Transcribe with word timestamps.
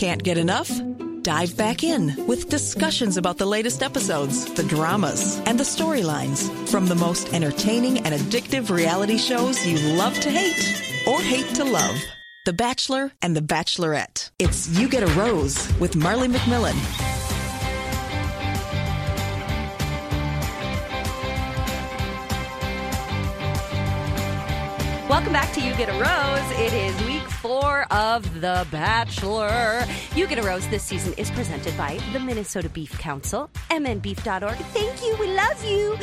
Can't 0.00 0.24
get 0.24 0.38
enough? 0.38 0.70
Dive 1.20 1.54
back 1.58 1.84
in 1.84 2.26
with 2.26 2.48
discussions 2.48 3.18
about 3.18 3.36
the 3.36 3.44
latest 3.44 3.82
episodes, 3.82 4.50
the 4.54 4.62
dramas, 4.62 5.38
and 5.44 5.60
the 5.60 5.62
storylines 5.62 6.48
from 6.70 6.86
the 6.86 6.94
most 6.94 7.34
entertaining 7.34 7.98
and 7.98 8.14
addictive 8.14 8.74
reality 8.74 9.18
shows 9.18 9.66
you 9.66 9.78
love 9.98 10.18
to 10.20 10.30
hate 10.30 11.06
or 11.06 11.20
hate 11.20 11.54
to 11.56 11.64
love. 11.64 11.94
The 12.46 12.54
Bachelor 12.54 13.12
and 13.20 13.36
The 13.36 13.42
Bachelorette. 13.42 14.30
It's 14.38 14.70
You 14.70 14.88
Get 14.88 15.02
a 15.02 15.12
Rose 15.20 15.70
with 15.78 15.94
Marley 15.96 16.28
McMillan. 16.28 16.80
Welcome 25.10 25.34
back 25.34 25.52
to 25.52 25.60
You 25.60 25.74
Get 25.74 25.90
a 25.90 25.92
Rose. 25.92 26.58
It 26.58 26.72
is 26.72 27.09
four 27.40 27.86
of 27.90 28.40
The 28.42 28.66
Bachelor. 28.70 29.84
You 30.14 30.26
Get 30.26 30.38
a 30.38 30.42
Rose 30.42 30.68
this 30.68 30.82
season 30.82 31.14
is 31.14 31.30
presented 31.30 31.76
by 31.78 31.98
the 32.12 32.20
Minnesota 32.20 32.68
Beef 32.68 32.98
Council, 32.98 33.48
mnbeef.org. 33.70 34.56
Thank 34.56 35.02
you. 35.02 35.16
We 35.18 35.34
love 35.34 35.64
you. 35.64 35.96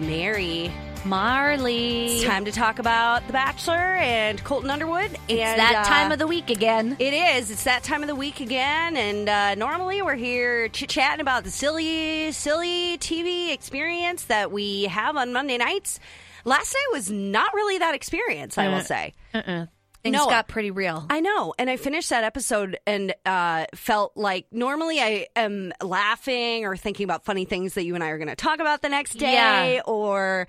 Mary. 0.00 0.70
Marley. 1.06 2.16
It's 2.16 2.24
time 2.24 2.44
to 2.46 2.52
talk 2.52 2.78
about 2.78 3.26
The 3.26 3.32
Bachelor 3.34 3.74
and 3.74 4.42
Colton 4.44 4.70
Underwood. 4.70 5.06
And 5.28 5.38
It's 5.38 5.56
that 5.56 5.84
uh, 5.86 5.88
time 5.88 6.12
of 6.12 6.18
the 6.18 6.26
week 6.26 6.50
again. 6.50 6.96
It 6.98 7.12
is. 7.12 7.50
It's 7.50 7.64
that 7.64 7.82
time 7.82 8.02
of 8.02 8.08
the 8.08 8.14
week 8.14 8.40
again, 8.40 8.96
and 8.96 9.28
uh, 9.28 9.54
normally 9.54 10.00
we're 10.02 10.14
here 10.14 10.68
chit 10.68 10.88
chatting 10.88 11.20
about 11.20 11.44
the 11.44 11.50
silly, 11.50 12.32
silly 12.32 12.96
TV 12.98 13.52
experience 13.52 14.24
that 14.24 14.50
we 14.50 14.84
have 14.84 15.16
on 15.16 15.32
Monday 15.32 15.58
nights. 15.58 16.00
Last 16.46 16.74
night 16.74 16.86
was 16.92 17.10
not 17.10 17.52
really 17.54 17.78
that 17.78 17.94
experience, 17.94 18.56
I 18.58 18.68
will 18.68 18.80
say. 18.82 19.12
Uh-uh. 19.34 19.66
Things 20.04 20.12
No. 20.18 20.26
got 20.26 20.48
pretty 20.48 20.70
real. 20.70 21.06
I 21.08 21.20
know, 21.20 21.54
and 21.58 21.70
I 21.70 21.78
finished 21.78 22.10
that 22.10 22.24
episode 22.24 22.78
and 22.86 23.14
uh, 23.24 23.64
felt 23.74 24.12
like 24.16 24.46
normally 24.52 25.00
I 25.00 25.28
am 25.34 25.72
laughing 25.82 26.66
or 26.66 26.76
thinking 26.76 27.04
about 27.04 27.24
funny 27.24 27.46
things 27.46 27.72
that 27.74 27.84
you 27.84 27.94
and 27.94 28.04
I 28.04 28.08
are 28.08 28.18
going 28.18 28.28
to 28.28 28.36
talk 28.36 28.60
about 28.60 28.82
the 28.82 28.90
next 28.90 29.14
day, 29.14 29.76
Yeah. 29.76 29.82
or 29.86 30.46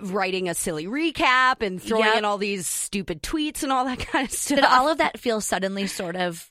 writing 0.00 0.48
a 0.48 0.54
silly 0.54 0.86
recap 0.86 1.60
and 1.60 1.82
throwing 1.82 2.04
Yep. 2.06 2.16
in 2.16 2.24
all 2.24 2.38
these 2.38 2.66
stupid 2.66 3.22
tweets 3.22 3.62
and 3.62 3.70
all 3.72 3.84
that 3.84 3.98
kind 4.06 4.26
of 4.26 4.32
stuff. 4.32 4.56
Did 4.56 4.64
all 4.64 4.88
of 4.88 4.98
that 4.98 5.20
feel 5.20 5.42
suddenly 5.42 5.86
sort 5.86 6.16
of 6.16 6.50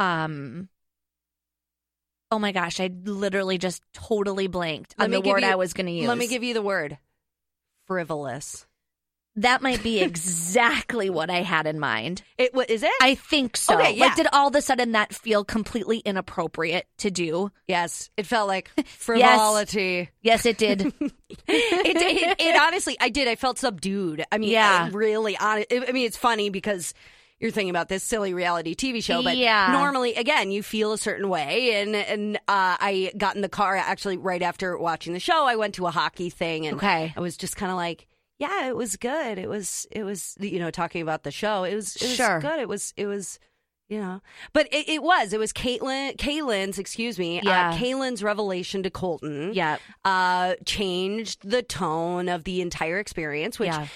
um 0.00 0.68
Oh 2.32 2.38
my 2.38 2.50
gosh, 2.50 2.80
I 2.80 2.90
literally 3.04 3.58
just 3.58 3.82
totally 3.92 4.46
blanked 4.48 4.94
on 4.98 5.10
the 5.10 5.20
word 5.20 5.42
you- 5.42 5.48
I 5.48 5.54
was 5.54 5.74
going 5.74 5.86
to 5.86 5.92
use. 5.92 6.08
Let 6.08 6.16
me 6.18 6.26
give 6.28 6.42
you 6.42 6.54
the 6.54 6.62
word 6.62 6.98
frivolous. 7.86 8.66
That 9.36 9.62
might 9.62 9.82
be 9.82 10.00
exactly 10.02 11.08
what 11.08 11.30
I 11.30 11.40
had 11.42 11.66
in 11.66 11.80
mind. 11.80 12.22
It 12.36 12.52
what 12.54 12.68
is 12.68 12.82
it? 12.82 12.92
I 13.00 13.14
think 13.14 13.56
so. 13.56 13.78
Okay, 13.78 13.94
yeah. 13.94 14.06
Like 14.06 14.16
did 14.16 14.26
all 14.32 14.48
of 14.48 14.54
a 14.54 14.60
sudden 14.60 14.92
that 14.92 15.14
feel 15.14 15.42
completely 15.44 15.98
inappropriate 15.98 16.86
to 16.98 17.10
do? 17.10 17.50
yes, 17.66 18.10
it 18.18 18.26
felt 18.26 18.46
like 18.48 18.70
frivolity. 18.86 20.10
Yes, 20.20 20.44
it 20.46 20.58
did. 20.58 20.82
it, 20.90 21.12
it, 21.48 22.36
it 22.40 22.60
honestly, 22.60 22.96
I 23.00 23.08
did. 23.08 23.28
I 23.28 23.36
felt 23.36 23.58
subdued. 23.58 24.24
I 24.30 24.38
mean, 24.38 24.50
Yeah. 24.50 24.88
I 24.90 24.94
really, 24.94 25.34
hon- 25.34 25.64
I 25.70 25.92
mean, 25.92 26.06
it's 26.06 26.16
funny 26.16 26.50
because 26.50 26.92
you're 27.40 27.50
thinking 27.50 27.70
about 27.70 27.88
this 27.88 28.04
silly 28.04 28.34
reality 28.34 28.74
TV 28.74 29.02
show, 29.02 29.22
but 29.22 29.36
Yeah. 29.36 29.72
normally, 29.72 30.14
again, 30.14 30.50
you 30.52 30.62
feel 30.62 30.92
a 30.92 30.98
certain 30.98 31.28
way. 31.28 31.80
And 31.82 31.96
and 31.96 32.36
uh, 32.36 32.76
I 32.78 33.12
got 33.16 33.34
in 33.34 33.42
the 33.42 33.48
car 33.48 33.76
actually 33.76 34.16
right 34.18 34.42
after 34.42 34.76
watching 34.78 35.12
the 35.12 35.20
show. 35.20 35.44
I 35.46 35.56
went 35.56 35.74
to 35.76 35.86
a 35.86 35.90
hockey 35.90 36.30
thing, 36.30 36.66
and 36.66 36.76
Okay. 36.76 37.12
I 37.16 37.20
was 37.20 37.36
just 37.36 37.56
kind 37.56 37.70
of 37.72 37.76
like. 37.76 38.06
Yeah, 38.42 38.66
it 38.68 38.76
was 38.76 38.96
good. 38.96 39.38
It 39.38 39.48
was, 39.48 39.86
it 39.90 40.02
was, 40.04 40.36
you 40.40 40.58
know, 40.58 40.70
talking 40.70 41.00
about 41.02 41.22
the 41.22 41.30
show. 41.30 41.64
It 41.64 41.74
was, 41.74 41.96
it 41.96 42.02
was 42.02 42.14
Sure. 42.16 42.40
good. 42.40 42.58
It 42.60 42.68
was, 42.68 42.92
it 42.96 43.06
was, 43.06 43.38
you 43.88 43.98
know, 44.00 44.20
but 44.52 44.66
it, 44.72 44.88
it 44.88 45.02
was, 45.02 45.32
it 45.32 45.38
was 45.38 45.52
Caitlyn, 45.52 46.16
Caelynn's, 46.16 46.78
excuse 46.78 47.18
me, 47.18 47.40
Yeah. 47.42 47.70
uh, 47.70 47.76
Caelynn's 47.78 48.22
revelation 48.22 48.82
to 48.82 48.90
Colton 48.90 49.52
yeah. 49.54 49.76
uh, 50.04 50.54
changed 50.64 51.48
the 51.48 51.62
tone 51.62 52.28
of 52.28 52.44
the 52.44 52.60
entire 52.60 52.98
experience, 52.98 53.58
which 53.58 53.68
Yeah. 53.68 53.86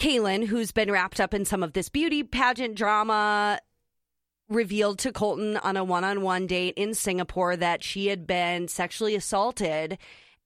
Caelynn, 0.00 0.46
who's 0.46 0.72
been 0.72 0.90
wrapped 0.90 1.20
up 1.20 1.32
in 1.32 1.44
some 1.44 1.62
of 1.62 1.72
this 1.72 1.88
beauty 1.88 2.22
pageant 2.24 2.74
drama, 2.74 3.60
revealed 4.48 4.98
to 5.00 5.12
Colton 5.12 5.56
on 5.58 5.76
a 5.76 5.84
one 5.84 6.04
on 6.04 6.20
one 6.22 6.46
date 6.46 6.74
in 6.76 6.94
Singapore 6.94 7.56
that 7.56 7.82
she 7.84 8.08
had 8.08 8.26
been 8.26 8.66
sexually 8.68 9.14
assaulted 9.14 9.98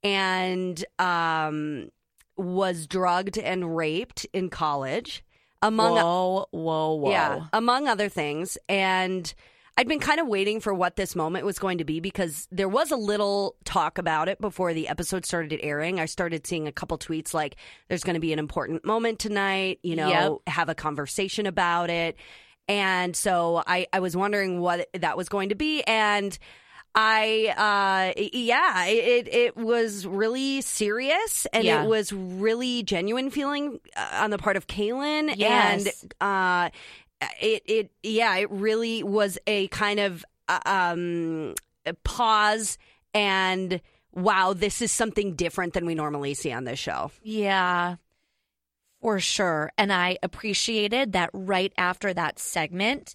and 0.05 0.85
um, 0.99 1.91
was 2.39 2.87
drugged 2.87 3.37
and 3.39 3.77
raped 3.77 4.27
in 4.33 4.49
college, 4.49 5.25
among 5.61 5.95
whoa, 5.95 6.47
whoa, 6.53 6.95
whoa. 6.95 7.11
yeah, 7.11 7.47
among 7.53 7.89
other 7.89 8.09
things. 8.09 8.57
And 8.69 9.33
I'd 9.77 9.87
been 9.89 10.01
kind 10.01 10.19
of 10.21 10.27
waiting 10.27 10.61
for 10.61 10.75
what 10.75 10.97
this 10.97 11.15
moment 11.15 11.45
was 11.45 11.59
going 11.59 11.79
to 11.79 11.85
be 11.85 12.01
because 12.01 12.49
there 12.51 12.69
was 12.69 12.91
a 12.91 12.97
little 12.97 13.55
talk 13.65 13.99
about 13.99 14.29
it 14.29 14.41
before 14.41 14.75
the 14.75 14.89
episode 14.89 15.25
started 15.25 15.61
airing. 15.63 16.01
I 16.01 16.07
started 16.07 16.47
seeing 16.47 16.67
a 16.67 16.73
couple 16.73 16.99
tweets 16.99 17.33
like, 17.33 17.57
there's 17.89 18.03
going 18.03 18.15
to 18.15 18.21
be 18.21 18.33
an 18.33 18.39
important 18.41 18.85
moment 18.85 19.19
tonight, 19.21 19.79
you 19.83 19.95
know, 19.95 20.09
Yep. 20.47 20.55
have 20.55 20.69
a 20.69 20.75
conversation 20.75 21.47
about 21.47 21.91
it. 21.91 22.17
And 22.69 23.15
so 23.17 23.63
I, 23.67 23.87
I 23.93 24.01
was 24.01 24.17
wondering 24.17 24.61
what 24.61 24.89
that 24.95 25.17
was 25.17 25.29
going 25.29 25.51
to 25.51 25.55
be. 25.55 25.83
And 25.83 26.37
I, 26.95 28.13
uh, 28.17 28.21
yeah, 28.33 28.87
it, 28.87 29.29
it 29.29 29.57
was 29.57 30.07
really 30.07 30.61
serious 30.63 31.47
and 31.53 31.65
Yeah. 31.65 31.85
it 31.85 31.89
was 31.89 32.13
really 32.13 32.83
genuine 32.83 33.31
feeling 33.31 33.79
uh, 33.97 34.21
on 34.23 34.31
the 34.31 34.39
part 34.39 34.57
of 34.57 34.67
Caelynn. 34.67 35.35
Yes. 35.37 36.03
And, 36.03 36.15
uh, 36.21 36.71
it, 37.41 37.63
it, 37.67 37.91
yeah, 38.03 38.37
it 38.37 38.51
really 38.51 39.03
was 39.03 39.39
a 39.47 39.69
kind 39.69 40.01
of, 40.01 40.25
uh, 40.49 40.61
um, 40.67 41.55
pause 42.05 42.79
and 43.15 43.81
wow, 44.13 44.53
this 44.53 44.83
is 44.83 44.91
something 44.91 45.35
different 45.35 45.75
than 45.75 45.87
we 45.87 45.95
normally 45.95 46.35
see 46.35 46.53
on 46.53 46.65
this 46.65 46.79
show. 46.79 47.13
Yeah, 47.23 47.97
for 49.01 49.21
sure. 49.21 49.71
And 49.79 49.93
I 49.93 50.19
appreciated 50.23 51.13
that 51.13 51.31
right 51.33 51.73
after 51.79 52.13
that 52.15 52.39
segment, 52.39 53.15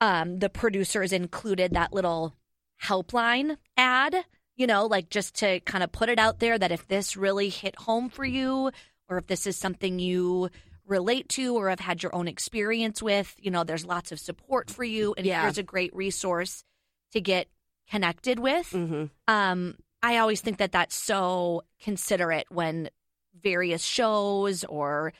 um, 0.00 0.38
the 0.38 0.48
producers 0.48 1.12
included 1.12 1.72
that 1.72 1.92
little 1.92 2.34
helpline 2.84 3.56
ad, 3.76 4.14
you 4.56 4.66
know, 4.66 4.86
like 4.86 5.08
just 5.10 5.34
to 5.36 5.60
kind 5.60 5.82
of 5.82 5.90
put 5.90 6.08
it 6.08 6.18
out 6.18 6.38
there 6.38 6.58
that 6.58 6.70
if 6.72 6.86
this 6.88 7.16
really 7.16 7.48
hit 7.48 7.76
home 7.78 8.08
for 8.08 8.24
you, 8.24 8.70
or 9.08 9.18
if 9.18 9.26
this 9.26 9.46
is 9.46 9.56
something 9.56 9.98
you 9.98 10.50
relate 10.86 11.28
to 11.30 11.56
or 11.56 11.70
have 11.70 11.80
had 11.80 12.02
your 12.02 12.14
own 12.14 12.28
experience 12.28 13.02
with, 13.02 13.34
you 13.38 13.50
know, 13.50 13.64
there's 13.64 13.86
lots 13.86 14.12
of 14.12 14.20
support 14.20 14.70
for 14.70 14.84
you. 14.84 15.14
And 15.16 15.26
Yeah. 15.26 15.42
here's 15.42 15.58
a 15.58 15.62
great 15.62 15.94
resource 15.96 16.62
to 17.12 17.20
get 17.20 17.48
connected 17.90 18.38
with 18.38 18.70
Mm-hmm. 18.70 19.04
um, 19.28 19.76
I 20.02 20.18
always 20.18 20.40
think 20.42 20.58
that 20.58 20.72
that's 20.72 20.94
so 20.94 21.62
considerate 21.82 22.46
when 22.50 22.90
various 23.42 23.82
shows 23.82 24.62
or 24.64 25.12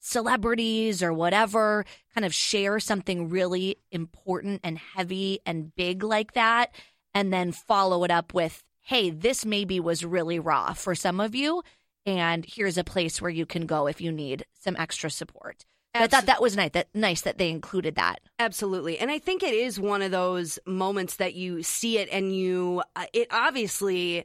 celebrities 0.00 1.02
or 1.02 1.12
whatever 1.12 1.84
kind 2.14 2.24
of 2.24 2.34
share 2.34 2.80
something 2.80 3.28
really 3.28 3.76
important 3.90 4.60
and 4.64 4.78
heavy 4.78 5.40
and 5.44 5.74
big 5.74 6.02
like 6.02 6.32
that, 6.34 6.70
and 7.14 7.32
then 7.32 7.52
follow 7.52 8.04
it 8.04 8.10
up 8.10 8.32
with, 8.34 8.62
hey, 8.80 9.10
this 9.10 9.44
maybe 9.44 9.80
was 9.80 10.04
really 10.04 10.38
raw 10.38 10.72
for 10.72 10.94
some 10.94 11.20
of 11.20 11.34
you. 11.34 11.62
And 12.06 12.44
here's 12.46 12.78
a 12.78 12.84
place 12.84 13.20
where 13.20 13.30
you 13.30 13.46
can 13.46 13.66
go 13.66 13.86
if 13.86 14.00
you 14.00 14.10
need 14.10 14.46
some 14.58 14.76
extra 14.76 15.10
support. 15.10 15.64
I 15.92 16.06
thought 16.06 16.26
that 16.26 16.40
was 16.40 16.56
nice 16.56 16.70
that 16.72 16.86
nice 16.94 17.22
that 17.22 17.36
they 17.36 17.50
included 17.50 17.96
that. 17.96 18.20
Absolutely. 18.38 18.98
And 18.98 19.10
I 19.10 19.18
think 19.18 19.42
it 19.42 19.52
is 19.52 19.80
one 19.80 20.02
of 20.02 20.12
those 20.12 20.58
moments 20.64 21.16
that 21.16 21.34
you 21.34 21.64
see 21.64 21.98
it 21.98 22.08
and 22.12 22.34
you, 22.34 22.82
uh, 22.94 23.06
it 23.12 23.26
obviously, 23.32 24.24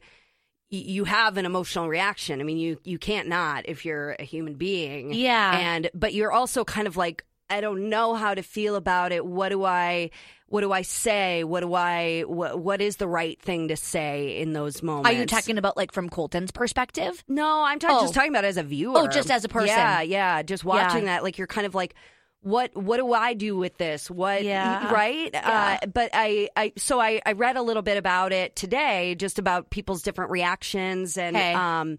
you 0.69 1.05
have 1.05 1.37
an 1.37 1.45
emotional 1.45 1.89
reaction. 1.89 2.39
I 2.39 2.43
mean, 2.43 2.57
you, 2.57 2.79
you 2.83 2.99
can't 2.99 3.27
not 3.27 3.67
if 3.67 3.83
you're 3.83 4.11
a 4.19 4.23
human 4.23 4.53
being. 4.53 5.13
Yeah. 5.13 5.57
And, 5.57 5.89
but 5.93 6.13
you're 6.13 6.31
also 6.31 6.63
kind 6.63 6.87
of 6.87 6.97
like, 6.97 7.25
I 7.49 7.61
don't 7.61 7.89
know 7.89 8.13
how 8.13 8.35
to 8.35 8.43
feel 8.43 8.75
about 8.75 9.11
it. 9.11 9.25
What 9.25 9.49
do 9.49 9.63
I, 9.63 10.11
what 10.47 10.61
do 10.61 10.71
I 10.71 10.83
say? 10.83 11.43
What 11.43 11.61
do 11.61 11.73
I, 11.73 12.21
what, 12.21 12.59
what 12.59 12.79
is 12.81 12.97
the 12.97 13.07
right 13.07 13.41
thing 13.41 13.69
to 13.69 13.75
say 13.75 14.37
in 14.39 14.53
those 14.53 14.83
moments? 14.83 15.09
Are 15.09 15.13
you 15.13 15.25
talking 15.25 15.57
about 15.57 15.75
like 15.75 15.91
from 15.91 16.07
Colton's 16.09 16.51
perspective? 16.51 17.23
No, 17.27 17.63
I'm 17.63 17.79
talking, 17.79 17.97
Oh. 17.97 18.01
just 18.01 18.13
talking 18.13 18.29
about 18.31 18.45
as 18.45 18.57
a 18.57 18.63
viewer. 18.63 18.97
Oh, 18.97 19.07
just 19.07 19.31
as 19.31 19.43
a 19.43 19.49
person. 19.49 19.69
Yeah, 19.75 20.01
yeah. 20.01 20.41
Just 20.43 20.63
watching 20.63 21.05
Yeah. 21.05 21.15
that, 21.15 21.23
like 21.23 21.37
you're 21.37 21.47
kind 21.47 21.65
of 21.65 21.73
like, 21.75 21.95
what 22.41 22.77
what 22.77 22.97
do 22.97 23.11
I 23.11 23.33
do 23.33 23.57
with 23.57 23.75
this? 23.79 24.09
What 24.11 24.43
Yeah. 24.43 24.93
right? 24.93 25.31
Yeah. 25.33 25.79
Uh, 25.81 25.87
but 25.87 26.11
I, 26.13 26.47
I 26.55 26.73
so 26.77 26.99
I, 27.01 27.19
I 27.25 27.31
read 27.31 27.57
a 27.57 27.63
little 27.63 27.81
bit 27.81 27.97
about 27.97 28.31
it 28.31 28.55
today, 28.55 29.15
just 29.15 29.39
about 29.39 29.71
people's 29.71 30.03
different 30.03 30.29
reactions 30.29 31.17
and 31.17 31.35
Okay. 31.35 31.53
um 31.55 31.97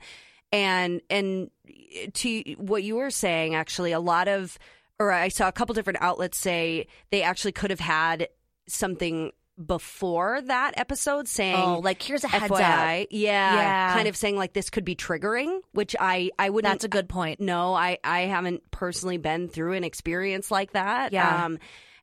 and 0.53 1.01
and 1.11 1.51
to 2.15 2.43
what 2.59 2.85
you 2.85 2.95
were 2.95 3.11
saying, 3.11 3.57
actually, 3.57 3.91
a 3.91 3.99
lot 3.99 4.29
of 4.29 4.57
or 5.01 5.11
I 5.11 5.29
saw 5.29 5.49
a 5.49 5.53
couple 5.53 5.75
different 5.75 6.01
outlets 6.01 6.39
say 6.39 6.87
they 7.11 7.23
actually 7.23 7.53
could 7.53 7.71
have 7.71 7.81
had 7.81 8.29
something 8.69 9.33
before 9.65 10.41
that 10.43 10.73
episode 10.77 11.27
saying 11.29 11.57
Oh, 11.57 11.79
like 11.79 12.03
here's 12.03 12.25
a 12.25 12.29
heads 12.29 12.45
FYI, 12.53 13.03
up. 13.05 13.09
yeah, 13.11 13.55
Yeah. 13.55 13.95
kind 13.95 14.07
of 14.09 14.17
saying 14.17 14.37
like 14.37 14.53
this 14.53 14.69
could 14.69 14.85
be 14.85 14.95
triggering, 14.95 15.61
which 15.73 15.97
I 15.99 16.31
I 16.39 16.51
wouldn't. 16.51 16.71
That's 16.73 16.85
a 16.85 16.89
good 16.89 17.09
point. 17.09 17.41
No, 17.41 17.73
I 17.75 17.99
I 18.05 18.21
haven't 18.23 18.71
personally 18.71 19.17
been 19.17 19.49
through 19.49 19.73
an 19.73 19.85
experience 19.85 20.51
like 20.51 20.73
that. 20.73 21.13
Yeah. 21.13 21.45
Um, 21.47 21.59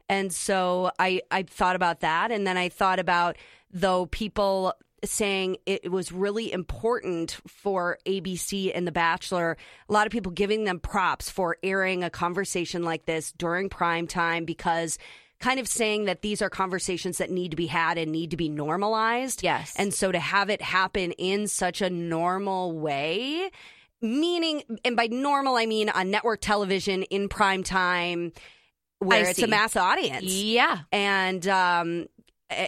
And 0.09 0.33
so 0.33 0.91
I, 0.99 1.21
I 1.31 1.43
thought 1.43 1.75
about 1.77 2.01
that. 2.01 2.29
And 2.31 2.45
then 2.45 2.57
I 2.57 2.67
thought 2.67 2.99
about, 2.99 3.37
though, 3.71 4.05
people 4.07 4.73
saying 5.05 5.57
it 5.65 5.89
was 5.91 6.11
really 6.11 6.51
important 6.51 7.39
for 7.47 7.97
ABC 8.05 8.71
and 8.75 8.85
The 8.85 8.91
Bachelor. 8.91 9.57
A 9.87 9.93
lot 9.93 10.05
of 10.05 10.11
people 10.11 10.31
giving 10.33 10.65
them 10.65 10.79
props 10.79 11.29
for 11.29 11.57
airing 11.63 12.03
a 12.03 12.09
conversation 12.09 12.83
like 12.83 13.05
this 13.05 13.31
during 13.31 13.69
prime 13.69 14.05
time 14.07 14.43
because 14.43 14.97
kind 15.43 15.59
of 15.59 15.67
saying 15.67 16.05
that 16.05 16.21
these 16.21 16.41
are 16.41 16.49
conversations 16.49 17.17
that 17.17 17.29
need 17.29 17.51
to 17.51 17.57
be 17.57 17.67
had 17.67 17.97
and 17.97 18.11
need 18.11 18.31
to 18.31 18.37
be 18.37 18.47
normalized. 18.47 19.43
Yes. 19.43 19.73
And 19.77 19.93
so 19.93 20.09
to 20.11 20.19
have 20.19 20.49
it 20.49 20.61
happen 20.61 21.11
in 21.13 21.47
such 21.47 21.81
a 21.81 21.89
normal 21.89 22.79
way, 22.79 23.51
meaning, 24.01 24.63
and 24.85 24.95
by 24.95 25.07
normal, 25.07 25.55
I 25.57 25.65
mean 25.65 25.89
on 25.89 26.09
network 26.11 26.39
television 26.41 27.03
in 27.03 27.27
prime 27.27 27.63
time 27.63 28.31
where 28.99 29.25
I 29.25 29.29
it's 29.31 29.39
see. 29.39 29.43
a 29.43 29.47
mass 29.47 29.75
audience 29.75 30.23
Yeah. 30.23 30.79
and 30.93 31.45
um, 31.47 32.07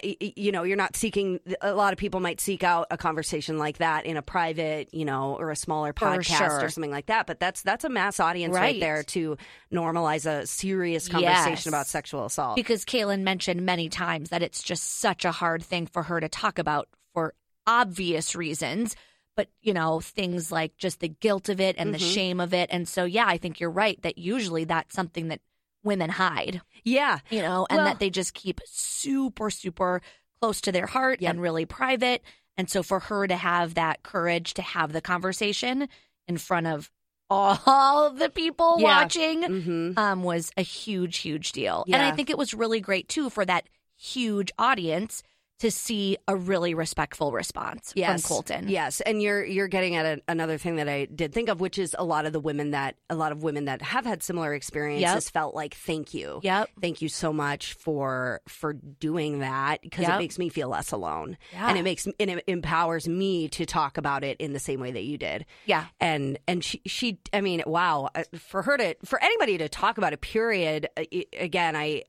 you 0.04 0.52
know 0.52 0.64
you're 0.64 0.78
not 0.78 0.96
seeking 0.96 1.40
a 1.62 1.74
lot 1.74 1.94
of 1.94 2.00
people 2.00 2.20
might 2.20 2.42
seek 2.42 2.64
out 2.64 2.88
a 2.90 2.98
conversation 2.98 3.58
like 3.58 3.78
that 3.78 4.06
in 4.06 4.18
a 4.18 4.22
private 4.22 4.92
you 4.94 5.06
know 5.06 5.36
or 5.38 5.52
a 5.52 5.56
smaller 5.56 5.94
podcast 5.94 6.24
sure. 6.38 6.64
or 6.66 6.70
something 6.70 6.90
like 6.92 7.06
that 7.08 7.28
but 7.28 7.40
that's 7.40 7.62
that's 7.62 7.84
a 7.84 7.90
mass 7.90 8.20
audience 8.20 8.54
right, 8.54 8.62
Right. 8.62 8.80
there 8.80 9.04
to 9.04 9.38
normalize 9.72 10.26
a 10.26 10.48
serious 10.48 11.08
conversation 11.08 11.52
Yes. 11.52 11.68
about 11.68 11.88
sexual 11.88 12.26
assault 12.26 12.56
Because 12.56 12.84
Caelynn 12.86 13.22
mentioned 13.22 13.62
many 13.64 13.90
times 13.90 14.30
that 14.30 14.42
it's 14.42 14.64
just 14.64 15.00
such 15.00 15.24
a 15.26 15.32
hard 15.32 15.62
thing 15.64 15.86
for 15.88 16.04
her 16.04 16.20
to 16.20 16.30
talk 16.30 16.58
about 16.58 16.88
for 17.14 17.34
obvious 17.68 18.36
reasons. 18.36 18.96
But, 19.36 19.50
you 19.62 19.74
know, 19.74 20.00
things 20.00 20.50
like 20.52 20.78
just 20.78 21.02
the 21.02 21.10
guilt 21.10 21.50
of 21.50 21.60
it 21.60 21.76
and 21.78 21.94
the 21.94 21.98
Mhm. 21.98 22.14
shame 22.14 22.40
of 22.40 22.54
it. 22.54 22.70
And 22.72 22.88
so, 22.88 23.04
yeah, 23.04 23.26
I 23.28 23.38
think 23.38 23.60
you're 23.60 23.70
right 23.70 24.02
that 24.04 24.18
usually 24.18 24.64
that's 24.64 24.96
something 24.96 25.28
that 25.28 25.42
women 25.86 26.10
hide, 26.10 26.62
yeah 26.84 27.20
you 27.30 27.42
know, 27.42 27.66
and 27.70 27.78
Well- 27.78 27.86
that 27.86 28.00
they 28.00 28.10
just 28.10 28.34
keep 28.34 28.60
super, 28.66 29.50
super 29.50 30.02
close 30.42 30.60
to 30.62 30.72
their 30.72 30.88
heart 30.88 31.22
Yep. 31.22 31.30
and 31.32 31.42
really 31.42 31.66
private. 31.66 32.22
And 32.58 32.70
so 32.70 32.84
for 32.84 33.00
her 33.02 33.28
to 33.28 33.36
have 33.38 33.74
that 33.76 34.04
courage 34.04 34.54
to 34.56 34.62
have 34.62 34.92
the 34.94 35.02
conversation 35.02 35.88
in 36.28 36.38
front 36.38 36.68
of 36.68 36.92
all 37.30 38.10
the 38.12 38.30
people 38.30 38.76
Yeah. 38.80 39.02
watching 39.02 39.44
hmm 39.44 39.92
um, 39.98 40.24
was 40.24 40.52
a 40.58 40.62
huge, 40.62 41.18
huge 41.18 41.52
deal. 41.54 41.84
And 41.88 41.96
I 42.02 42.12
think 42.12 42.30
it 42.30 42.38
was 42.38 42.54
really 42.54 42.80
great 42.82 43.08
too 43.08 43.30
for 43.30 43.46
that 43.46 43.66
huge 43.96 44.52
audience 44.60 45.24
to 45.60 45.72
see 45.72 46.18
a 46.28 46.36
really 46.36 46.74
respectful 46.74 47.32
response 47.32 47.94
yes. 47.96 48.22
from 48.22 48.28
Colton. 48.28 48.68
Yes, 48.68 49.00
and 49.02 49.22
you're 49.22 49.44
you're 49.44 49.68
getting 49.68 49.96
at 49.96 50.06
a, 50.06 50.22
another 50.28 50.58
thing 50.58 50.76
that 50.76 50.90
I 50.90 51.06
did 51.06 51.34
think 51.34 51.48
of, 51.50 51.62
which 51.62 51.78
is 51.78 51.96
a 51.98 52.04
lot 52.04 52.26
of 52.26 52.34
the 52.34 52.40
women 52.40 52.72
that 52.72 52.96
a 53.10 53.16
lot 53.16 53.32
of 53.32 53.42
women 53.42 53.66
that 53.66 53.82
have 53.82 54.06
had 54.06 54.22
similar 54.22 54.54
experiences 54.54 55.30
felt 55.30 55.56
like 55.56 55.74
thank 55.74 56.14
you. 56.14 56.40
Yep. 56.44 56.70
Thank 56.82 57.02
you 57.02 57.10
so 57.10 57.32
much 57.32 57.74
for 57.74 58.42
for 58.48 58.74
doing 58.74 59.40
that 59.40 59.82
because 59.82 60.04
Yep. 60.04 60.16
it 60.16 60.18
makes 60.20 60.38
me 60.38 60.50
feel 60.50 60.68
less 60.68 60.92
alone, 60.92 61.38
Yeah. 61.54 61.70
and 61.70 61.78
it 61.78 61.84
makes 61.84 62.06
and 62.06 62.30
it 62.30 62.44
empowers 62.48 63.08
me 63.08 63.48
to 63.50 63.66
talk 63.66 63.98
about 63.98 64.24
it 64.24 64.38
in 64.40 64.52
the 64.54 64.60
same 64.60 64.80
way 64.82 64.92
that 64.92 65.04
you 65.04 65.18
did. 65.18 65.46
Yeah. 65.66 65.86
And 66.02 66.38
and 66.48 66.64
she 66.64 66.82
she 66.86 67.20
I 67.32 67.40
mean 67.42 67.64
wow 67.66 68.10
uh, 68.14 68.24
for 68.38 68.62
her 68.64 68.78
to 68.78 68.96
for 69.06 69.24
anybody 69.24 69.58
to 69.60 69.70
talk 69.70 69.98
about 69.98 70.12
a 70.12 70.18
period 70.18 70.90
uh, 70.98 71.04
again 71.40 71.76
I 71.78 72.04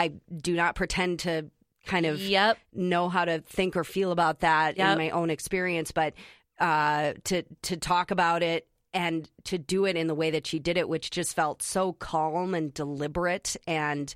I 0.00 0.12
do 0.36 0.54
not 0.54 0.74
pretend 0.74 1.20
to 1.20 1.50
kind 1.88 2.06
of 2.06 2.20
Yep. 2.20 2.58
know 2.72 3.08
how 3.08 3.24
to 3.24 3.40
think 3.40 3.76
or 3.76 3.82
feel 3.84 4.12
about 4.12 4.40
that 4.40 4.76
Yep. 4.76 4.92
in 4.92 4.98
my 4.98 5.10
own 5.10 5.30
experience, 5.30 5.90
but 5.90 6.14
uh, 6.60 7.14
to 7.24 7.42
to 7.62 7.76
talk 7.76 8.10
about 8.10 8.42
it 8.42 8.66
and 8.92 9.28
to 9.44 9.58
do 9.58 9.84
it 9.84 9.96
in 9.96 10.06
the 10.06 10.14
way 10.14 10.30
that 10.30 10.46
she 10.46 10.58
did 10.58 10.76
it, 10.76 10.88
which 10.88 11.10
just 11.10 11.34
felt 11.34 11.62
so 11.62 11.92
calm 11.92 12.54
and 12.54 12.72
deliberate, 12.72 13.56
and 13.66 14.14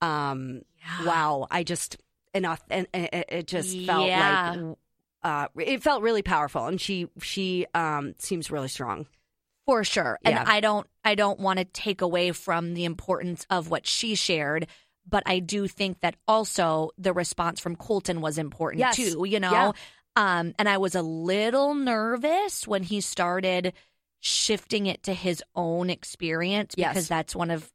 um, 0.00 0.62
wow, 1.04 1.46
I 1.50 1.62
just 1.64 1.96
enough, 2.34 2.60
and 2.70 2.86
it 2.92 3.46
just 3.46 3.78
felt 3.86 4.08
Yeah. 4.08 4.54
like 4.56 4.76
uh, 5.24 5.46
it 5.60 5.82
felt 5.82 6.02
really 6.02 6.22
powerful, 6.22 6.66
and 6.66 6.80
she 6.80 7.08
she 7.20 7.66
um, 7.74 8.14
seems 8.18 8.50
really 8.50 8.68
strong. 8.68 9.06
For 9.66 9.84
sure. 9.84 10.18
And 10.24 10.34
Yeah. 10.34 10.44
I 10.46 10.58
don't 10.60 10.86
I 11.04 11.14
don't 11.14 11.38
want 11.38 11.58
to 11.60 11.64
take 11.64 12.00
away 12.00 12.32
from 12.32 12.74
the 12.74 12.84
importance 12.84 13.46
of 13.48 13.70
what 13.70 13.86
she 13.86 14.14
shared, 14.16 14.66
but 15.08 15.22
I 15.26 15.38
do 15.40 15.66
think 15.68 16.00
that 16.00 16.16
also 16.28 16.90
the 16.98 17.12
response 17.12 17.60
from 17.60 17.76
Colton 17.76 18.20
was 18.20 18.38
important 18.38 18.80
Yes. 18.80 18.96
too, 18.96 19.24
you 19.24 19.40
know. 19.40 19.50
Yeah. 19.52 19.72
Um 20.14 20.54
and 20.58 20.68
I 20.68 20.78
was 20.78 20.94
a 20.94 21.02
little 21.02 21.74
nervous 21.74 22.66
when 22.66 22.82
he 22.82 23.00
started 23.00 23.72
shifting 24.20 24.86
it 24.86 25.02
to 25.04 25.14
his 25.14 25.42
own 25.54 25.90
experience 25.90 26.74
Yes. 26.76 26.90
because 26.92 27.08
that's 27.08 27.34
one 27.34 27.50
of 27.50 27.70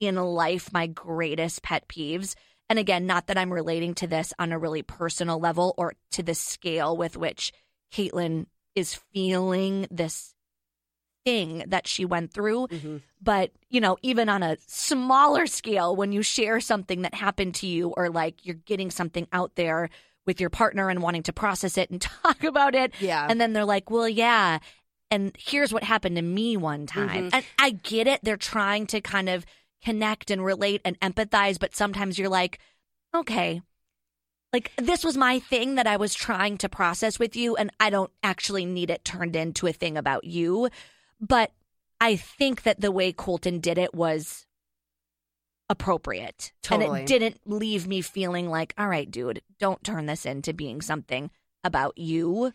in 0.00 0.16
life 0.16 0.72
my 0.72 0.86
greatest 0.86 1.62
pet 1.62 1.86
peeves. 1.88 2.34
And 2.70 2.78
again, 2.78 3.04
not 3.06 3.26
that 3.26 3.36
I'm 3.36 3.52
relating 3.52 3.94
to 3.96 4.06
this 4.06 4.32
on 4.38 4.52
a 4.52 4.58
really 4.58 4.82
personal 4.82 5.38
level 5.38 5.74
or 5.76 5.94
to 6.12 6.22
the 6.22 6.34
scale 6.34 6.96
with 6.96 7.16
which 7.16 7.52
Caitlin 7.92 8.46
is 8.74 8.94
feeling 9.12 9.86
this 9.90 10.34
thing 11.24 11.64
that 11.68 11.86
she 11.86 12.04
went 12.04 12.32
through. 12.32 12.68
But, 13.22 13.52
you 13.68 13.80
know, 13.80 13.96
even 14.02 14.28
on 14.28 14.42
a 14.42 14.56
smaller 14.66 15.46
scale, 15.46 15.94
when 15.94 16.12
you 16.12 16.22
share 16.22 16.60
something 16.60 17.02
that 17.02 17.14
happened 17.14 17.54
to 17.56 17.66
you 17.66 17.88
or 17.96 18.08
like 18.08 18.44
you're 18.46 18.54
getting 18.54 18.90
something 18.90 19.26
out 19.32 19.54
there 19.56 19.90
with 20.26 20.40
your 20.40 20.50
partner 20.50 20.88
and 20.88 21.02
wanting 21.02 21.22
to 21.24 21.32
process 21.32 21.76
it 21.78 21.90
and 21.90 22.00
talk 22.22 22.44
about 22.44 22.74
it. 22.74 22.92
Yeah. 23.00 23.26
And 23.28 23.40
then 23.40 23.52
they're 23.52 23.64
like, 23.64 23.90
well, 23.90 24.08
yeah. 24.08 24.58
And 25.10 25.34
here's 25.38 25.72
what 25.72 25.82
happened 25.82 26.16
to 26.16 26.22
me 26.22 26.56
one 26.56 26.86
time. 26.86 27.30
Mhm. 27.30 27.34
And 27.34 27.44
I 27.58 27.70
get 27.70 28.06
it. 28.06 28.20
They're 28.22 28.36
trying 28.36 28.86
to 28.88 29.00
kind 29.00 29.28
of 29.28 29.44
connect 29.84 30.30
and 30.30 30.44
relate 30.44 30.80
and 30.84 30.98
empathize. 31.00 31.58
But 31.58 31.74
sometimes 31.74 32.18
you're 32.18 32.28
like, 32.28 32.58
okay, 33.14 33.60
like 34.52 34.72
this 34.76 35.04
was 35.04 35.16
my 35.16 35.38
thing 35.40 35.76
that 35.76 35.86
I 35.86 35.96
was 35.96 36.14
trying 36.14 36.58
to 36.58 36.68
process 36.68 37.18
with 37.18 37.34
you. 37.36 37.56
And 37.56 37.70
I 37.80 37.90
don't 37.90 38.10
actually 38.22 38.64
need 38.64 38.90
it 38.90 39.04
turned 39.04 39.36
into 39.36 39.66
a 39.66 39.72
thing 39.72 39.96
about 39.96 40.24
you. 40.24 40.68
But 41.20 41.52
I 42.00 42.16
think 42.16 42.62
that 42.62 42.80
the 42.80 42.90
way 42.90 43.12
Colton 43.12 43.60
did 43.60 43.78
it 43.78 43.94
was 43.94 44.46
appropriate. 45.68 46.52
And 46.70 46.82
it 47.02 47.06
didn't 47.06 47.40
leave 47.44 47.86
me 47.86 48.00
feeling 48.00 48.48
like, 48.48 48.74
all 48.78 48.88
right, 48.88 49.10
dude, 49.10 49.42
don't 49.58 49.84
turn 49.84 50.06
this 50.06 50.26
into 50.26 50.52
being 50.52 50.80
something 50.80 51.30
about 51.62 51.96
you. 51.98 52.52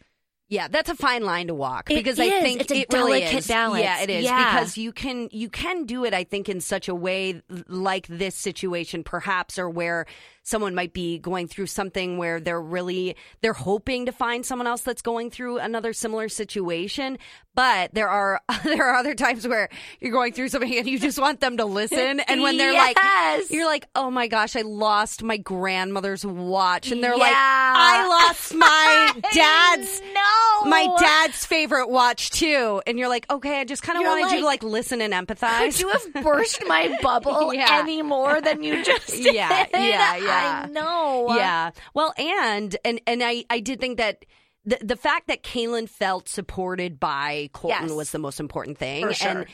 Yeah, 0.47 0.67
that's 0.67 0.89
a 0.91 0.95
fine 0.95 1.23
line 1.23 1.47
to 1.47 1.55
walk 1.55 1.89
It 1.89 1.95
because 1.95 2.19
I 2.19 2.25
is. 2.25 2.43
think 2.43 2.61
It's 2.61 2.71
a 2.71 2.75
it 2.81 2.87
really 2.93 3.19
delicate 3.21 3.39
is. 3.39 3.47
balance. 3.47 3.83
Yeah, 3.83 4.01
it 4.01 4.09
is 4.11 4.23
Yeah. 4.25 4.53
because 4.53 4.77
you 4.77 4.91
can 4.91 5.27
you 5.31 5.49
can 5.49 5.85
do 5.85 6.05
it. 6.05 6.13
I 6.13 6.23
think 6.23 6.49
in 6.49 6.61
such 6.61 6.87
a 6.87 6.93
way 6.93 7.41
like 7.67 8.05
this 8.07 8.35
situation, 8.35 9.03
perhaps, 9.03 9.57
or 9.57 9.69
where 9.69 10.05
someone 10.43 10.75
might 10.75 10.93
be 10.93 11.17
going 11.17 11.47
through 11.47 11.65
something 11.65 12.19
where 12.19 12.39
they're 12.39 12.61
really 12.61 13.15
they're 13.41 13.53
hoping 13.53 14.05
to 14.05 14.11
find 14.11 14.45
someone 14.45 14.67
else 14.67 14.81
that's 14.81 15.01
going 15.01 15.31
through 15.31 15.57
another 15.57 15.93
similar 15.93 16.29
situation. 16.29 17.17
But 17.55 17.93
there 17.95 18.09
are 18.09 18.39
there 18.63 18.85
are 18.85 18.93
other 18.95 19.15
times 19.15 19.47
where 19.47 19.69
you're 19.99 20.11
going 20.11 20.33
through 20.33 20.49
something 20.49 20.77
and 20.77 20.87
you 20.87 20.99
just 20.99 21.17
want 21.17 21.39
them 21.39 21.57
to 21.57 21.65
listen, 21.65 22.19
and 22.19 22.41
when 22.43 22.57
they're 22.57 22.73
like, 22.73 22.97
Yes. 22.97 23.49
you're 23.49 23.65
like, 23.65 23.87
oh 23.95 24.11
my 24.11 24.27
gosh, 24.27 24.55
I 24.55 24.61
lost 24.61 25.23
my 25.23 25.37
grandmother's 25.37 26.23
watch, 26.23 26.91
and 26.91 27.03
they're 27.03 27.17
like, 27.17 27.33
I 27.35 28.07
lost 28.07 28.53
my 28.53 29.11
dad's 29.33 30.01
no, 30.13 30.21
my 30.65 30.87
dad's 30.99 31.45
favorite 31.45 31.89
watch 31.89 32.29
too. 32.31 32.81
And 32.87 32.97
you're 32.97 33.09
like, 33.09 33.25
okay, 33.31 33.59
I 33.61 33.65
just 33.65 33.83
kind 33.83 33.97
of 33.97 34.01
You're 34.03 34.11
wanted 34.11 34.31
you 34.33 34.39
to 34.39 34.45
like, 34.45 34.63
like 34.63 34.71
listen 34.71 35.01
and 35.01 35.13
empathize. 35.13 35.59
Could 35.59 35.79
you 35.79 35.89
have 35.89 36.13
burst 36.23 36.63
my 36.67 36.97
bubble 37.01 37.53
Yeah. 37.53 37.67
any 37.81 38.01
more 38.01 38.41
than 38.41 38.63
you 38.63 38.83
just 38.83 39.07
did? 39.11 39.33
Yeah, 39.35 39.65
yeah, 39.73 40.15
yeah. 40.17 40.63
I 40.65 40.69
know. 40.69 41.35
yeah. 41.35 41.71
Well, 41.93 42.13
and 42.17 42.75
and 42.85 43.01
and 43.07 43.21
I 43.23 43.45
I 43.49 43.59
did 43.59 43.79
think 43.79 43.97
that. 43.97 44.25
The, 44.67 44.79
the 44.83 44.95
fact 44.95 45.27
that 45.27 45.43
Caelynn 45.43 45.87
felt 45.87 46.27
supported 46.27 46.99
by 46.99 47.51
Colton 47.53 47.83
Yes. 47.83 47.91
was 47.91 48.09
the 48.09 48.17
most 48.17 48.39
important 48.39 48.79
thing, 48.79 49.05
For 49.05 49.13
sure. 49.13 49.29
and 49.29 49.45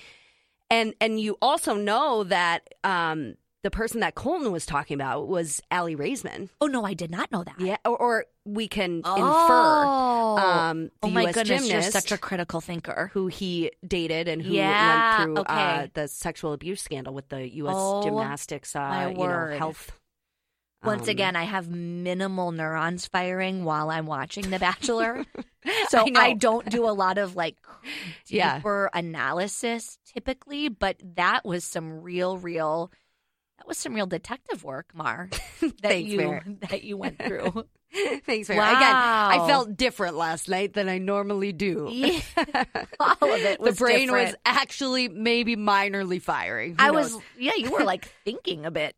and 0.70 0.94
and 1.02 1.20
you 1.20 1.38
also 1.42 1.74
know 1.76 2.24
that 2.24 2.70
um, 2.86 3.36
the 3.64 3.72
person 3.72 4.00
that 4.00 4.16
Colton 4.16 4.52
was 4.52 4.66
talking 4.66 4.96
about 4.96 5.28
was 5.28 5.62
Aly 5.72 5.96
Raisman. 5.96 6.50
Oh 6.60 6.68
no, 6.68 6.84
I 6.84 6.94
did 6.94 7.12
not 7.12 7.32
know 7.32 7.44
that. 7.44 7.60
Yeah, 7.60 7.78
or, 7.86 7.98
or 7.98 8.26
we 8.46 8.68
can 8.68 8.98
infer 8.98 9.06
Oh. 9.14 10.38
um, 10.38 10.86
the 10.86 10.92
oh 11.04 11.10
my 11.10 11.22
U.S. 11.24 11.36
goodness, 11.36 11.70
you're 11.70 11.82
such 11.84 12.12
a 12.12 12.18
critical 12.18 12.62
thinker. 12.62 13.12
who 13.14 13.28
he 13.28 13.72
dated 13.88 14.28
and 14.28 14.42
who 14.42 14.54
Yeah, 14.54 15.18
went 15.20 15.36
through 15.36 15.44
uh, 15.44 15.88
the 15.94 16.08
sexual 16.08 16.54
abuse 16.54 16.82
scandal 16.82 17.14
with 17.14 17.30
the 17.30 17.48
U.S. 17.58 17.76
Oh, 17.78 18.04
gymnastics, 18.04 18.76
uh, 18.76 19.10
you 19.12 19.18
know, 19.18 19.56
health. 19.58 19.92
Once 20.84 21.04
um, 21.04 21.10
again, 21.10 21.36
I 21.36 21.44
have 21.44 21.70
minimal 21.70 22.52
neurons 22.52 23.06
firing 23.06 23.64
while 23.64 23.92
I'm 23.92 24.08
watching 24.08 24.50
The 24.50 24.58
Bachelor. 24.58 25.24
so 25.90 26.00
I. 26.00 26.12
I, 26.16 26.34
don't 26.34 26.68
do 26.68 26.90
a 26.90 26.92
lot 26.92 27.20
of 27.20 27.36
like 27.36 27.56
Yeah. 28.28 28.56
deeper 28.58 28.90
analysis 28.92 30.00
typically, 30.12 30.70
but 30.70 30.96
that 31.16 31.46
was 31.46 31.64
some 31.64 32.02
real, 32.02 32.38
real 32.38 32.92
That 33.62 33.68
was 33.68 33.78
some 33.78 33.94
real 33.94 34.08
detective 34.08 34.64
work, 34.64 34.88
Mar. 34.96 35.30
That 35.62 35.74
Thanks, 35.84 36.10
you 36.10 36.42
that 36.70 36.84
you 36.84 36.98
went 36.98 37.20
through. 37.20 37.66
Thanks, 38.26 38.50
Mary. 38.50 38.60
Again, 38.60 38.96
I 38.96 39.46
felt 39.48 39.78
different 39.78 40.16
last 40.16 40.50
night 40.50 40.74
than 40.74 40.90
I 40.90 40.98
normally 40.98 41.54
do. 41.54 41.88
Yeah. 41.92 42.22
All 43.00 43.32
of 43.32 43.42
it 43.42 43.62
the 43.62 43.74
brain 43.74 44.12
was 44.12 44.34
actually 44.44 45.10
maybe 45.10 45.56
minorly 45.56 46.20
firing. 46.20 46.72
Who 46.72 46.78
I 46.80 46.90
knows? 46.90 47.14
was 47.14 47.24
yeah, 47.38 47.52
you 47.56 47.70
were 47.70 47.84
like 47.84 48.06
thinking 48.26 48.66
a 48.66 48.72
bit. 48.72 48.96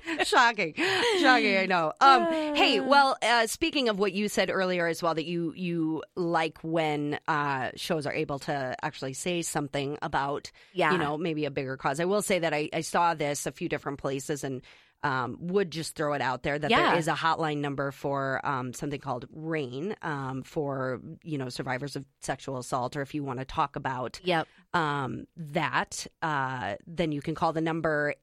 shocking. 0.24 0.74
Shocking 1.20 1.56
i 1.56 1.66
know. 1.66 1.92
Um 2.00 2.26
hey 2.54 2.80
well 2.80 3.16
uh 3.22 3.46
speaking 3.46 3.88
of 3.88 3.98
what 3.98 4.12
you 4.12 4.28
said 4.28 4.50
earlier 4.50 4.86
as 4.86 5.02
well 5.02 5.14
that 5.14 5.26
you 5.26 5.52
you 5.56 6.02
like 6.16 6.58
when 6.62 7.18
uh 7.28 7.70
shows 7.76 8.06
are 8.06 8.12
able 8.12 8.38
to 8.40 8.74
actually 8.82 9.12
say 9.14 9.42
something 9.42 9.98
about 10.02 10.50
Yeah. 10.72 10.92
you 10.92 10.98
know 10.98 11.16
maybe 11.18 11.44
a 11.44 11.50
bigger 11.50 11.76
cause. 11.76 12.00
I 12.00 12.04
will 12.04 12.22
say 12.22 12.38
that 12.40 12.52
i, 12.54 12.68
I 12.72 12.80
saw 12.82 13.14
this 13.14 13.46
a 13.46 13.52
few 13.52 13.68
different 13.68 13.98
places 13.98 14.44
and 14.44 14.62
um, 15.02 15.36
would 15.40 15.70
just 15.70 15.96
throw 15.96 16.12
it 16.12 16.20
out 16.22 16.42
there 16.42 16.58
that 16.58 16.70
Yeah. 16.70 16.90
there 16.90 16.98
is 16.98 17.08
a 17.08 17.14
hotline 17.14 17.58
number 17.58 17.90
for 17.90 18.40
um, 18.44 18.72
something 18.72 19.00
called 19.00 19.26
RAINN 19.32 19.96
um, 20.02 20.42
for 20.42 21.00
you 21.22 21.38
know 21.38 21.48
survivors 21.48 21.96
of 21.96 22.04
sexual 22.20 22.58
assault, 22.58 22.96
or 22.96 23.02
if 23.02 23.14
you 23.14 23.24
want 23.24 23.38
to 23.40 23.44
talk 23.44 23.76
about 23.76 24.20
Yep. 24.22 24.46
um, 24.74 25.26
that, 25.36 26.06
uh, 26.22 26.76
then 26.86 27.12
you 27.12 27.20
can 27.22 27.34
call 27.34 27.52
the 27.52 27.60
number 27.60 28.14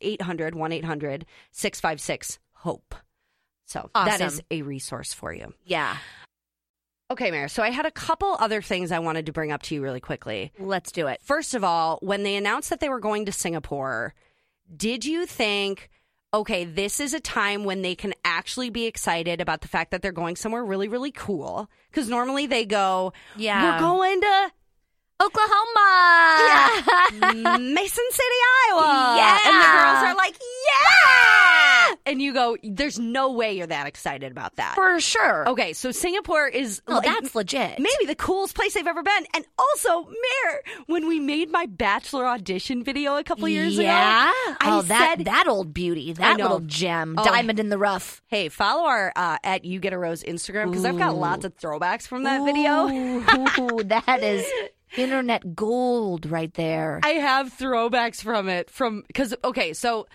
800 0.00 0.54
1 0.54 0.72
800 0.72 1.26
656 1.52 2.38
HOPE. 2.54 2.94
So 3.66 3.90
that 3.94 4.20
is 4.20 4.42
a 4.50 4.62
resource 4.62 5.12
for 5.12 5.32
you. 5.32 5.52
Yeah. 5.64 5.96
Okay, 7.10 7.30
Mayor. 7.30 7.48
So 7.48 7.62
I 7.62 7.70
had 7.70 7.86
a 7.86 7.90
couple 7.90 8.36
other 8.38 8.60
things 8.60 8.92
I 8.92 8.98
wanted 8.98 9.26
to 9.26 9.32
bring 9.32 9.50
up 9.52 9.62
to 9.64 9.74
you 9.74 9.82
really 9.82 10.00
quickly. 10.00 10.52
Let's 10.58 10.92
do 10.92 11.06
it. 11.06 11.20
First 11.22 11.54
of 11.54 11.64
all, 11.64 11.98
when 12.02 12.22
they 12.22 12.36
announced 12.36 12.68
that 12.70 12.80
they 12.80 12.88
were 12.90 13.00
going 13.00 13.24
to 13.26 13.32
Singapore, 13.32 14.14
did 14.74 15.04
you 15.06 15.24
think, 15.24 15.88
okay, 16.34 16.64
this 16.64 17.00
is 17.00 17.14
a 17.14 17.20
time 17.20 17.64
when 17.64 17.80
they 17.82 17.94
can 17.94 18.12
actually 18.24 18.70
be 18.70 18.86
excited 18.86 19.40
about 19.40 19.60
the 19.62 19.68
fact 19.68 19.90
that 19.92 20.02
they're 20.02 20.12
going 20.12 20.36
somewhere 20.36 20.64
really, 20.64 20.88
really 20.88 21.12
cool? 21.12 21.68
Because 21.90 22.08
normally 22.08 22.46
they 22.46 22.64
go, 22.66 23.12
Yeah. 23.36 23.74
we're 23.74 23.80
going 23.80 24.20
to 24.20 24.52
Oklahoma. 25.20 27.58
Mason 27.58 28.04
City, 28.10 28.40
Iowa. 28.70 29.14
Yeah. 29.16 29.38
And 29.46 29.56
the 29.56 29.66
girls 29.66 30.04
are 30.04 30.14
like, 30.14 30.36
yeah. 30.38 31.07
And 32.08 32.22
you 32.22 32.32
go, 32.32 32.56
there's 32.62 32.98
no 32.98 33.32
way 33.32 33.52
you're 33.56 33.66
that 33.66 33.86
excited 33.86 34.32
about 34.32 34.56
that. 34.56 34.74
For 34.74 34.98
sure. 35.00 35.48
okay, 35.48 35.72
so 35.74 35.90
Singapore 35.92 36.46
is 36.48 36.80
No, 36.88 36.96
like, 36.96 37.04
that's 37.04 37.34
legit. 37.34 37.78
maybe 37.78 38.06
the 38.06 38.14
coolest 38.14 38.54
place 38.54 38.74
they've 38.74 38.86
ever 38.86 39.02
been. 39.02 39.26
And 39.34 39.44
also, 39.58 40.04
Mayor, 40.04 40.60
when 40.86 41.06
we 41.06 41.20
made 41.20 41.50
my 41.50 41.66
bachelor 41.66 42.26
audition 42.26 42.82
video 42.82 43.16
a 43.16 43.24
couple 43.24 43.48
years 43.48 43.76
yeah. 43.76 44.30
ago, 44.30 44.56
I 44.60 44.78
oh, 44.78 44.82
that 44.82 45.16
said, 45.18 45.26
that 45.26 45.46
old 45.48 45.74
beauty, 45.74 46.12
that 46.14 46.38
little 46.38 46.60
gem, 46.60 47.14
Oh. 47.18 47.24
diamond 47.24 47.60
in 47.60 47.68
the 47.68 47.78
rough. 47.78 48.22
hey, 48.28 48.48
follow 48.48 48.84
our 48.88 49.12
uh, 49.14 49.36
at 49.44 49.64
You 49.64 49.78
Get 49.80 49.92
a 49.92 49.98
Rose 49.98 50.22
Instagram 50.22 50.70
because 50.70 50.84
I've 50.84 50.98
got 50.98 51.14
lots 51.14 51.44
of 51.44 51.56
throwbacks 51.56 52.06
from 52.06 52.22
that 52.24 52.44
video. 52.44 52.88
Ooh, 52.88 53.82
that 53.84 54.22
is 54.22 54.46
internet 54.96 55.54
gold 55.54 56.26
right 56.30 56.52
there. 56.54 57.00
I 57.02 57.10
have 57.10 57.52
throwbacks 57.52 58.22
from 58.22 58.48
it 58.48 58.70
from 58.70 59.04
because 59.06 59.34
okay, 59.44 59.72
so 59.74 60.06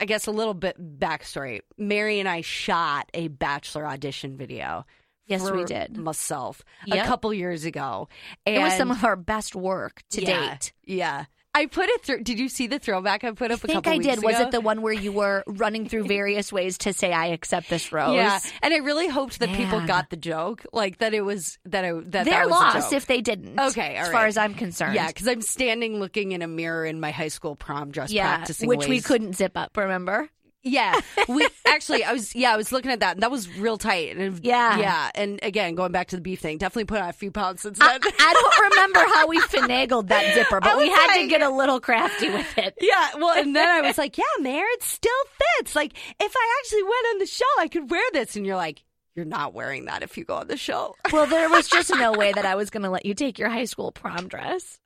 I 0.00 0.04
guess 0.04 0.26
a 0.26 0.30
little 0.32 0.54
bit 0.54 0.76
backstory. 0.98 1.60
Mary 1.76 2.20
and 2.20 2.28
I 2.28 2.40
shot 2.40 3.08
a 3.14 3.28
bachelor 3.28 3.86
audition 3.86 4.36
video. 4.36 4.84
Yes, 5.26 5.48
we 5.50 5.64
did. 5.64 5.96
myself 5.96 6.62
Yep. 6.86 7.04
a 7.04 7.08
couple 7.08 7.32
years 7.32 7.64
ago. 7.64 8.08
it 8.44 8.58
was 8.58 8.74
some 8.76 8.90
of 8.90 9.04
our 9.04 9.16
best 9.16 9.54
work 9.54 10.02
to 10.10 10.20
yeah, 10.22 10.50
date. 10.50 10.72
Yeah, 10.84 11.24
I 11.54 11.66
put 11.66 11.88
it 11.88 12.02
through. 12.02 12.22
Did 12.22 12.38
you 12.38 12.48
see 12.48 12.66
the 12.66 12.78
throwback 12.78 13.24
I 13.24 13.32
put 13.32 13.50
I 13.50 13.54
up 13.54 13.64
a 13.64 13.66
think 13.66 13.86
I 13.86 13.98
did. 13.98 14.22
Was 14.22 14.40
it 14.40 14.50
the 14.50 14.60
one 14.60 14.80
where 14.80 14.92
you 14.92 15.12
were 15.12 15.44
running 15.46 15.86
through 15.86 16.04
various 16.04 16.52
ways 16.52 16.78
to 16.78 16.92
say 16.92 17.12
I 17.12 17.26
accept 17.26 17.68
this 17.68 17.92
rose? 17.92 18.14
Yeah, 18.14 18.40
and 18.62 18.72
I 18.72 18.78
really 18.78 19.08
hoped 19.08 19.38
that 19.40 19.50
people 19.50 19.86
got 19.86 20.08
the 20.08 20.16
joke, 20.16 20.64
like 20.72 20.98
that 20.98 21.12
it 21.12 21.20
was 21.20 21.58
that 21.66 21.84
I 21.84 21.92
that 21.92 22.24
They're 22.24 22.24
that 22.24 22.48
lost 22.48 22.92
if 22.92 23.06
they 23.06 23.20
didn't. 23.20 23.60
Okay, 23.60 23.96
as 23.96 24.08
far 24.08 24.22
right. 24.22 24.28
as 24.28 24.38
I'm 24.38 24.54
concerned. 24.54 24.94
Yeah, 24.94 25.08
because 25.08 25.28
I'm 25.28 25.42
standing 25.42 26.00
looking 26.00 26.32
in 26.32 26.40
a 26.40 26.48
mirror 26.48 26.86
in 26.86 27.00
my 27.00 27.10
high 27.10 27.28
school 27.28 27.54
prom 27.54 27.90
dress, 27.90 28.10
yeah, 28.10 28.36
practicing 28.36 28.68
which 28.68 28.86
we 28.86 29.00
couldn't 29.00 29.34
zip 29.34 29.56
up. 29.56 29.76
Remember? 29.76 30.30
Yeah, 30.62 31.00
we 31.28 31.46
actually, 31.66 32.04
I 32.04 32.12
was 32.12 32.34
yeah, 32.34 32.52
I 32.52 32.56
was 32.56 32.70
looking 32.72 32.90
at 32.90 33.00
that, 33.00 33.14
and 33.16 33.22
that 33.22 33.30
was 33.30 33.48
real 33.58 33.78
tight. 33.78 34.16
And 34.16 34.44
Yeah. 34.44 34.78
yeah, 34.78 35.10
and 35.14 35.40
again, 35.42 35.74
going 35.74 35.92
back 35.92 36.08
to 36.08 36.16
the 36.16 36.22
beef 36.22 36.40
thing, 36.40 36.58
definitely 36.58 36.84
put 36.84 37.00
on 37.00 37.08
a 37.08 37.12
few 37.12 37.30
pounds 37.30 37.62
since 37.62 37.80
I, 37.80 37.98
then. 37.98 38.12
I 38.18 38.32
don't 38.32 38.70
remember 38.70 39.00
how 39.14 39.26
we 39.26 39.40
finagled 39.40 40.08
that 40.08 40.34
zipper, 40.34 40.60
but 40.60 40.78
we 40.78 40.88
had 40.88 41.20
to 41.22 41.26
get 41.28 41.42
a 41.42 41.50
little 41.50 41.80
crafty 41.80 42.30
with 42.30 42.58
it. 42.58 42.74
yeah, 42.80 43.10
well, 43.18 43.36
and 43.36 43.54
then 43.56 43.68
I 43.68 43.80
was 43.80 43.98
like, 43.98 44.16
yeah, 44.18 44.24
Mayor, 44.40 44.64
it 44.68 44.82
still 44.82 45.12
fits. 45.58 45.74
Like, 45.74 45.92
if 46.20 46.32
I 46.36 46.56
actually 46.60 46.82
went 46.84 47.06
on 47.14 47.18
the 47.18 47.26
show, 47.26 47.44
I 47.58 47.68
could 47.68 47.90
wear 47.90 48.02
this, 48.12 48.36
and 48.36 48.46
you're 48.46 48.56
like, 48.56 48.82
you're 49.14 49.24
not 49.26 49.52
wearing 49.52 49.86
that 49.86 50.02
if 50.02 50.16
you 50.16 50.24
go 50.24 50.36
on 50.36 50.46
the 50.48 50.56
show. 50.56 50.94
Well, 51.12 51.26
there 51.26 51.50
was 51.50 51.68
just 51.68 51.90
no 51.90 52.12
way 52.12 52.32
that 52.32 52.46
I 52.46 52.54
was 52.54 52.70
going 52.70 52.84
to 52.84 52.88
let 52.90 53.04
you 53.04 53.12
take 53.14 53.38
your 53.38 53.50
high 53.50 53.66
school 53.66 53.92
prom 53.92 54.28
dress 54.28 54.78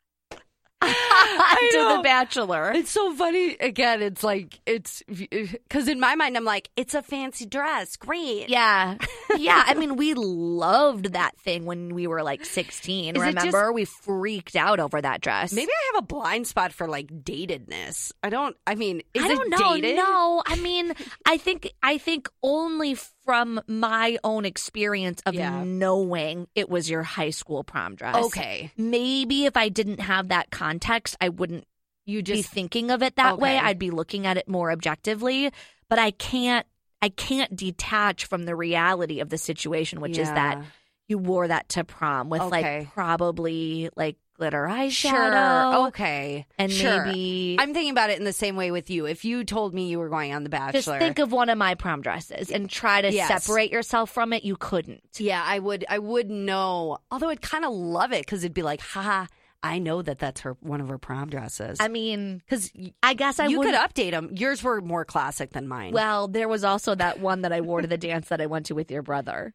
to 0.83 1.97
the 1.97 2.01
bachelor. 2.03 2.73
It's 2.73 2.91
so 2.91 3.13
funny. 3.15 3.57
Again, 3.61 4.03
it's 4.03 4.23
like 4.23 4.61
it's 4.67 5.03
because 5.09 5.89
in 5.89 5.99
my 6.01 6.15
mind, 6.15 6.37
I'm 6.37 6.45
like, 6.45 6.69
it's 6.77 6.95
a 6.95 7.03
fancy 7.03 7.47
dress, 7.47 7.97
great. 7.97 8.49
Yeah. 8.49 8.97
Yeah. 9.39 9.65
I 9.67 9.75
mean, 9.75 9.97
we 9.97 10.15
loved 10.15 11.13
that 11.13 11.37
thing 11.39 11.67
when 11.67 11.95
we 11.95 12.07
were 12.07 12.23
like 12.23 12.45
16. 12.47 13.17
Is 13.17 13.23
it 13.23 13.25
just- 13.35 13.45
Remember? 13.47 13.71
we 13.71 13.85
freaked 13.85 14.57
out 14.57 14.81
over 14.81 14.99
that 15.03 15.21
dress. 15.21 15.53
Maybe 15.53 15.71
I 15.71 15.93
have 15.95 16.05
a 16.05 16.07
blind 16.07 16.47
spot 16.47 16.73
for 16.73 16.89
like 16.89 17.09
datedness. 17.09 18.13
I 18.23 18.31
don't. 18.31 18.57
I 18.67 18.77
mean, 18.77 19.03
is 19.13 19.23
I 19.25 19.29
don't 19.29 19.51
know. 19.51 19.75
dated? 19.75 19.97
No, 19.97 20.43
I 20.47 20.57
mean, 20.57 20.95
I 21.27 21.37
think 21.37 21.71
I 21.83 21.99
think 21.99 22.31
only 22.43 22.97
from 23.27 23.61
my 23.67 24.17
own 24.25 24.47
experience 24.47 25.21
of 25.27 25.35
Yeah. 25.35 25.63
knowing 25.65 26.47
it 26.55 26.71
was 26.71 26.89
your 26.89 27.03
high 27.03 27.31
school 27.31 27.65
prom 27.65 27.97
dress. 27.97 28.15
Okay, 28.27 28.71
Maybe 28.79 29.45
if 29.45 29.57
I 29.57 29.69
didn't 29.69 30.01
have 30.01 30.29
that 30.29 30.51
context, 30.51 31.17
I 31.21 31.29
wouldn't 31.29 31.67
you 32.07 32.23
be 32.23 32.41
thinking 32.43 32.91
of 32.93 33.03
it 33.03 33.17
that 33.17 33.39
way. 33.39 33.59
I'd 33.59 33.81
be 33.81 33.91
looking 33.91 34.27
at 34.27 34.37
it 34.37 34.49
more 34.49 34.71
objectively, 34.71 35.51
but 35.91 35.99
I 35.99 36.13
can't 36.13 36.67
I 37.03 37.11
can't 37.11 37.55
detach 37.55 38.25
from 38.25 38.45
the 38.45 38.57
reality 38.57 39.21
of 39.21 39.29
the 39.29 39.37
situation, 39.39 40.01
which 40.01 40.17
is 40.19 40.29
that 40.33 40.65
you 41.09 41.19
wore 41.19 41.47
that 41.49 41.69
to 41.71 41.85
prom 41.85 42.31
with 42.31 42.41
Okay. 42.43 42.81
like 42.81 42.93
probably 42.95 43.91
like 43.97 44.17
glitter 44.37 44.65
eyeshadow. 44.67 45.73
Sure. 45.73 45.87
Okay. 45.89 46.47
And 46.59 46.71
Sure. 46.73 47.07
maybe 47.07 47.57
I'm 47.59 47.73
thinking 47.75 47.91
about 47.91 48.11
it 48.11 48.19
in 48.19 48.25
the 48.25 48.33
same 48.33 48.57
way 48.57 48.71
with 48.71 48.91
you. 48.91 49.07
If 49.07 49.25
you 49.25 49.45
told 49.45 49.75
me 49.75 49.89
you 49.89 49.99
were 49.99 50.09
going 50.09 50.33
on 50.35 50.43
The 50.45 50.49
Bachelor, 50.51 50.73
just 50.81 50.99
think 50.99 51.19
of 51.19 51.33
one 51.33 51.49
of 51.49 51.59
my 51.59 51.75
prom 51.75 52.03
dresses 52.03 52.51
and 52.51 52.69
try 52.71 53.01
to 53.01 53.13
Yes. 53.13 53.29
separate 53.45 53.71
yourself 53.73 54.11
from 54.11 54.33
it. 54.33 54.45
You 54.45 54.57
couldn't. 54.57 55.03
yeah, 55.19 55.43
I 55.45 55.59
would. 55.59 55.85
I 55.89 55.99
would 55.99 56.31
know. 56.31 56.99
Although 57.11 57.31
I'd 57.31 57.43
kind 57.43 57.65
of 57.65 57.73
love 57.73 58.13
it 58.13 58.25
because 58.25 58.45
it'd 58.45 58.55
be 58.55 58.63
like, 58.63 58.81
haha, 58.81 59.27
I 59.63 59.79
know 59.79 60.03
that 60.03 60.19
that's 60.19 60.43
her 60.43 60.57
one 60.61 60.81
of 60.81 60.89
her 60.89 60.99
prom 60.99 61.29
dresses. 61.31 61.79
I 61.81 61.89
mean, 61.89 62.43
Because 62.47 62.71
I 63.03 63.15
guess 63.15 63.41
I 63.41 63.47
you 63.47 63.59
would 63.59 63.67
could 63.67 63.75
update 63.75 64.11
them. 64.13 64.29
Yours 64.33 64.63
were 64.63 64.81
more 64.81 65.05
classic 65.05 65.53
than 65.53 65.67
mine. 65.67 65.93
Well, 65.93 66.29
there 66.29 66.47
was 66.49 66.63
also 66.63 66.95
that 66.95 67.19
one 67.21 67.41
that 67.43 67.53
I 67.53 67.63
wore 67.63 67.81
to 67.81 67.89
the 67.89 67.97
dance 67.99 68.29
that 68.29 68.41
I 68.41 68.47
went 68.47 68.67
to 68.67 68.75
with 68.75 68.91
your 68.91 69.03
brother. 69.03 69.55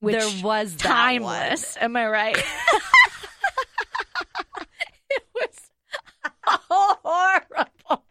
Which 0.00 0.14
there 0.16 0.44
was 0.44 0.72
that 0.76 0.80
timeless. 0.88 1.76
Am 1.80 1.96
I 1.96 2.06
right? 2.06 2.36
it 5.10 5.22
was 5.34 5.70
horrible. 6.44 8.04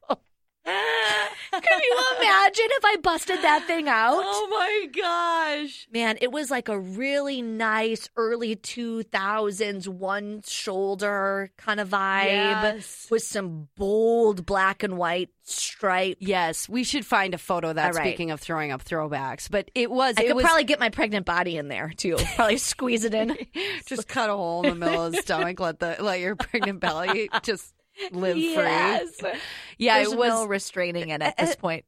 Can 0.66 1.80
you 1.80 2.00
imagine 2.20 2.65
if 2.78 2.86
I 2.86 2.98
busted 2.98 3.42
that 3.42 3.66
thing 3.68 3.88
out? 3.88 4.24
Oh 4.38 4.48
my 4.50 4.88
gosh! 4.92 5.88
Man, 5.92 6.18
it 6.22 6.32
was 6.32 6.50
like 6.52 6.70
a 6.70 6.78
really 6.80 7.42
nice 7.42 8.10
early 8.16 8.56
2000s 8.56 9.88
one 9.88 10.42
shoulder 10.46 11.52
kind 11.58 11.80
of 11.80 11.90
vibe 11.90 12.26
Yes. 12.26 13.08
with 13.10 13.24
some 13.24 13.68
bold 13.76 14.46
black 14.46 14.84
and 14.84 14.98
white 14.98 15.30
stripe. 15.44 16.18
Yes, 16.20 16.68
we 16.68 16.84
should 16.84 17.06
find 17.06 17.34
a 17.34 17.38
photo 17.38 17.70
of 17.70 17.76
that. 17.76 17.94
Right. 17.96 18.08
Speaking 18.08 18.32
of 18.32 18.40
throwing 18.40 18.72
up 18.72 18.84
throwbacks, 18.84 19.50
but 19.50 19.70
it 19.76 19.92
was. 19.92 20.16
I 20.18 20.24
it 20.24 20.28
could 20.28 20.36
was, 20.38 20.46
probably 20.46 20.64
get 20.64 20.80
my 20.80 20.90
pregnant 20.90 21.26
body 21.26 21.58
in 21.58 21.68
there 21.68 21.92
too. 21.96 22.18
Probably 22.36 22.58
squeeze 22.58 23.04
it 23.06 23.14
in. 23.14 23.38
just 23.86 24.08
cut 24.08 24.30
a 24.30 24.34
hole 24.36 24.64
in 24.64 24.70
the 24.80 24.86
middle 24.86 25.06
of 25.06 25.12
the 25.14 25.20
stomach. 25.22 25.60
Let 25.60 25.80
the 25.80 25.98
let 26.00 26.20
your 26.20 26.36
pregnant 26.36 26.80
belly 26.80 27.30
just 27.44 27.74
live 28.12 28.38
Yes. 28.38 29.16
free. 29.20 29.32
Yeah, 29.78 29.96
There's 30.00 30.14
it 30.14 30.18
was. 30.18 30.30
no 30.30 30.46
restraining 30.48 31.10
it 31.10 31.22
at 31.22 31.38
this 31.38 31.56
point. 31.58 31.86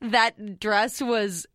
that 0.00 0.58
dress 0.60 1.00
was 1.00 1.46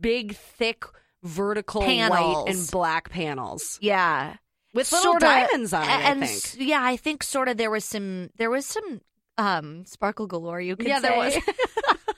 big, 0.00 0.34
thick, 0.36 0.84
vertical 1.22 1.82
Panels. 1.82 2.44
white 2.46 2.54
and 2.54 2.70
black 2.70 3.10
panels 3.10 3.78
Yeah, 3.82 4.36
with 4.74 4.90
little 4.92 5.12
Sorta- 5.12 5.26
diamonds 5.26 5.72
on 5.72 5.82
it. 5.84 5.88
and 5.90 6.24
I 6.24 6.26
think. 6.26 6.68
yeah, 6.68 6.82
I 6.82 6.96
think 6.96 7.22
sort 7.22 7.48
of 7.48 7.56
there 7.58 7.70
was 7.70 7.84
some 7.84 8.30
there 8.36 8.50
was 8.50 8.64
some 8.66 9.00
um 9.38 9.84
sparkle 9.84 10.26
galore. 10.26 10.60
You 10.60 10.76
could 10.76 10.86
Yeah, 10.86 11.00
say. 11.00 11.08
there 11.08 11.18
was. 11.18 11.36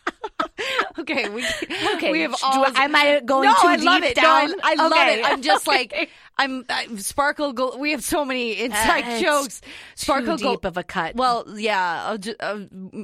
okay, 0.98 1.28
we 1.28 1.44
Okay, 1.94 2.10
we 2.12 2.20
have 2.20 2.34
all. 2.42 2.64
I- 2.64 2.84
am 2.84 2.94
I 2.94 3.20
going 3.24 3.48
no, 3.48 3.54
too 3.60 3.68
I 3.68 3.76
love 3.76 4.02
deep 4.02 4.10
it. 4.10 4.16
down? 4.16 4.48
No, 4.50 4.54
I, 4.62 4.72
I 4.78 4.88
love 4.88 4.92
it. 5.08 5.24
I'm 5.24 5.42
just 5.42 5.66
like 5.66 6.10
I'm, 6.38 6.64
I'm 6.68 6.98
sparkle. 6.98 7.52
Go- 7.52 7.76
we 7.76 7.92
have 7.92 8.02
so 8.04 8.24
many 8.24 8.60
inside 8.60 9.04
Uh, 9.04 9.20
jokes. 9.20 9.60
Sparkle 9.94 10.38
too 10.38 10.44
Go- 10.44 10.50
deep 10.52 10.64
of 10.64 10.76
a 10.76 10.82
cut. 10.82 11.14
Well, 11.14 11.44
yeah. 11.58 12.04
I'll 12.06 12.18
ju- 12.18 12.34
uh, 12.40 12.60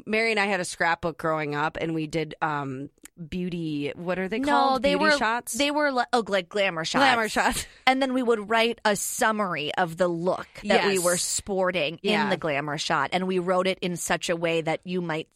Mary 0.06 0.30
and 0.30 0.40
I 0.40 0.46
had 0.46 0.60
a 0.60 0.64
scrapbook 0.64 1.18
growing 1.18 1.54
up, 1.54 1.76
and 1.80 1.94
we 1.94 2.06
did 2.06 2.34
um 2.42 2.90
beauty. 3.28 3.92
What 3.96 4.18
are 4.18 4.28
they 4.28 4.38
no, 4.38 4.46
called? 4.52 4.82
they 4.82 4.90
beauty 4.94 5.04
were 5.04 5.18
shots. 5.18 5.54
They 5.54 5.70
were 5.70 5.90
li- 5.92 6.04
oh, 6.12 6.24
like 6.28 6.48
glamour 6.48 6.84
shots. 6.84 7.00
glamour 7.02 7.28
shots. 7.28 7.66
And 7.86 8.00
then 8.00 8.12
we 8.14 8.22
would 8.22 8.48
write 8.48 8.80
a 8.84 8.94
summary 8.96 9.74
of 9.74 9.96
the 9.96 10.08
look 10.08 10.46
that 10.64 10.86
we 10.86 10.98
were 10.98 11.16
sporting 11.16 11.98
in 12.02 12.28
the 12.30 12.36
glamour 12.36 12.78
shot, 12.78 13.10
and 13.12 13.26
we 13.26 13.38
wrote 13.38 13.66
it 13.66 13.78
in 13.82 13.96
such 13.96 14.28
a 14.30 14.36
way 14.36 14.60
that 14.60 14.80
you 14.84 15.00
might 15.00 15.28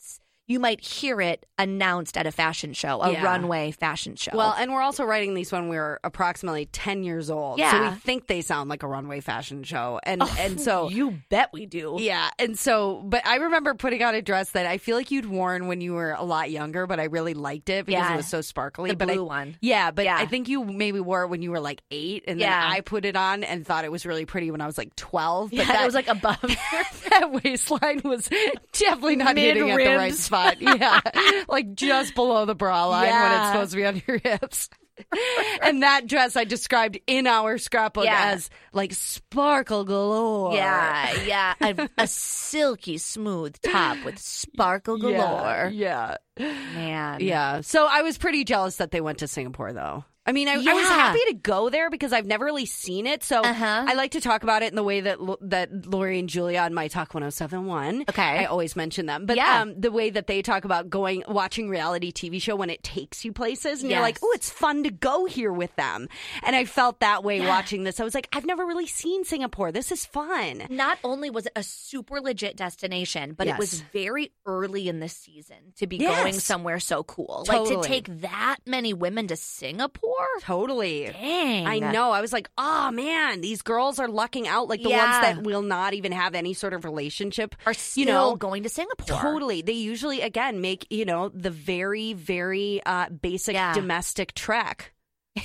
you 0.52 0.60
might 0.60 0.80
hear 0.80 1.20
it 1.20 1.46
announced 1.58 2.16
at 2.16 2.26
a 2.26 2.32
fashion 2.32 2.72
show, 2.72 3.00
a 3.02 3.12
Yeah. 3.12 3.24
runway 3.24 3.70
fashion 3.70 4.16
show. 4.16 4.32
Well, 4.34 4.54
and 4.58 4.72
we're 4.72 4.82
also 4.82 5.04
writing 5.04 5.34
these 5.34 5.50
when 5.50 5.68
we 5.68 5.76
were 5.76 5.98
approximately 6.04 6.66
ten 6.66 7.02
years 7.02 7.30
old. 7.30 7.58
so 7.60 7.82
we 7.90 7.90
think 7.96 8.26
they 8.26 8.40
sound 8.42 8.68
like 8.68 8.82
a 8.82 8.86
runway 8.88 9.20
fashion 9.20 9.62
show, 9.64 9.98
and 10.04 10.22
oh, 10.22 10.36
and 10.38 10.60
so 10.60 10.88
you 10.90 11.18
bet 11.30 11.50
we 11.52 11.66
do. 11.66 11.96
Yeah. 11.98 12.30
And 12.38 12.58
so, 12.58 13.02
but 13.04 13.26
I 13.26 13.36
remember 13.36 13.74
putting 13.74 14.02
on 14.02 14.14
a 14.14 14.22
dress 14.22 14.50
that 14.50 14.66
I 14.66 14.78
feel 14.78 14.96
like 14.96 15.10
you'd 15.10 15.26
worn 15.26 15.66
when 15.66 15.80
you 15.80 15.94
were 15.94 16.12
a 16.12 16.24
lot 16.24 16.50
younger, 16.50 16.86
but 16.86 17.00
I 17.00 17.04
really 17.04 17.34
liked 17.34 17.68
it 17.70 17.86
because 17.86 18.00
Yeah. 18.00 18.14
it 18.14 18.16
was 18.16 18.28
so 18.28 18.40
sparkly. 18.40 18.90
The 18.90 18.96
but 18.96 19.10
I, 19.10 19.14
blue 19.14 19.24
one. 19.24 19.56
Yeah. 19.60 19.90
But 19.90 20.04
Yeah. 20.04 20.16
I 20.16 20.26
think 20.26 20.48
you 20.48 20.64
maybe 20.64 21.00
wore 21.00 21.22
it 21.22 21.28
when 21.28 21.42
you 21.42 21.50
were 21.50 21.60
like 21.60 21.82
eight. 21.90 22.24
And 22.26 22.40
then 22.40 22.52
I 22.52 22.80
put 22.80 23.04
it 23.04 23.16
on 23.16 23.44
and 23.44 23.66
thought 23.66 23.84
it 23.84 23.92
was 23.92 24.04
really 24.04 24.26
pretty 24.26 24.50
when 24.50 24.60
I 24.60 24.66
was 24.66 24.76
like 24.76 24.94
12. 24.96 25.50
But 25.50 25.56
Yeah, 25.56 25.64
that 25.66 25.82
it 25.82 25.86
was 25.86 25.94
like 25.94 26.08
above. 26.08 26.40
that 27.10 27.30
waistline 27.32 28.00
was 28.04 28.28
definitely 28.72 29.16
not 29.16 29.36
hitting 29.36 29.70
at 29.70 29.76
the 29.76 29.82
right 29.84 29.86
Mid-ribs. 29.98 30.28
Spot. 30.50 30.60
Yeah. 30.60 31.00
like 31.48 31.74
just 31.74 32.14
below 32.14 32.44
the 32.44 32.54
bra 32.54 32.86
line 32.86 33.10
when 33.10 33.32
it's 33.32 33.46
supposed 33.52 33.70
to 33.72 33.76
be 33.76 33.84
on 33.86 34.02
your 34.06 34.18
hips. 34.18 34.68
and 35.62 35.82
that 35.82 36.06
dress 36.06 36.36
I 36.36 36.44
described 36.44 36.98
in 37.06 37.26
our 37.26 37.56
scrapbook 37.58 38.04
Yeah. 38.04 38.32
as 38.32 38.50
like 38.72 38.92
sparkle 38.92 39.84
galore. 39.84 40.54
yeah, 40.54 41.14
yeah, 41.26 41.54
a, 41.60 41.88
a 41.98 42.06
silky 42.06 42.98
smooth 42.98 43.56
top 43.62 44.04
with 44.04 44.18
sparkle 44.18 44.98
galore. 44.98 45.70
Yeah. 45.72 46.16
Man, 46.38 47.20
Yeah. 47.20 47.62
So 47.62 47.86
I 47.88 48.02
was 48.02 48.18
pretty 48.18 48.44
jealous 48.44 48.76
that 48.76 48.90
they 48.90 49.00
went 49.00 49.18
to 49.18 49.28
Singapore 49.28 49.72
though. 49.72 50.04
I 50.24 50.30
mean, 50.30 50.46
I, 50.46 50.52
I 50.52 50.56
was 50.74 50.86
happy 50.86 51.18
to 51.30 51.34
go 51.34 51.68
there 51.68 51.90
because 51.90 52.12
I've 52.12 52.26
never 52.26 52.44
really 52.44 52.64
seen 52.66 53.08
it. 53.08 53.24
So 53.24 53.40
Uh-huh. 53.42 53.84
I 53.88 53.94
like 53.94 54.12
to 54.12 54.20
talk 54.20 54.44
about 54.44 54.62
it 54.62 54.70
in 54.70 54.76
the 54.76 54.82
way 54.84 55.00
that 55.00 55.18
that 55.40 55.86
Lori 55.86 56.20
and 56.20 56.28
Julia 56.28 56.60
on 56.60 56.72
My 56.74 56.86
Talk 56.86 57.12
1071. 57.12 58.02
Okay. 58.08 58.22
I 58.22 58.44
always 58.44 58.76
mention 58.76 59.06
them. 59.06 59.26
But 59.26 59.36
Yeah. 59.36 59.62
um, 59.62 59.80
the 59.80 59.90
way 59.90 60.10
that 60.10 60.28
they 60.28 60.40
talk 60.42 60.64
about 60.64 60.88
going, 60.88 61.24
watching 61.26 61.68
reality 61.68 62.12
TV 62.12 62.40
show 62.40 62.54
when 62.54 62.70
it 62.70 62.84
takes 62.84 63.24
you 63.24 63.32
places 63.32 63.82
and 63.82 63.90
you're 63.90 64.00
like, 64.00 64.18
oh, 64.22 64.32
it's 64.36 64.48
fun 64.48 64.84
to 64.84 64.90
go 64.92 65.24
here 65.24 65.52
with 65.52 65.74
them. 65.74 66.08
And 66.44 66.54
I 66.54 66.66
felt 66.66 67.00
that 67.00 67.24
way 67.24 67.40
watching 67.40 67.82
this. 67.82 67.98
I 67.98 68.04
was 68.04 68.14
like, 68.14 68.28
I've 68.32 68.46
never 68.46 68.64
really 68.64 68.86
seen 68.86 69.24
Singapore. 69.24 69.72
This 69.72 69.90
is 69.90 70.06
fun. 70.06 70.62
Not 70.70 70.98
only 71.02 71.30
was 71.30 71.46
it 71.46 71.52
a 71.56 71.64
super 71.64 72.20
legit 72.20 72.56
destination, 72.56 73.32
but 73.36 73.48
it 73.48 73.58
was 73.58 73.80
very 73.92 74.30
early 74.46 74.88
in 74.88 75.00
the 75.00 75.08
season 75.08 75.72
to 75.78 75.88
be 75.88 75.96
Yes. 75.96 76.22
going 76.22 76.34
somewhere 76.34 76.78
so 76.78 77.02
cool. 77.02 77.44
Like 77.48 77.64
to 77.68 77.82
take 77.82 78.06
that 78.20 78.58
many 78.66 78.92
women 78.94 79.26
to 79.26 79.36
Singapore? 79.36 80.11
Totally. 80.40 81.10
Dang. 81.12 81.66
I 81.66 81.78
know. 81.78 82.10
I 82.10 82.20
was 82.20 82.32
like, 82.32 82.50
oh 82.58 82.90
man, 82.90 83.40
these 83.40 83.62
girls 83.62 83.98
are 83.98 84.08
lucking 84.08 84.48
out. 84.48 84.68
Like 84.68 84.82
the 84.82 84.90
Yeah. 84.90 85.04
ones 85.04 85.20
that 85.38 85.42
will 85.46 85.62
not 85.62 85.94
even 85.94 86.12
have 86.12 86.34
any 86.34 86.54
sort 86.54 86.74
of 86.74 86.84
relationship 86.84 87.54
Are 87.66 87.74
still 87.74 88.00
you 88.00 88.06
know, 88.06 88.36
going 88.36 88.62
to 88.64 88.68
Singapore. 88.68 89.06
Totally. 89.18 89.62
They 89.62 89.72
usually, 89.72 90.20
again, 90.20 90.60
make, 90.60 90.86
you 90.90 91.04
know, 91.04 91.28
the 91.28 91.50
very, 91.50 92.12
very 92.12 92.80
uh, 92.84 93.08
basic 93.10 93.54
Yeah. 93.54 93.72
domestic 93.74 94.34
trek. 94.34 94.92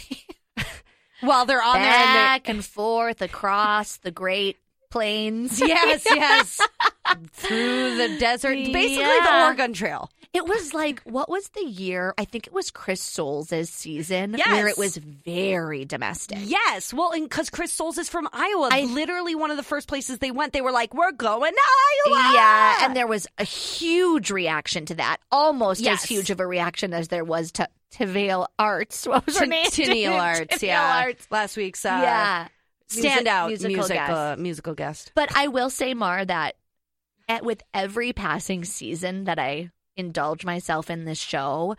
While 1.22 1.46
they're 1.46 1.64
on 1.64 1.74
there 1.82 1.84
and 1.92 2.14
Back 2.14 2.48
and 2.50 2.64
forth 2.64 3.22
across 3.24 3.98
the 3.98 4.12
Great 4.12 4.58
Plains. 4.90 5.60
yes, 5.66 6.06
yes. 6.10 6.60
Through 7.34 7.96
the 7.98 8.18
desert. 8.20 8.54
Basically 8.56 9.04
the 9.04 9.44
Oregon 9.46 9.74
Trail. 9.74 10.10
It 10.34 10.46
was 10.46 10.74
like, 10.74 11.02
what 11.04 11.30
was 11.30 11.50
the 11.50 11.64
year? 11.66 12.14
I 12.18 12.26
think 12.26 12.48
it 12.48 12.54
was 12.54 12.70
Chris 12.70 13.02
Soules' 13.02 13.50
season 13.70 14.36
Yes. 14.38 14.48
where 14.50 14.68
it 14.68 14.78
was 14.78 14.98
very 14.98 15.84
domestic. 15.86 16.38
Yes. 16.42 16.94
Well, 16.94 17.12
because 17.14 17.50
Chris 17.50 17.72
Soules 17.72 17.98
is 17.98 18.08
from 18.10 18.28
Iowa. 18.34 18.70
I- 18.72 18.84
Literally 18.84 19.36
one 19.36 19.52
of 19.52 19.58
the 19.58 19.64
first 19.64 19.88
places 19.88 20.20
they 20.20 20.30
went, 20.32 20.54
they 20.54 20.62
were 20.62 20.72
like, 20.74 20.94
we're 20.94 21.12
going 21.14 21.54
to 21.54 22.12
Iowa. 22.12 22.34
Yeah, 22.36 22.86
and 22.86 22.96
there 22.96 23.08
was 23.08 23.26
a 23.40 23.44
huge 23.46 24.30
reaction 24.30 24.86
to 24.88 24.96
that. 24.96 25.18
Almost 25.32 25.80
Yes. 25.82 26.04
as 26.04 26.10
huge 26.10 26.30
of 26.30 26.40
a 26.40 26.46
reaction 26.46 26.94
as 26.94 27.08
there 27.08 27.24
was 27.24 27.52
to 27.54 27.68
Tenille 27.94 28.48
Arts. 28.60 29.08
What 29.08 29.26
was 29.26 29.40
her 29.40 29.46
name? 29.48 29.66
Arts. 30.12 30.62
Yeah. 30.62 31.02
Arts. 31.06 31.28
Last 31.32 31.58
week's 31.58 31.84
uh, 31.86 32.00
yeah. 32.04 32.48
Standout 32.90 33.48
Music- 33.48 33.68
musical, 33.72 33.88
guest. 33.96 34.12
uh, 34.12 34.36
musical 34.38 34.74
guest. 34.74 35.12
But 35.16 35.36
I 35.36 35.48
will 35.48 35.70
say, 35.70 35.94
Mar, 35.94 36.24
that 36.26 36.56
at, 37.28 37.44
with 37.44 37.62
every 37.74 38.14
passing 38.14 38.64
season 38.64 39.26
that 39.26 39.40
I 39.40 39.72
indulge 39.96 40.46
myself 40.46 40.90
in 40.90 41.06
this 41.06 41.18
show, 41.20 41.76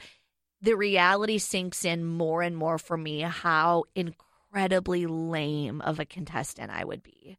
the 0.60 0.74
reality 0.74 1.38
sinks 1.38 1.84
in 1.84 2.04
more 2.04 2.42
and 2.42 2.56
more 2.56 2.78
for 2.78 2.96
me 2.96 3.20
how 3.20 3.84
incredibly 3.94 5.06
lame 5.06 5.80
of 5.82 6.00
a 6.00 6.04
contestant 6.04 6.70
I 6.72 6.84
would 6.84 7.02
be. 7.02 7.38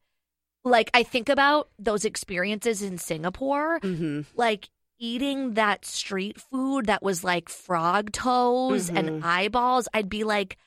Like, 0.64 0.90
I 0.94 1.04
think 1.04 1.30
about 1.30 1.70
those 1.78 2.06
experiences 2.06 2.82
in 2.82 2.98
Singapore, 2.98 3.80
Mm-hmm. 3.82 4.22
like 4.36 4.70
eating 5.00 5.54
that 5.54 5.86
street 5.86 6.40
food 6.40 6.88
that 6.88 7.02
was 7.02 7.24
like 7.24 7.48
frog 7.50 8.12
toes 8.12 8.90
Mhm. 8.90 8.98
and 8.98 9.24
eyeballs. 9.26 9.88
I'd 9.94 10.10
be 10.10 10.24
like, 10.26 10.58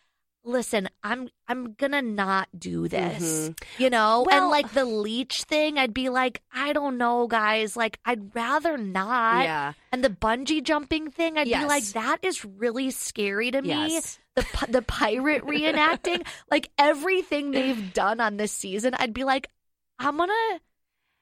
listen, 0.45 0.89
I'm 1.03 1.29
I'm 1.49 1.75
gonna 1.75 2.03
not 2.03 2.49
do 2.59 2.89
this. 2.89 3.23
Mhm. 3.51 3.63
You 3.79 3.91
know? 3.91 4.25
Well- 4.27 4.43
and 4.43 4.51
like 4.51 4.73
the 4.73 4.85
leech 4.85 5.45
thing, 5.45 5.79
I'd 5.79 5.95
be 5.95 6.09
like, 6.09 6.43
I 6.53 6.73
don't 6.73 6.99
know, 6.99 7.27
guys. 7.27 7.77
Like, 7.77 7.99
I'd 8.05 8.35
rather 8.35 8.77
not. 8.77 9.45
Yeah. 9.45 9.73
And 9.93 10.03
the 10.05 10.11
bungee 10.11 10.63
jumping 10.63 11.11
thing, 11.11 11.39
I'd 11.39 11.47
be 11.47 11.67
like, 11.67 11.85
that 11.93 12.19
is 12.23 12.45
really 12.45 12.91
scary 12.91 13.51
to 13.51 13.63
me. 13.63 13.69
Yes. 13.69 14.19
The 14.35 14.47
the 14.69 14.83
pirate 14.83 15.43
reenacting, 15.47 16.27
like 16.51 16.71
everything 16.79 17.51
they've 17.51 17.93
done 17.93 18.21
on 18.21 18.37
this 18.39 18.53
season, 18.53 18.95
I'd 18.95 19.13
be 19.13 19.25
like, 19.25 19.49
I'm 19.99 20.17
gonna, 20.17 20.33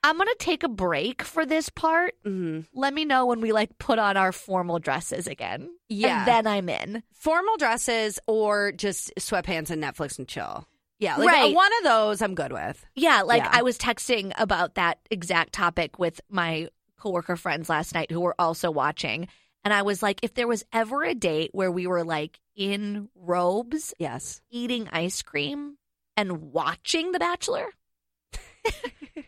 I'm 0.02 0.16
gonna 0.16 0.30
take 0.38 0.62
a 0.62 0.68
break 0.68 1.22
for 1.22 1.44
this 1.44 1.68
part. 1.68 2.14
Mm-hmm. 2.24 2.60
Let 2.78 2.94
me 2.94 3.04
know 3.04 3.26
when 3.26 3.40
we 3.40 3.52
like 3.52 3.76
put 3.78 3.98
on 3.98 4.16
our 4.16 4.32
formal 4.32 4.78
dresses 4.78 5.26
again. 5.26 5.68
Yeah. 5.88 6.20
and 6.20 6.28
then 6.28 6.46
I'm 6.46 6.68
in. 6.68 7.02
formal 7.12 7.56
dresses 7.58 8.18
or 8.26 8.72
just 8.72 9.12
sweatpants 9.18 9.70
and 9.70 9.82
Netflix 9.82 10.18
and 10.18 10.26
chill. 10.26 10.66
Yeah, 10.98 11.16
like 11.16 11.28
Right. 11.28 11.54
one 11.54 11.70
of 11.78 11.84
those 11.84 12.22
I'm 12.22 12.34
good 12.34 12.52
with. 12.52 12.84
Yeah, 12.94 13.22
like 13.22 13.42
Yeah. 13.42 13.50
I 13.52 13.62
was 13.62 13.76
texting 13.78 14.32
about 14.38 14.74
that 14.76 14.98
exact 15.10 15.52
topic 15.52 15.98
with 15.98 16.20
my 16.30 16.68
coworker 16.98 17.36
friends 17.36 17.68
last 17.68 17.94
night 17.94 18.10
who 18.10 18.20
were 18.20 18.34
also 18.38 18.70
watching. 18.70 19.28
And 19.64 19.74
I 19.74 19.82
was 19.82 20.02
like, 20.02 20.20
if 20.22 20.32
there 20.34 20.46
was 20.48 20.64
ever 20.72 21.02
a 21.02 21.14
date 21.14 21.50
where 21.52 21.70
we 21.70 21.86
were 21.86 22.04
like 22.04 22.38
in 22.56 23.08
robes, 23.14 23.92
Yes. 23.98 24.40
eating 24.50 24.88
ice 24.92 25.20
cream, 25.22 25.76
and 26.16 26.52
watching 26.52 27.12
The 27.12 27.18
Bachelor 27.18 27.66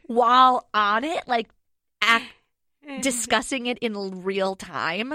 while 0.06 0.68
on 0.74 1.04
it, 1.04 1.26
like 1.26 1.48
act, 2.00 2.24
mm-hmm. 2.88 3.00
discussing 3.00 3.66
it 3.66 3.78
in 3.78 4.22
real 4.22 4.56
time, 4.56 5.14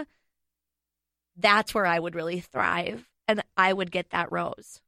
that's 1.36 1.74
where 1.74 1.86
I 1.86 2.00
would 2.00 2.16
really 2.16 2.40
thrive. 2.40 3.06
And 3.28 3.44
I 3.58 3.74
would 3.74 3.92
get 3.92 4.12
that 4.12 4.32
rose. 4.32 4.80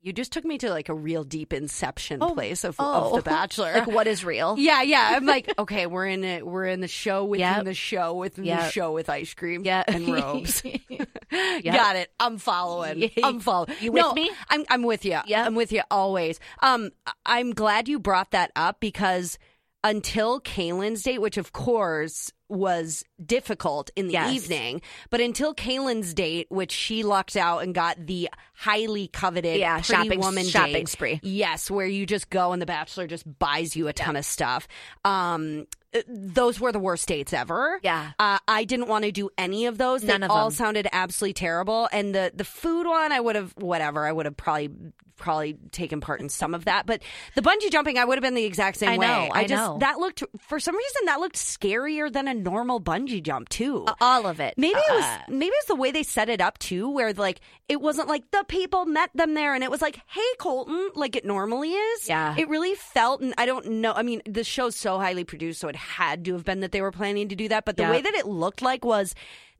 You 0.00 0.12
just 0.12 0.30
took 0.32 0.44
me 0.44 0.58
to 0.58 0.70
like 0.70 0.88
a 0.88 0.94
real 0.94 1.24
deep 1.24 1.52
inception 1.52 2.18
Oh, 2.22 2.32
place 2.34 2.62
of, 2.62 2.76
oh. 2.78 3.16
of 3.16 3.24
The 3.24 3.28
Bachelor. 3.30 3.72
Like, 3.72 3.88
what 3.88 4.06
is 4.06 4.24
real? 4.24 4.54
yeah, 4.58 4.80
yeah. 4.82 5.10
I'm 5.14 5.26
like, 5.26 5.52
okay, 5.58 5.86
we're 5.86 6.06
in 6.06 6.22
it. 6.22 6.46
We're 6.46 6.66
in 6.66 6.80
the 6.80 6.86
show 6.88 7.24
within 7.24 7.40
Yep. 7.40 7.64
the 7.64 7.74
show 7.74 8.14
within 8.14 8.44
the 8.44 8.68
show 8.70 8.92
with 8.92 9.08
ice 9.10 9.34
cream 9.34 9.62
Yeah. 9.64 9.82
and 9.88 10.08
robes. 10.08 10.62
Got 11.64 11.96
it. 11.96 12.10
I'm 12.20 12.38
following. 12.38 13.10
I'm 13.22 13.40
following. 13.40 13.74
You 13.80 13.90
with 13.92 14.02
No, 14.02 14.12
me? 14.14 14.30
I'm 14.48 14.64
I'm 14.70 14.82
with 14.82 15.04
you. 15.04 15.18
Yeah. 15.26 15.44
I'm 15.44 15.54
with 15.56 15.72
you 15.72 15.82
always. 15.90 16.38
Um, 16.62 16.90
I'm 17.26 17.50
glad 17.50 17.88
you 17.88 17.98
brought 17.98 18.30
that 18.30 18.52
up 18.54 18.78
because 18.80 19.36
until 19.84 20.40
Caelynn's 20.40 21.02
date, 21.02 21.20
which 21.20 21.36
of 21.36 21.52
course 21.52 22.32
was 22.48 23.04
difficult 23.24 23.90
in 23.94 24.06
the 24.06 24.14
Yes. 24.14 24.34
evening, 24.34 24.80
but 25.10 25.20
until 25.20 25.54
Caelynn's 25.54 26.14
date, 26.14 26.46
which 26.50 26.72
she 26.72 27.02
lucked 27.02 27.36
out 27.36 27.58
and 27.62 27.74
got 27.74 27.96
the 28.06 28.28
highly 28.54 29.08
coveted 29.08 29.58
Yeah, 29.60 29.80
shopping- 29.82 30.18
woman 30.20 30.46
shopping 30.46 30.72
date. 30.72 30.88
spree. 30.88 31.20
Yes, 31.22 31.70
where 31.70 31.86
you 31.86 32.06
just 32.06 32.30
go 32.30 32.52
and 32.52 32.60
the 32.62 32.66
bachelor 32.66 33.06
just 33.06 33.24
buys 33.38 33.76
you 33.76 33.86
a 33.88 33.92
ton 33.92 34.16
of 34.16 34.24
stuff. 34.24 34.66
Um, 35.04 35.66
uh, 35.94 36.00
those 36.08 36.58
were 36.58 36.72
the 36.72 36.78
worst 36.78 37.06
dates 37.06 37.32
ever. 37.32 37.78
Yeah. 37.82 38.12
Uh, 38.18 38.38
I 38.48 38.64
didn't 38.64 38.88
want 38.88 39.04
to 39.04 39.12
do 39.12 39.30
any 39.38 39.66
of 39.66 39.78
those. 39.78 40.02
None 40.02 40.20
they 40.22 40.24
of 40.26 40.30
all 40.30 40.48
them. 40.48 40.56
sounded 40.56 40.88
absolutely 40.92 41.34
terrible. 41.34 41.88
And 41.92 42.14
the 42.14 42.32
the 42.34 42.44
food 42.44 42.86
one, 42.86 43.12
I 43.12 43.20
would 43.20 43.36
have 43.36 43.52
whatever. 43.58 44.06
I 44.06 44.12
would 44.12 44.26
have 44.26 44.36
probably 44.36 44.70
probably 45.18 45.54
taken 45.72 46.00
part 46.00 46.20
in 46.20 46.28
some 46.28 46.54
of 46.54 46.64
that. 46.66 46.86
But 46.86 47.02
the 47.34 47.42
bungee 47.42 47.70
jumping, 47.70 47.98
I 47.98 48.04
would 48.04 48.16
have 48.16 48.22
been 48.22 48.34
the 48.34 48.44
exact 48.44 48.78
same 48.78 48.88
I 48.90 48.96
way. 48.98 49.06
know, 49.06 49.28
I 49.32 49.42
just 49.44 49.52
know. 49.62 49.78
that 49.80 49.98
looked 49.98 50.22
for 50.38 50.58
some 50.60 50.76
reason 50.76 51.02
that 51.06 51.20
looked 51.20 51.36
scarier 51.36 52.12
than 52.12 52.28
a 52.28 52.34
normal 52.34 52.80
bungee 52.80 53.22
jump 53.22 53.48
too. 53.48 53.86
All 54.00 54.26
of 54.26 54.40
it. 54.40 54.54
Maybe 54.56 54.78
it 54.78 54.94
was 54.94 55.04
Uh, 55.04 55.18
maybe 55.28 55.52
it's 55.56 55.66
the 55.68 55.74
way 55.74 55.90
they 55.90 56.02
set 56.02 56.28
it 56.28 56.40
up 56.40 56.58
too, 56.58 56.88
where 56.90 57.12
like 57.12 57.40
it 57.68 57.80
wasn't 57.80 58.08
like 58.08 58.30
the 58.30 58.44
people 58.48 58.86
met 58.86 59.10
them 59.14 59.34
there, 59.34 59.54
and 59.54 59.62
it 59.64 59.70
was 59.70 59.82
like, 59.82 60.00
"Hey, 60.06 60.20
Colton," 60.38 60.90
like 60.94 61.16
it 61.16 61.24
normally 61.24 61.72
is. 61.72 62.08
Yeah. 62.08 62.34
it 62.38 62.48
really 62.48 62.74
felt, 62.74 63.20
and 63.20 63.34
I 63.36 63.44
don't 63.46 63.66
know. 63.66 63.92
I 63.92 64.02
mean, 64.02 64.22
the 64.26 64.44
show's 64.44 64.76
so 64.76 64.98
highly 64.98 65.24
produced, 65.24 65.60
so 65.60 65.68
it 65.68 65.76
had 65.76 66.24
to 66.26 66.32
have 66.34 66.44
been 66.44 66.60
that 66.60 66.72
they 66.72 66.80
were 66.80 66.92
planning 66.92 67.28
to 67.28 67.36
do 67.36 67.48
that. 67.48 67.64
But 67.64 67.76
the 67.76 67.82
Yep. 67.82 67.92
way 67.92 68.00
that 68.02 68.14
it 68.14 68.26
looked 68.26 68.62
like 68.62 68.84
was. 68.84 69.14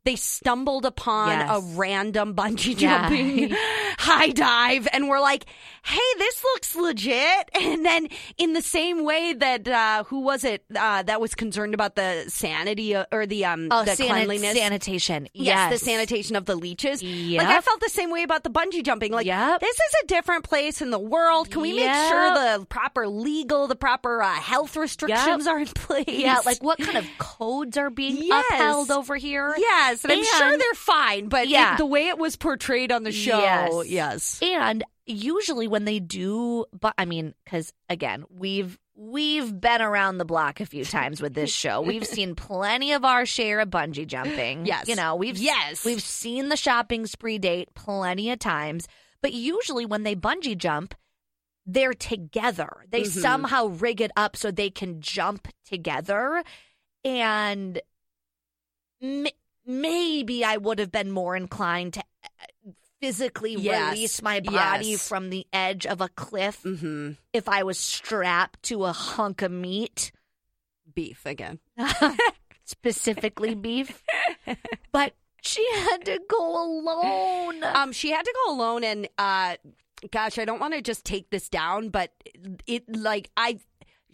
They 0.08 0.16
stumbled 0.16 0.86
upon 0.86 1.28
Yes. 1.28 1.50
a 1.50 1.60
random 1.76 2.34
bungee 2.34 2.80
Yeah. 2.80 3.02
jumping 3.10 3.50
high 3.98 4.30
dive 4.30 4.88
and 4.94 5.06
were 5.06 5.20
like, 5.20 5.44
hey, 5.84 5.98
this 6.16 6.42
looks 6.44 6.74
legit. 6.74 7.50
And 7.60 7.84
then, 7.84 8.08
in 8.38 8.54
the 8.54 8.62
same 8.62 9.04
way 9.04 9.34
that, 9.34 9.68
uh, 9.68 10.04
who 10.04 10.20
was 10.20 10.44
it 10.44 10.64
uh, 10.74 11.02
that 11.02 11.20
was 11.20 11.34
concerned 11.34 11.74
about 11.74 11.94
the 11.96 12.24
sanity 12.28 12.94
uh, 12.94 13.04
or 13.12 13.26
the, 13.26 13.44
um, 13.44 13.68
oh, 13.70 13.84
the 13.84 13.90
sanit- 13.90 14.08
cleanliness? 14.08 14.56
sanitation. 14.56 15.28
Yes, 15.34 15.70
Yes, 15.70 15.72
the 15.80 15.84
sanitation 15.84 16.36
of 16.36 16.46
the 16.46 16.54
leeches. 16.56 17.02
Yep. 17.02 17.42
Like 17.44 17.54
I 17.56 17.60
felt 17.60 17.80
the 17.80 17.90
same 17.90 18.10
way 18.10 18.22
about 18.22 18.44
the 18.44 18.50
bungee 18.50 18.82
jumping. 18.82 19.12
Like 19.12 19.26
Yep. 19.26 19.60
this 19.60 19.76
is 19.76 19.94
a 20.04 20.06
different 20.06 20.44
place 20.44 20.80
in 20.80 20.90
the 20.90 20.98
world. 20.98 21.50
Can 21.50 21.60
we 21.60 21.74
make 21.74 21.92
sure 22.08 22.34
the 22.34 22.64
proper 22.70 23.06
legal, 23.08 23.66
the 23.66 23.76
proper 23.76 24.22
uh, 24.22 24.32
health 24.32 24.74
restrictions 24.76 25.46
are 25.46 25.58
in 25.58 25.66
place? 25.66 26.04
Yeah, 26.08 26.40
like 26.46 26.62
what 26.62 26.78
kind 26.78 26.96
of 26.96 27.06
codes 27.18 27.76
are 27.76 27.90
being 27.90 28.16
Yes. 28.22 28.44
upheld 28.52 28.90
over 28.90 29.16
here? 29.16 29.54
yes, 29.58 29.97
and, 30.04 30.12
I'm 30.12 30.24
sure 30.24 30.58
they're 30.58 30.74
fine. 30.74 31.28
But 31.28 31.48
Yeah. 31.48 31.74
it- 31.74 31.78
the 31.78 31.87
way 31.87 32.08
it 32.08 32.18
was 32.18 32.37
portrayed 32.37 32.92
on 32.92 33.02
the 33.04 33.12
show, 33.12 33.38
Yes. 33.87 34.40
yes, 34.40 34.40
And 34.42 34.84
usually 35.06 35.68
when 35.68 35.84
they 35.84 36.00
do, 36.00 36.66
but 36.78 36.94
I 36.98 37.04
mean, 37.04 37.34
because 37.44 37.72
again, 37.88 38.24
we've 38.30 38.78
we've 39.00 39.61
been 39.61 39.80
around 39.80 40.18
the 40.18 40.24
block 40.24 40.58
a 40.61 40.66
few 40.66 40.84
times 40.84 41.22
with 41.22 41.32
this 41.32 41.54
show. 41.54 41.80
We've 41.80 42.04
seen 42.18 42.34
plenty 42.34 42.90
of 42.92 43.04
our 43.04 43.24
share 43.24 43.61
of 43.61 43.70
bungee 43.70 44.06
jumping. 44.08 44.66
Yes. 44.66 44.88
you 44.88 44.96
know, 44.96 45.14
we've 45.14 45.38
Yes. 45.38 45.84
we've 45.84 46.02
seen 46.02 46.48
the 46.48 46.56
shopping 46.56 47.06
spree 47.06 47.38
date 47.38 47.72
plenty 47.74 48.30
of 48.32 48.40
times. 48.40 48.88
But 49.22 49.32
usually 49.32 49.87
when 49.87 50.02
they 50.02 50.16
bungee 50.16 50.58
jump, 50.58 50.94
they're 51.64 51.94
together. 51.94 52.84
They 52.88 53.02
Mhm. 53.02 53.20
somehow 53.22 53.66
rig 53.66 54.00
it 54.00 54.11
up 54.16 54.37
so 54.37 54.50
they 54.50 54.70
can 54.70 55.00
jump 55.00 55.46
together, 55.64 56.42
and 57.04 57.80
maybe 59.68 60.44
I 60.44 60.57
would 60.57 60.81
have 60.81 60.90
been 60.90 61.12
more 61.12 61.37
inclined 61.37 61.94
to 61.94 62.00
uh, 62.00 62.70
physically 63.00 63.54
Yes. 63.54 63.92
release 63.92 64.22
my 64.22 64.40
body 64.40 64.87
Yes. 64.92 65.07
from 65.07 65.31
the 65.31 65.46
edge 65.52 65.87
of 65.87 66.00
a 66.00 66.09
cliff 66.09 66.62
mm-hmm. 66.64 67.12
if 67.33 67.48
I 67.48 67.62
was 67.62 67.78
strapped 67.78 68.62
to 68.64 68.85
a 68.87 68.92
hunk 68.92 69.42
of 69.42 69.52
meat, 69.52 70.11
beef 70.92 71.24
again. 71.26 71.61
specifically 72.64 73.54
beef. 73.54 74.02
But 74.92 75.14
she 75.42 75.64
had 75.72 76.04
to 76.07 76.18
go 76.28 76.64
alone. 76.64 77.62
Um, 77.62 77.92
she 77.92 78.11
had 78.11 78.22
to 78.24 78.35
go 78.46 78.54
alone, 78.54 78.83
and 78.83 79.09
uh, 79.18 79.57
gosh, 80.11 80.38
I 80.38 80.44
don't 80.44 80.59
want 80.61 80.74
to 80.74 80.83
just 80.83 81.04
take 81.04 81.31
this 81.31 81.48
down, 81.48 81.90
but 81.90 82.12
it 82.66 82.85
like 82.88 83.31
I. 83.37 83.59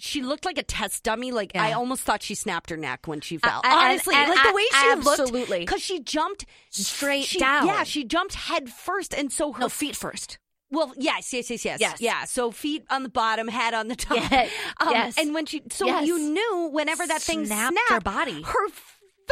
She 0.05 0.21
looked 0.23 0.45
like 0.45 0.59
a 0.59 0.63
test 0.63 1.03
dummy. 1.03 1.33
Like 1.33 1.53
I 1.57 1.73
almost 1.73 2.03
thought 2.03 2.23
she 2.23 2.35
snapped 2.35 2.69
her 2.71 2.77
neck 2.77 3.07
when 3.09 3.21
she 3.23 3.39
fell. 3.39 3.63
I- 3.65 3.87
Honestly, 3.87 4.15
and- 4.15 4.29
like 4.29 4.47
the 4.47 4.55
way 4.55 4.65
she 4.71 4.89
absolutely. 4.91 5.41
looked, 5.41 5.61
because 5.67 5.83
she 5.83 6.01
jumped 6.01 6.45
Straight 6.71 7.25
she- 7.25 7.39
down. 7.39 7.67
Yeah, 7.67 7.85
she 7.85 8.05
jumped 8.05 8.35
head 8.35 8.69
first, 8.71 9.15
and 9.15 9.33
so 9.33 9.53
her 9.53 9.61
no, 9.61 9.69
feet 9.69 9.97
first. 9.97 10.39
Well, 10.71 10.93
yes, 10.97 11.33
yes, 11.33 11.51
yes, 11.51 11.65
yes, 11.65 11.79
Yes. 11.81 12.01
yeah. 12.01 12.25
So 12.25 12.51
feet 12.51 12.85
on 12.91 13.03
the 13.05 13.09
bottom, 13.09 13.47
head 13.49 13.75
on 13.75 13.87
the 13.89 13.95
top. 13.97 14.17
Yes, 14.17 14.51
Um, 14.81 14.91
yes. 14.91 15.17
And 15.19 15.33
when 15.33 15.47
she, 15.47 15.63
so 15.71 15.87
Yes. 15.87 16.07
you 16.07 16.19
knew 16.19 16.69
whenever 16.73 17.07
that 17.07 17.23
thing 17.23 17.47
Snapped 17.47 17.73
snapped, 17.75 17.91
her 17.91 18.01
body. 18.01 18.43
her 18.43 18.69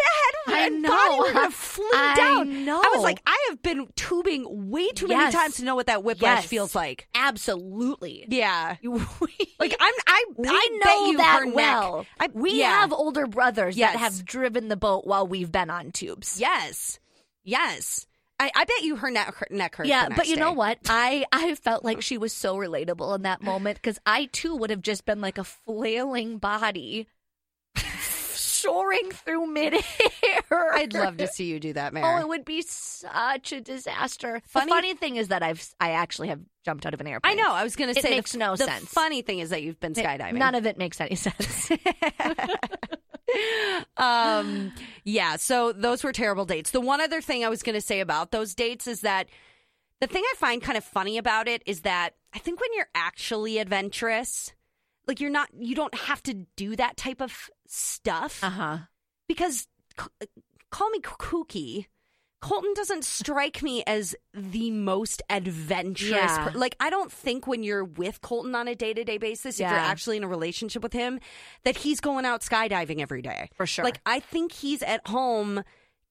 head 0.01 0.35
I 0.55 0.69
know. 0.71 0.89
body 1.19 1.33
gonna 1.33 1.51
flew 1.51 1.85
I 1.95 2.15
down. 2.17 2.65
know. 2.65 2.79
I 2.79 2.91
was 2.95 3.03
like, 3.03 3.21
I 3.27 3.47
have 3.51 3.63
been 3.63 3.87
tubing 3.97 4.71
way 4.71 4.89
too 4.91 5.07
many 5.09 5.31
times 5.33 5.57
to 5.57 5.65
know 5.65 5.75
what 5.75 5.87
that 5.87 6.03
whiplash 6.05 6.43
Yes. 6.43 6.47
feels 6.47 6.75
like. 6.75 7.09
Absolutely. 7.15 8.25
Yeah. 8.29 8.77
Like 9.59 9.77
I'm, 9.79 9.95
I, 10.09 10.25
we 10.37 10.49
I 10.49 10.81
know 10.85 11.07
you 11.07 11.17
that 11.19 11.45
well. 11.53 12.05
I, 12.19 12.29
we 12.33 12.59
yeah. 12.59 12.81
have 12.81 12.93
older 12.93 13.29
brothers 13.29 13.77
Yes. 13.77 13.93
that 13.93 13.99
have 14.01 14.25
driven 14.25 14.67
the 14.69 14.77
boat 14.77 15.07
while 15.07 15.25
we've 15.27 15.53
been 15.53 15.71
on 15.71 15.93
tubes. 15.93 16.41
yes, 16.41 16.99
yes. 17.45 18.07
I, 18.41 18.51
I 18.57 18.65
bet 18.65 18.83
you 18.83 18.97
her 18.97 19.09
neck, 19.11 19.33
her 19.37 19.47
neck 19.53 19.77
hurt. 19.77 19.87
Yeah, 19.87 20.09
but 20.09 20.27
you 20.27 20.35
know 20.35 20.51
what? 20.51 20.79
I 20.89 21.25
I 21.31 21.55
felt 21.55 21.85
like 21.85 22.03
she 22.03 22.19
was 22.19 22.33
so 22.33 22.57
relatable 22.57 23.15
in 23.15 23.23
that 23.23 23.41
moment 23.41 23.77
because 23.77 24.01
I 24.05 24.25
too 24.33 24.57
would 24.57 24.71
have 24.71 24.83
just 24.83 25.05
been 25.05 25.21
like 25.21 25.39
a 25.39 25.45
flailing 25.45 26.39
body 26.39 27.07
soaring 28.63 29.11
through 29.11 29.47
midair. 29.47 29.81
I'd 30.51 30.93
love 30.95 31.17
to 31.19 31.27
see 31.27 31.45
you 31.47 31.61
do 31.61 31.73
that, 31.75 31.93
Mary. 31.93 32.07
Oh, 32.07 32.19
it 32.21 32.29
would 32.29 32.45
be 32.45 32.63
such 32.63 33.53
a 33.53 33.61
disaster. 33.61 34.41
Funny- 34.47 34.67
The 34.67 34.71
funny 34.75 34.95
thing 34.95 35.17
is 35.17 35.29
that 35.29 35.43
I've 35.43 35.67
I 35.81 35.91
actually 35.93 36.29
have 36.29 36.41
jumped 36.65 36.87
out 36.87 36.95
of 36.95 37.01
an 37.01 37.07
airplane. 37.07 37.39
I 37.39 37.43
know. 37.43 37.53
I 37.53 37.65
was 37.65 37.77
going 37.77 37.93
to 37.93 37.99
It 37.99 38.03
say 38.03 38.11
the- 38.11 38.17
makes 38.17 38.35
no 38.37 38.57
the 38.57 38.65
sense. 38.65 38.85
funny 38.87 39.23
thing 39.23 39.41
is 39.41 39.51
that 39.51 39.63
you've 39.63 39.81
been 39.81 39.95
skydiving. 39.95 40.35
None 40.35 40.55
of 40.55 40.67
it 40.67 40.79
makes 40.79 41.01
any 41.01 41.17
sense. 41.17 41.71
um, 43.97 44.73
yeah. 45.05 45.37
So 45.37 45.73
those 45.73 46.05
were 46.05 46.13
terrible 46.13 46.45
dates. 46.45 46.71
The 46.71 46.81
one 46.81 47.01
other 47.01 47.21
thing 47.21 47.45
I 47.45 47.49
was 47.49 47.63
going 47.63 47.75
to 47.75 47.81
say 47.81 48.01
about 48.01 48.31
those 48.31 48.55
dates 48.55 48.87
is 48.87 49.01
that 49.03 49.29
the 50.01 50.07
thing 50.07 50.23
I 50.25 50.35
find 50.37 50.63
kind 50.63 50.77
of 50.77 50.85
funny 50.85 51.19
about 51.19 51.49
it 51.49 51.63
is 51.67 51.83
that 51.83 52.15
I 52.35 52.39
think 52.39 52.61
when 52.61 52.71
you're 52.75 52.89
actually 52.95 53.59
adventurous, 53.59 54.53
like 55.13 55.21
you're 55.21 55.31
not, 55.31 55.51
you 55.59 55.75
don't 55.75 55.95
have 55.95 56.23
to 56.23 56.47
do 56.57 56.75
that 56.77 56.97
type 56.97 57.21
of 57.21 57.51
stuff 57.67 58.43
uh 58.43 58.49
huh. 58.49 58.79
because 59.29 59.69
c- 60.01 60.27
call 60.71 60.89
me 60.89 61.01
kooky. 61.01 61.87
Colton 62.41 62.73
doesn't 62.75 63.05
strike 63.05 63.63
me 63.63 63.85
as 63.87 64.17
the 64.33 64.71
most 64.71 65.23
adventurous. 65.29 66.11
Yeah. 66.11 66.49
Per- 66.49 66.59
like 66.59 66.77
I 66.81 66.89
don't 66.89 67.13
think 67.13 67.47
when 67.47 67.63
you're 67.63 67.85
with 67.85 68.23
Colton 68.23 68.55
on 68.55 68.69
a 68.69 68.75
day 68.75 68.95
to 68.95 69.05
day 69.05 69.19
basis, 69.19 69.61
if 69.61 69.69
you're 69.69 69.69
actually 69.69 70.17
in 70.17 70.25
a 70.25 70.29
relationship 70.29 70.83
with 70.83 70.95
him, 70.95 71.21
that 71.65 71.77
he's 71.77 72.01
going 72.01 72.25
out 72.25 72.41
skydiving 72.41 73.01
every 73.01 73.21
day. 73.21 73.51
For 73.55 73.67
sure. 73.67 73.85
Like 73.85 74.01
I 74.07 74.19
think 74.19 74.51
he's 74.53 74.83
at 74.83 75.07
home 75.07 75.63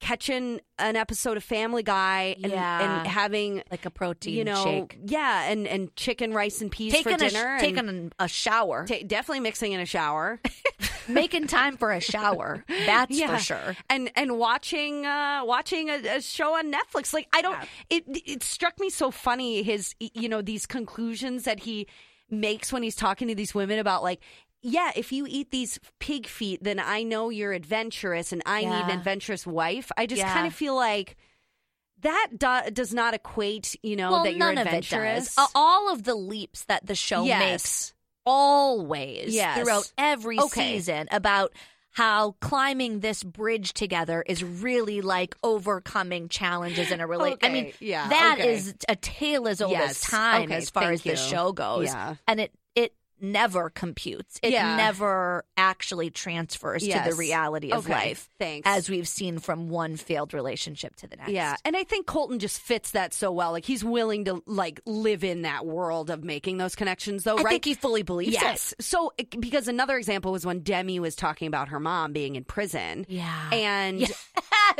catching 0.02 0.60
an 0.80 0.96
episode 0.98 1.38
of 1.38 1.44
Family 1.44 1.84
Guy 1.84 2.36
and, 2.44 2.52
Yeah. 2.52 3.00
and 3.00 3.08
having 3.08 3.64
Like 3.72 3.86
a 3.86 3.90
protein 3.92 4.34
you 4.36 4.44
know 4.44 4.64
shake. 4.64 4.98
yeah 5.06 5.50
and 5.50 5.68
and 5.68 5.96
chicken 5.96 6.34
rice 6.34 6.60
and 6.60 6.70
peas 6.72 6.92
Taking 6.92 7.18
for 7.18 7.24
a, 7.26 7.30
dinner. 7.30 7.48
and 7.56 7.62
taking 7.62 8.12
a 8.20 8.28
shower. 8.28 8.86
ta- 8.88 9.06
definitely 9.08 9.40
mixing 9.42 9.72
in 9.72 9.80
a 9.80 9.86
shower. 9.86 10.42
Making 11.08 11.48
time 11.48 11.78
for 11.78 11.92
a 11.92 12.00
shower. 12.00 12.64
That's 12.68 13.16
Yeah. 13.18 13.36
for 13.38 13.44
sure. 13.44 13.78
and 13.90 14.12
and 14.16 14.38
watching 14.38 15.06
uh 15.06 15.42
watching 15.46 15.90
a, 15.90 16.18
a 16.18 16.22
show 16.22 16.56
on 16.58 16.72
Netflix. 16.72 17.14
Like 17.14 17.28
I 17.34 17.42
don't 17.42 17.58
it 17.90 18.04
it 18.08 18.44
struck 18.44 18.80
me 18.80 18.90
so 18.90 19.12
funny 19.12 19.62
his 19.64 19.96
you 20.00 20.28
know 20.30 20.42
these 20.42 20.66
conclusions 20.66 21.44
that 21.44 21.60
he 21.62 21.88
makes 22.30 22.72
when 22.74 22.82
he's 22.82 22.96
talking 22.96 23.28
to 23.28 23.36
these 23.36 23.54
women 23.54 23.78
about 23.80 24.04
like 24.04 24.20
yeah, 24.62 24.92
if 24.96 25.12
you 25.12 25.26
eat 25.28 25.52
these 25.52 25.80
pig 26.00 26.28
feet, 26.28 26.64
then 26.64 26.80
I 26.80 27.04
know 27.04 27.30
you're 27.30 27.54
adventurous 27.54 28.32
and 28.32 28.42
I 28.46 28.62
need 28.62 28.72
an 28.72 28.92
adventurous 28.92 29.46
wife. 29.48 29.92
I 29.98 30.06
just 30.06 30.20
Yeah. 30.20 30.34
kind 30.34 30.46
of 30.48 30.54
feel 30.54 30.76
like 30.76 31.18
that 32.02 32.30
do- 32.38 32.72
does 32.72 32.94
not 32.94 33.14
equate, 33.14 33.76
you 33.84 33.96
know, 33.96 34.12
well, 34.12 34.24
that 34.24 34.36
you're 34.36 34.52
of 34.52 34.58
adventurous. 34.58 35.38
Uh, 35.38 35.48
All 35.54 35.92
of 35.92 36.04
the 36.04 36.16
leaps 36.16 36.64
that 36.66 36.86
the 36.86 36.96
show 36.96 37.24
Yes. 37.24 37.40
makes 37.40 37.94
always 38.26 39.34
Yes. 39.34 39.60
throughout 39.60 39.92
every 39.98 40.40
Okay. 40.40 40.74
season 40.78 41.08
about 41.12 41.54
how 41.96 42.32
climbing 42.40 43.02
this 43.02 43.22
bridge 43.22 43.74
together 43.74 44.24
is 44.26 44.44
really 44.44 45.02
like 45.02 45.36
overcoming 45.44 46.30
challenges 46.30 46.90
in 46.90 47.02
a 47.02 47.08
relationship. 47.08 47.44
I 47.44 47.50
mean, 47.50 47.66
Okay, 47.68 47.76
yeah, 47.86 48.08
that 48.08 48.38
okay. 48.40 48.54
is 48.54 48.74
a 48.88 48.96
tale 48.96 49.48
as 49.48 49.62
old 49.62 49.72
Yes, 49.74 49.92
as 49.92 50.02
time 50.10 50.44
okay, 50.44 50.56
as 50.56 50.70
far 50.70 50.84
thank 50.84 50.94
as 50.94 51.02
the 51.04 51.10
you. 51.12 51.16
show 51.18 51.52
goes. 51.52 51.88
Yeah. 51.88 52.16
And 52.28 52.40
it 52.40 52.54
never 53.22 53.70
computes. 53.70 54.40
It 54.44 54.52
Yeah. 54.52 54.76
never 54.76 55.46
actually 55.58 56.10
transfers 56.10 56.84
to 56.88 57.02
the 57.10 57.16
reality 57.16 57.72
of 57.72 57.86
Okay, 57.86 57.94
life. 57.94 58.30
thanks. 58.40 58.68
As 58.68 58.90
we've 58.90 59.08
seen 59.08 59.40
from 59.40 59.70
one 59.70 59.96
failed 59.98 60.34
relationship 60.34 60.96
to 60.98 61.08
the 61.08 61.16
next. 61.16 61.32
Yeah, 61.32 61.56
and 61.66 61.76
I 61.78 61.84
think 61.84 62.06
Colton 62.08 62.40
just 62.40 62.60
fits 62.60 62.92
that 62.92 63.14
so 63.14 63.32
well. 63.32 63.52
Like 63.52 63.66
he's 63.66 63.84
willing 63.84 64.26
to 64.26 64.42
like 64.46 64.82
live 64.86 65.24
in 65.24 65.44
that 65.44 65.66
world 65.66 66.10
of 66.10 66.24
making 66.24 66.58
those 66.58 66.76
connections, 66.76 67.24
though, 67.24 67.38
I 67.38 67.44
right? 67.44 67.52
think 67.52 67.66
he 67.66 67.74
fully 67.74 68.04
believes 68.04 68.34
yes. 68.34 68.74
it. 68.74 68.84
So 68.84 69.12
because 69.40 69.68
another 69.68 69.98
example 69.98 70.32
was 70.32 70.46
when 70.46 70.62
Demi 70.62 71.00
was 71.00 71.16
talking 71.16 71.48
about 71.48 71.70
her 71.70 71.80
mom 71.80 72.14
being 72.14 72.36
in 72.36 72.44
prison. 72.44 73.06
Yeah. 73.08 73.50
and. 73.52 74.00
Yes. 74.02 74.28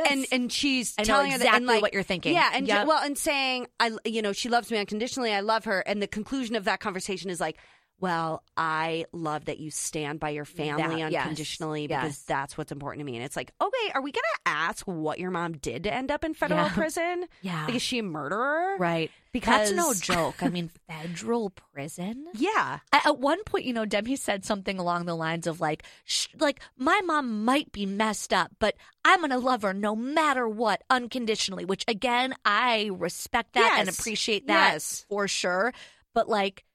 And 0.08 0.26
and 0.32 0.52
she's 0.52 0.94
I 0.98 1.04
telling 1.04 1.32
her 1.32 1.38
that, 1.40 1.48
and 1.48 1.56
exactly 1.64 1.74
like, 1.76 1.82
what 1.82 1.94
you're 1.94 2.02
thinking. 2.04 2.34
Yeah, 2.34 2.50
and 2.54 2.66
Yep. 2.66 2.88
well, 2.88 3.04
and 3.04 3.18
saying 3.18 3.68
I, 3.78 3.92
you 4.06 4.22
know, 4.22 4.32
she 4.32 4.48
loves 4.48 4.72
me 4.72 4.78
unconditionally. 4.78 5.34
I 5.34 5.42
love 5.42 5.66
her, 5.66 5.80
and 5.82 6.02
the 6.02 6.08
conclusion 6.08 6.56
of 6.56 6.64
that 6.64 6.80
conversation 6.80 7.30
is 7.30 7.42
like, 7.42 7.58
well, 8.02 8.44
I 8.58 9.06
love 9.14 9.46
that 9.46 9.60
you 9.60 9.72
stand 9.72 10.20
by 10.20 10.32
your 10.32 10.44
family 10.44 11.02
That- 11.02 11.12
yes, 11.12 11.22
unconditionally 11.22 11.88
because 11.88 12.04
yes. 12.04 12.22
that's 12.24 12.58
what's 12.58 12.72
important 12.72 13.00
to 13.02 13.06
me. 13.06 13.16
And 13.16 13.24
it's 13.24 13.36
like, 13.36 13.52
okay, 13.62 13.92
are 13.94 14.02
we 14.02 14.12
going 14.12 14.24
to 14.24 14.52
ask 14.52 14.86
what 14.86 15.20
your 15.20 15.32
mom 15.32 15.54
did 15.54 15.84
to 15.84 15.94
end 15.94 16.12
up 16.12 16.24
in 16.26 16.34
federal 16.34 16.64
Yeah. 16.66 16.74
prison? 16.74 17.26
Yeah. 17.42 17.66
Like, 17.68 17.76
is 17.76 17.82
she 17.82 18.00
a 18.00 18.04
murderer? 18.04 18.76
Right. 18.80 19.12
Because 19.32 19.72
That's 19.72 19.74
no 19.74 19.94
joke. 20.16 20.42
I 20.44 20.50
mean, 20.50 20.70
federal 20.88 21.52
prison. 21.52 22.26
Yeah. 22.34 22.80
At 22.92 23.06
at 23.06 23.20
one 23.20 23.44
point, 23.46 23.66
you 23.66 23.72
know, 23.74 23.86
Demi 23.86 24.16
said 24.18 24.44
something 24.44 24.78
along 24.80 25.06
the 25.06 25.16
lines 25.16 25.48
of 25.48 25.62
like, 25.62 25.84
Sh- 26.04 26.28
like 26.40 26.60
my 26.78 27.00
mom 27.06 27.46
might 27.46 27.72
be 27.72 27.86
messed 27.86 28.34
up, 28.34 28.52
but 28.60 28.76
I'm 29.06 29.22
gonna 29.22 29.38
love 29.38 29.62
her 29.62 29.74
no 29.74 29.96
matter 29.96 30.48
what, 30.50 30.82
unconditionally. 30.90 31.66
Which 31.66 31.86
again, 31.88 32.34
I 32.44 32.90
respect 32.94 33.54
that 33.54 33.78
and 33.80 33.88
appreciate 33.90 34.48
that 34.48 34.74
Yes. 34.74 35.06
for 35.08 35.28
sure. 35.28 35.72
But 36.14 36.28
like, 36.28 36.66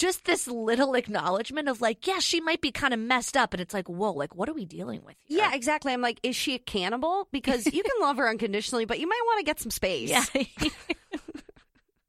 just 0.00 0.24
this 0.24 0.48
little 0.48 0.94
acknowledgement 0.94 1.68
of 1.68 1.82
like, 1.82 2.06
yeah, 2.06 2.18
she 2.20 2.40
might 2.40 2.62
be 2.62 2.72
kind 2.72 2.94
of 2.94 2.98
messed 2.98 3.36
up, 3.36 3.52
and 3.52 3.60
it's 3.60 3.74
like, 3.74 3.88
whoa, 3.88 4.12
like, 4.12 4.34
what 4.34 4.48
are 4.48 4.54
we 4.54 4.64
dealing 4.64 5.02
with? 5.04 5.14
Here? 5.24 5.38
Yeah, 5.38 5.54
exactly. 5.54 5.92
I'm 5.92 6.00
like, 6.00 6.18
is 6.22 6.34
she 6.34 6.54
a 6.54 6.58
cannibal? 6.58 7.28
Because 7.30 7.66
you 7.66 7.82
can 7.82 7.92
love 8.00 8.16
her 8.16 8.28
unconditionally, 8.28 8.86
but 8.86 8.98
you 8.98 9.06
might 9.06 9.20
want 9.26 9.40
to 9.40 9.44
get 9.44 9.60
some 9.60 9.70
space. 9.70 10.10
yeah. 10.10 10.24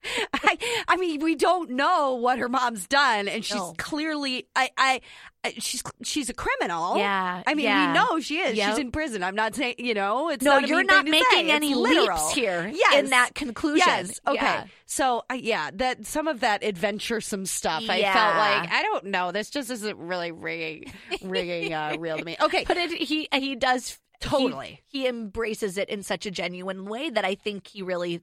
I, 0.34 0.58
I 0.88 0.98
mean, 0.98 1.20
we 1.22 1.36
don't 1.36 1.72
know 1.72 2.16
what 2.16 2.40
her 2.40 2.50
mom's 2.50 2.88
done, 2.88 3.28
and 3.28 3.44
she's 3.46 3.56
No. 3.56 3.74
clearly, 3.78 4.48
I, 4.56 4.70
I, 4.78 5.02
I- 5.44 5.54
she's 5.60 5.84
she's 6.04 6.30
a 6.30 6.34
criminal. 6.34 6.98
Yeah, 6.98 7.44
I 7.46 7.54
mean, 7.54 7.66
yeah. 7.66 7.88
we 7.88 7.94
know 7.94 8.20
she 8.20 8.38
is. 8.40 8.56
Yep. 8.56 8.70
She's 8.70 8.78
in 8.80 8.92
prison. 8.92 9.24
I'm 9.24 9.36
not 9.36 9.56
saying, 9.56 9.76
you 9.78 9.94
know, 9.94 10.30
it's 10.30 10.44
no, 10.44 10.60
not 10.60 10.68
you're 10.68 10.84
not 10.84 11.06
making 11.06 11.52
any 11.52 11.74
leaps 11.76 12.34
here 12.34 12.72
Yes. 12.74 13.04
in 13.04 13.10
that 13.12 13.34
conclusion. 13.36 13.84
Yes. 13.88 14.20
Okay. 14.28 14.36
Yeah. 14.42 14.66
So 14.86 15.24
uh, 15.32 15.36
yeah, 15.36 15.70
that 15.76 16.06
some 16.06 16.28
of 16.28 16.42
that 16.42 16.64
adventuresome 16.64 17.46
stuff, 17.46 17.84
I 17.90 18.02
felt 18.02 18.38
like 18.38 18.72
I 18.72 18.82
don't 18.84 19.06
know. 19.06 19.32
This 19.32 19.50
just 19.50 19.70
isn't 19.70 19.98
really 19.98 20.32
ringing, 20.32 20.92
ringing 21.24 21.74
uh, 21.74 21.96
real 22.00 22.18
to 22.18 22.26
me. 22.26 22.38
Okay. 22.42 22.66
But 22.68 22.78
it, 22.78 22.92
he 22.92 23.28
he 23.34 23.56
does 23.56 23.90
he- 23.92 23.98
Totally. 24.30 24.82
He, 24.86 25.08
embraces 25.08 25.80
it 25.80 25.90
in 25.90 26.04
such 26.04 26.28
a 26.28 26.32
genuine 26.32 26.86
way 26.86 27.10
that 27.10 27.26
I 27.26 27.34
think 27.34 27.66
he 27.68 27.82
really 27.82 28.22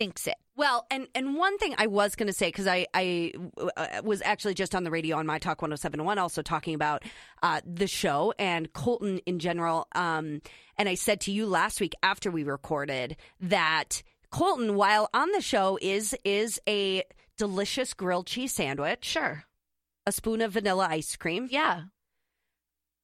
thinks 0.00 0.26
it. 0.26 0.34
Well, 0.56 0.86
and 0.90 1.06
and 1.14 1.36
one 1.36 1.56
thing 1.58 1.74
I 1.78 1.86
was 1.86 2.16
going 2.16 2.26
to 2.26 2.32
say 2.32 2.48
because 2.48 2.66
I 2.66 2.86
I 2.94 3.32
uh, 3.76 4.00
was 4.02 4.22
actually 4.22 4.54
just 4.54 4.74
on 4.74 4.82
the 4.82 4.90
radio 4.90 5.16
on 5.18 5.26
My 5.26 5.38
Talk 5.38 5.62
1071 5.62 6.18
also 6.18 6.42
talking 6.42 6.74
about 6.74 7.04
uh, 7.42 7.60
the 7.64 7.86
show 7.86 8.32
and 8.38 8.72
Colton 8.72 9.18
in 9.26 9.38
general. 9.38 9.86
Um, 9.94 10.40
and 10.76 10.88
I 10.88 10.94
said 10.94 11.20
to 11.22 11.32
you 11.32 11.46
last 11.46 11.80
week 11.80 11.92
after 12.02 12.30
we 12.30 12.42
recorded 12.42 13.16
that 13.40 14.02
Colton, 14.30 14.74
while 14.74 15.08
on 15.14 15.30
the 15.32 15.40
show, 15.40 15.78
is 15.80 16.14
is 16.24 16.58
a 16.68 17.04
delicious 17.36 17.94
grilled 17.94 18.26
cheese 18.26 18.52
sandwich, 18.52 19.04
Sure. 19.04 19.44
a 20.06 20.12
spoon 20.12 20.40
of 20.40 20.52
vanilla 20.52 20.88
ice 20.90 21.14
cream. 21.16 21.46
Yeah. 21.50 21.82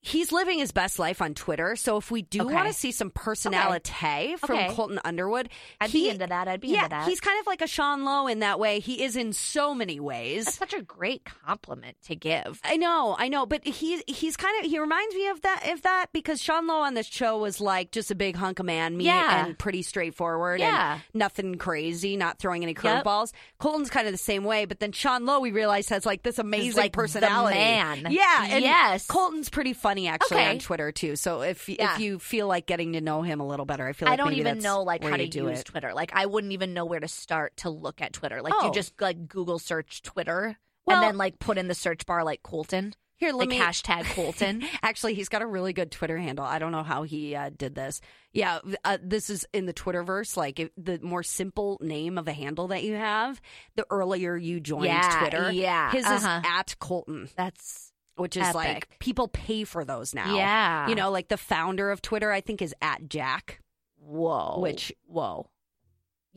He's 0.06 0.30
living 0.30 0.58
his 0.60 0.70
best 0.70 0.98
life 0.98 1.20
on 1.20 1.34
Twitter. 1.34 1.74
So 1.76 1.96
if 1.96 2.10
we 2.10 2.22
do 2.22 2.42
Okay. 2.42 2.54
want 2.54 2.68
to 2.68 2.72
see 2.72 2.92
some 2.92 3.10
personality 3.10 4.36
from 4.38 4.56
Okay. 4.56 4.72
Colton 4.74 5.00
Underwood, 5.04 5.48
I'd 5.80 5.90
he- 5.90 6.04
be 6.04 6.10
into 6.10 6.26
that. 6.28 6.46
I'd 6.48 6.60
be 6.60 6.68
yeah, 6.68 6.84
into 6.84 6.90
that. 6.90 7.08
he's 7.08 7.20
kind 7.20 7.40
of 7.40 7.46
like 7.46 7.60
a 7.62 7.66
Sean 7.66 8.04
Lowe 8.04 8.26
in 8.26 8.38
that 8.40 8.60
way. 8.60 8.78
He 8.80 9.02
is 9.02 9.16
in 9.16 9.32
so 9.32 9.74
many 9.74 9.98
ways. 9.98 10.44
That's 10.44 10.58
such 10.58 10.74
a 10.74 10.82
great 10.82 11.24
compliment 11.24 11.96
to 12.06 12.14
give. 12.14 12.60
I 12.64 12.76
know, 12.76 13.16
I 13.18 13.28
know, 13.28 13.46
but 13.46 13.66
he 13.66 14.02
he's 14.06 14.36
kind 14.36 14.64
of 14.64 14.70
he 14.70 14.78
reminds 14.78 15.14
me 15.14 15.28
of 15.28 15.40
that 15.42 15.68
of 15.72 15.82
that 15.82 16.06
because 16.12 16.40
Sean 16.40 16.66
Lowe 16.66 16.80
on 16.82 16.94
this 16.94 17.06
show 17.06 17.38
was 17.38 17.60
like 17.60 17.90
just 17.90 18.10
a 18.10 18.14
big 18.14 18.36
hunk 18.36 18.58
of 18.60 18.66
man, 18.66 18.96
me 18.96 19.04
Yeah. 19.06 19.44
and 19.46 19.58
pretty 19.58 19.82
straightforward 19.82 20.60
Yeah. 20.60 20.94
and 20.94 21.02
nothing 21.14 21.56
crazy, 21.56 22.16
not 22.16 22.38
throwing 22.38 22.62
any 22.62 22.72
Yep. 22.80 23.04
curveballs. 23.04 23.32
Colton's 23.58 23.90
kind 23.90 24.06
of 24.06 24.12
the 24.12 24.18
same 24.18 24.44
way, 24.44 24.64
but 24.66 24.78
then 24.80 24.92
Sean 24.92 25.24
Lowe 25.26 25.40
we 25.40 25.50
realized 25.50 25.90
has 25.90 26.06
like 26.06 26.22
this 26.22 26.38
amazing 26.38 26.76
like 26.76 26.92
personality. 26.92 27.56
man. 27.58 28.06
Yeah, 28.10 28.46
and 28.50 28.62
Yes. 28.64 29.06
Colton's 29.06 29.48
pretty 29.48 29.72
funny 29.72 29.95
actually 30.08 30.36
Okay. 30.38 30.50
on 30.50 30.58
Twitter 30.58 30.92
too. 30.92 31.16
So 31.16 31.42
if 31.42 31.68
Yeah. 31.68 31.94
if 31.94 32.00
you 32.00 32.18
feel 32.18 32.46
like 32.46 32.66
getting 32.66 32.92
to 32.92 33.00
know 33.00 33.22
him 33.22 33.40
a 33.40 33.46
little 33.46 33.66
better, 33.66 33.86
I 33.86 33.92
feel 33.92 34.06
like 34.06 34.12
I 34.20 34.22
don't 34.22 34.34
even 34.34 34.58
know 34.58 34.82
like 34.82 35.02
how 35.02 35.16
to 35.16 35.26
do 35.26 35.48
use 35.48 35.60
it. 35.60 35.64
Twitter. 35.66 35.94
Like 35.94 36.10
I 36.14 36.26
wouldn't 36.26 36.52
even 36.52 36.74
know 36.74 36.84
where 36.84 37.00
to 37.00 37.08
start 37.08 37.56
to 37.58 37.70
look 37.70 38.02
at 38.02 38.12
Twitter. 38.12 38.42
Like 38.42 38.52
Oh. 38.54 38.66
you 38.66 38.72
just 38.72 39.00
like 39.00 39.26
Google 39.28 39.58
search 39.58 40.02
Twitter 40.02 40.58
Well- 40.84 40.96
and 40.98 41.04
then 41.06 41.16
like 41.16 41.38
put 41.38 41.58
in 41.58 41.68
the 41.68 41.74
search 41.74 42.04
bar 42.06 42.22
like 42.24 42.42
Colton. 42.42 42.94
Here, 43.18 43.30
let 43.30 43.38
like 43.38 43.48
me 43.48 43.58
hashtag 43.58 44.04
Colton. 44.14 44.62
Actually, 44.82 45.14
he's 45.14 45.30
got 45.30 45.40
a 45.40 45.46
really 45.46 45.72
good 45.72 45.90
Twitter 45.90 46.18
handle. 46.18 46.44
I 46.44 46.58
don't 46.58 46.70
know 46.70 46.82
how 46.82 47.04
he 47.04 47.34
uh, 47.34 47.48
did 47.48 47.74
this. 47.74 48.02
Yeah, 48.34 48.58
uh, 48.84 48.98
this 49.02 49.30
is 49.30 49.46
in 49.54 49.64
the 49.64 49.72
Twitterverse. 49.72 50.36
Like 50.36 50.60
if 50.60 50.68
the 50.76 50.98
more 51.00 51.22
simple 51.22 51.78
name 51.80 52.18
of 52.18 52.28
a 52.28 52.34
handle 52.34 52.68
that 52.68 52.84
you 52.84 52.92
have, 52.92 53.40
the 53.74 53.86
earlier 53.88 54.36
you 54.36 54.60
joined 54.60 54.84
Yeah, 54.84 55.18
Twitter. 55.18 55.50
yeah, 55.50 55.90
his 55.92 56.04
is 56.04 56.10
uh-huh. 56.24 56.42
at 56.44 56.78
Colton, 56.78 57.30
That's 57.38 57.85
which 58.16 58.36
is 58.36 58.54
like 58.54 58.88
people 58.98 59.28
pay 59.28 59.64
for 59.64 59.84
those 59.84 60.14
now. 60.14 60.34
Yeah. 60.34 60.88
you 60.88 60.94
know, 60.94 61.10
like 61.10 61.28
the 61.28 61.36
founder 61.36 61.90
of 61.90 62.02
Twitter, 62.02 62.30
I 62.32 62.40
think 62.40 62.60
is 62.62 62.74
at 62.82 63.08
Jack. 63.08 63.60
whoa. 63.98 64.58
Which- 64.60 64.92
whoa. 65.06 65.48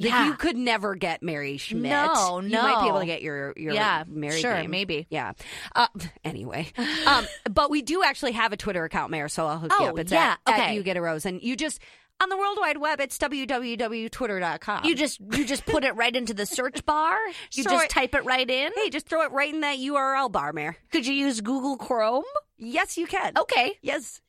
Yeah. 0.02 0.28
you 0.28 0.36
could 0.36 0.56
never 0.56 0.96
get 0.96 1.22
Mary 1.22 1.58
Schmidt. 1.58 1.92
No, 1.92 2.40
no. 2.40 2.48
you 2.48 2.52
might 2.52 2.82
be 2.84 2.88
able 2.88 3.02
to 3.02 3.06
get 3.06 3.22
your 3.22 3.54
your 3.58 3.74
Yeah, 3.74 4.06
Mary 4.08 4.40
sure, 4.40 4.54
name. 4.56 4.72
maybe. 4.72 5.08
Yeah. 5.10 5.34
Uh, 5.76 5.88
anyway, 6.24 6.72
um, 7.06 7.26
but 7.52 7.70
we 7.70 7.82
do 7.82 8.02
actually 8.02 8.32
have 8.32 8.54
a 8.54 8.58
Twitter 8.58 8.86
account, 8.86 9.12
Mayor. 9.12 9.28
So 9.28 9.46
I'll 9.46 9.58
hook 9.60 9.74
you 9.78 9.86
Oh, 9.86 9.90
up. 9.90 10.00
It's 10.00 10.10
yeah, 10.14 10.38
at, 10.48 10.54
at 10.54 10.60
okay. 10.62 10.76
you 10.76 10.84
get 10.84 10.96
a 10.96 11.02
rose, 11.02 11.26
and 11.26 11.42
you 11.44 11.58
just 11.58 11.82
on 12.22 12.30
the 12.30 12.38
World 12.38 12.58
Wide 12.60 12.78
Web. 12.78 13.00
It's 13.00 13.18
www.twitter.com. 13.18 14.86
You 14.86 14.96
just 14.96 15.20
you 15.32 15.46
just 15.46 15.66
put 15.66 15.84
it 15.84 15.96
right 15.96 16.16
into 16.16 16.34
the 16.34 16.46
search 16.46 16.86
bar. 16.86 17.18
You 17.54 17.64
Throw 17.64 17.74
just 17.74 17.86
it- 17.86 17.90
type 17.92 18.16
it 18.16 18.26
right 18.26 18.50
in. 18.50 18.72
hey, 18.76 18.90
just 18.90 19.08
throw 19.08 19.22
it 19.24 19.32
right 19.32 19.54
in 19.54 19.62
that 19.62 19.78
URL 19.80 20.32
bar, 20.32 20.54
Mayor. 20.54 20.78
Could 20.92 21.06
you 21.08 21.14
use 21.14 21.42
Google 21.42 21.78
Chrome? 21.78 22.24
Yes, 22.58 22.98
you 22.98 23.08
can. 23.08 23.34
Okay. 23.38 23.74
Yes. 23.82 24.22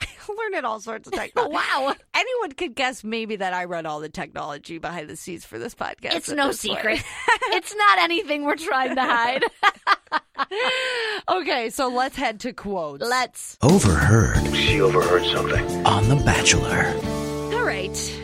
Learning 0.28 0.64
all 0.64 0.78
sorts 0.80 1.08
of 1.08 1.14
technology. 1.18 1.54
Wow. 1.54 1.94
Anyone 2.14 2.52
could 2.52 2.74
guess 2.74 3.02
maybe 3.02 3.36
that 3.36 3.52
I 3.52 3.64
run 3.64 3.84
all 3.86 3.98
the 4.00 4.08
technology 4.08 4.78
behind 4.78 5.08
the 5.08 5.16
scenes 5.16 5.44
for 5.44 5.58
this 5.58 5.74
podcast. 5.74 6.14
It's 6.14 6.28
no 6.30 6.52
secret. 6.52 7.02
it's 7.48 7.74
not 7.74 7.98
anything 7.98 8.44
we're 8.44 8.56
trying 8.56 8.94
to 8.94 9.02
hide. 9.02 9.42
okay, 11.30 11.70
so 11.70 11.88
let's 11.88 12.16
head 12.16 12.40
to 12.40 12.52
quotes. 12.52 13.02
Let's. 13.06 13.58
Overheard 13.62 14.54
She 14.54 14.80
overheard 14.80 15.24
something. 15.24 15.86
on 15.86 16.08
The 16.08 16.16
Bachelor. 16.16 16.94
All 17.50 17.64
right. 17.64 18.20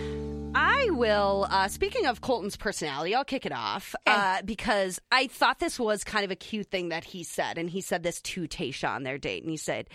I 0.55 0.91
will, 0.91 1.47
uh, 1.51 1.69
speaking 1.69 2.07
of 2.07 2.21
Colton's 2.21 2.57
personality, 2.57 3.15
I'll 3.15 3.25
kick 3.25 3.47
it 3.47 3.53
off 3.53 3.95
uh, 4.07 4.43
because 4.43 5.01
I 5.11 5.27
thought 5.27 5.59
this 5.59 5.79
was 5.81 6.05
kind 6.05 6.25
of 6.25 6.31
a 6.31 6.37
cute 6.37 6.71
thing 6.71 6.91
that 6.91 7.05
he 7.05 7.25
said. 7.25 7.59
And 7.59 7.69
he 7.69 7.81
said 7.81 8.03
this 8.03 8.21
to 8.23 8.43
Tayshia 8.47 8.89
on 8.89 9.03
their 9.03 9.19
date. 9.19 9.43
And 9.43 9.51
he 9.51 9.57
said, 9.57 9.89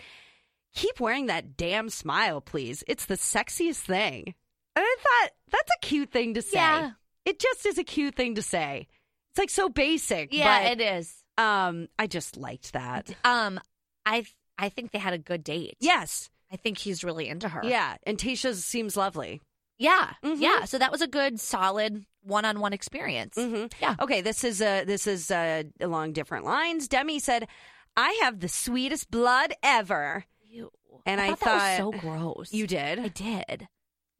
Keep 0.75 0.99
wearing 0.99 1.27
that 1.27 1.55
damn 1.57 1.89
smile, 1.89 2.41
please. 2.41 2.83
It's 2.87 3.05
the 3.05 3.15
sexiest 3.15 3.77
thing. 3.81 4.33
And 4.75 4.85
I 4.85 4.95
thought, 4.99 5.31
that's 5.51 5.71
a 5.77 5.85
cute 5.85 6.11
thing 6.11 6.33
to 6.33 6.41
say. 6.41 6.57
Yeah. 6.57 6.91
It 7.25 7.39
just 7.39 7.65
is 7.65 7.77
a 7.77 7.83
cute 7.83 8.15
thing 8.15 8.35
to 8.35 8.41
say. 8.41 8.87
It's 9.29 9.39
like 9.39 9.49
so 9.49 9.69
basic. 9.69 10.33
Yeah, 10.33 10.63
but, 10.63 10.71
it 10.79 10.81
is. 10.81 11.13
um, 11.37 11.87
I 11.97 12.07
just 12.07 12.37
liked 12.37 12.73
that. 12.73 13.13
Um, 13.23 13.59
I 14.05 14.25
I 14.57 14.69
think 14.69 14.91
they 14.91 14.99
had 14.99 15.13
a 15.13 15.17
good 15.19 15.43
date. 15.43 15.75
Yes. 15.79 16.29
I 16.51 16.55
think 16.57 16.77
he's 16.77 17.03
really 17.03 17.27
into 17.29 17.47
her. 17.49 17.61
Yeah. 17.63 17.97
And 18.03 18.17
Tayshia 18.17 18.55
seems 18.55 18.97
lovely. 18.97 19.41
yeah, 19.77 20.13
Mhm. 20.23 20.41
yeah. 20.41 20.65
So 20.65 20.77
that 20.77 20.91
was 20.91 21.01
a 21.01 21.07
good, 21.07 21.39
solid 21.39 22.05
one-on-one 22.23 22.73
experience. 22.73 23.35
hmm 23.35 23.65
Yeah. 23.81 23.95
Okay, 23.99 24.21
this 24.21 24.43
is 24.43 24.61
uh 24.61 24.83
this 24.85 25.07
is 25.07 25.31
uh 25.31 25.63
along 25.79 26.13
different 26.13 26.43
lines. 26.45 26.87
Demi 26.89 27.19
said, 27.19 27.47
"I 27.95 28.19
have 28.23 28.39
the 28.41 28.49
sweetest 28.49 29.09
blood 29.09 29.53
ever." 29.63 30.25
Ew. 30.49 30.71
And 31.05 31.21
I 31.21 31.29
thought, 31.29 31.39
that 31.39 31.77
thought- 31.79 31.93
was 31.93 31.95
so 31.95 32.01
gross. 32.09 32.53
You 32.53 32.67
did. 32.67 32.99
I 32.99 33.07
did? 33.07 33.67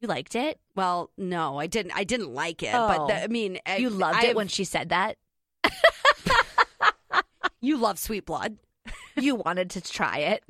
You 0.00 0.08
liked 0.08 0.34
it? 0.34 0.58
Well, 0.74 1.10
no, 1.18 1.58
I 1.58 1.66
didn't. 1.66 1.92
I 1.92 2.04
didn't 2.04 2.32
like 2.32 2.62
it, 2.62 2.72
but 2.72 3.00
Oh. 3.00 3.06
the, 3.08 3.22
I 3.22 3.26
mean, 3.26 3.58
I- 3.66 3.76
You 3.76 3.90
loved 3.90 4.24
I- 4.24 4.28
it 4.28 4.36
when 4.36 4.48
she 4.48 4.64
said 4.64 4.88
that. 4.88 5.18
you 7.60 7.76
love 7.76 7.98
sweet 7.98 8.24
blood. 8.24 8.56
You 9.16 9.34
wanted 9.34 9.70
to 9.70 9.80
try 9.82 10.18
it. 10.18 10.42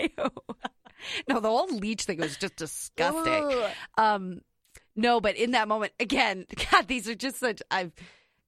Ew. 0.00 0.08
no, 1.28 1.40
the 1.40 1.48
whole 1.48 1.68
leech 1.68 2.02
thing 2.02 2.18
was 2.18 2.36
just 2.36 2.56
disgusting. 2.56 3.64
Um, 3.96 4.40
no, 4.96 5.20
but 5.20 5.36
in 5.36 5.52
that 5.52 5.68
moment, 5.68 5.92
again, 6.00 6.46
God, 6.70 6.88
these 6.88 7.08
are 7.08 7.14
just 7.14 7.38
such. 7.38 7.62
I've 7.70 7.92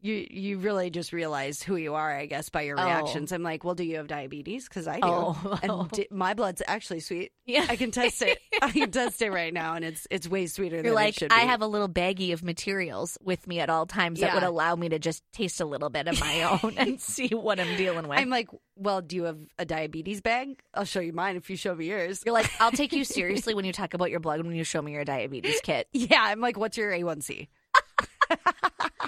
you 0.03 0.27
you 0.31 0.59
really 0.59 0.91
just 0.91 1.13
realize 1.13 1.63
who 1.63 1.77
you 1.77 1.95
are, 1.95 2.13
I 2.15 2.27
guess, 2.27 2.49
by 2.51 2.63
your 2.63 2.79
Oh. 2.79 2.85
reactions. 2.85 3.33
I'm 3.33 3.43
like, 3.43 3.65
well, 3.65 3.75
do 3.75 3.85
you 3.85 3.97
have 3.97 4.09
diabetes? 4.09 4.69
Because 4.69 4.87
I 4.89 4.97
do, 4.97 5.01
Oh. 5.05 5.59
and 5.63 5.91
di- 5.93 6.09
my 6.11 6.35
blood's 6.35 6.61
actually 6.67 7.01
sweet. 7.01 7.33
Yeah. 7.47 7.67
I 7.69 7.77
can 7.77 7.91
test 7.93 8.21
it. 8.23 8.39
I 8.61 8.71
can 8.71 8.91
test 8.91 9.23
it 9.23 9.31
right 9.31 9.55
now, 9.55 9.75
and 9.75 9.85
it's 9.85 10.07
it's 10.11 10.29
way 10.29 10.47
sweeter 10.47 10.77
You're 10.77 10.83
than 10.83 10.93
it 10.93 10.97
like, 10.97 11.15
should 11.15 11.33
I 11.33 11.41
have 11.41 11.63
a 11.63 11.67
little 11.67 11.89
baggie 11.89 12.33
of 12.33 12.43
materials 12.43 13.17
with 13.23 13.47
me 13.47 13.61
at 13.61 13.71
all 13.71 13.87
times 13.87 14.21
that 14.21 14.35
would 14.35 14.43
allow 14.43 14.75
me 14.77 14.89
to 14.91 14.99
just 14.99 15.23
taste 15.33 15.61
a 15.61 15.65
little 15.65 15.89
bit 15.91 16.09
of 16.09 16.21
my 16.21 16.43
own 16.63 16.75
and 16.77 17.01
see 17.01 17.29
what 17.29 17.59
I'm 17.61 17.77
dealing 17.77 18.09
with. 18.09 18.19
I'm 18.19 18.29
like, 18.31 18.49
well, 18.77 19.01
do 19.03 19.17
you 19.17 19.25
have 19.25 19.39
a 19.59 19.65
diabetes 19.65 20.21
bag? 20.21 20.61
I'll 20.75 20.85
show 20.85 21.01
you 21.01 21.13
mine 21.13 21.37
if 21.37 21.49
you 21.49 21.57
show 21.57 21.75
me 21.75 21.87
yours. 21.87 22.23
You're 22.27 22.35
like, 22.35 22.51
I'll 22.61 22.73
take 22.73 22.93
you 22.93 23.05
seriously 23.19 23.55
when 23.55 23.65
you 23.65 23.73
talk 23.73 23.95
about 23.95 24.11
your 24.11 24.21
blood 24.21 24.41
when 24.45 24.55
you 24.57 24.65
show 24.65 24.83
me 24.83 24.93
your 24.93 25.05
diabetes 25.05 25.61
kit. 25.63 25.87
Yeah, 25.93 26.21
I'm 26.21 26.41
like, 26.41 26.59
what's 26.59 26.77
your 26.77 26.91
A1C? 26.91 27.49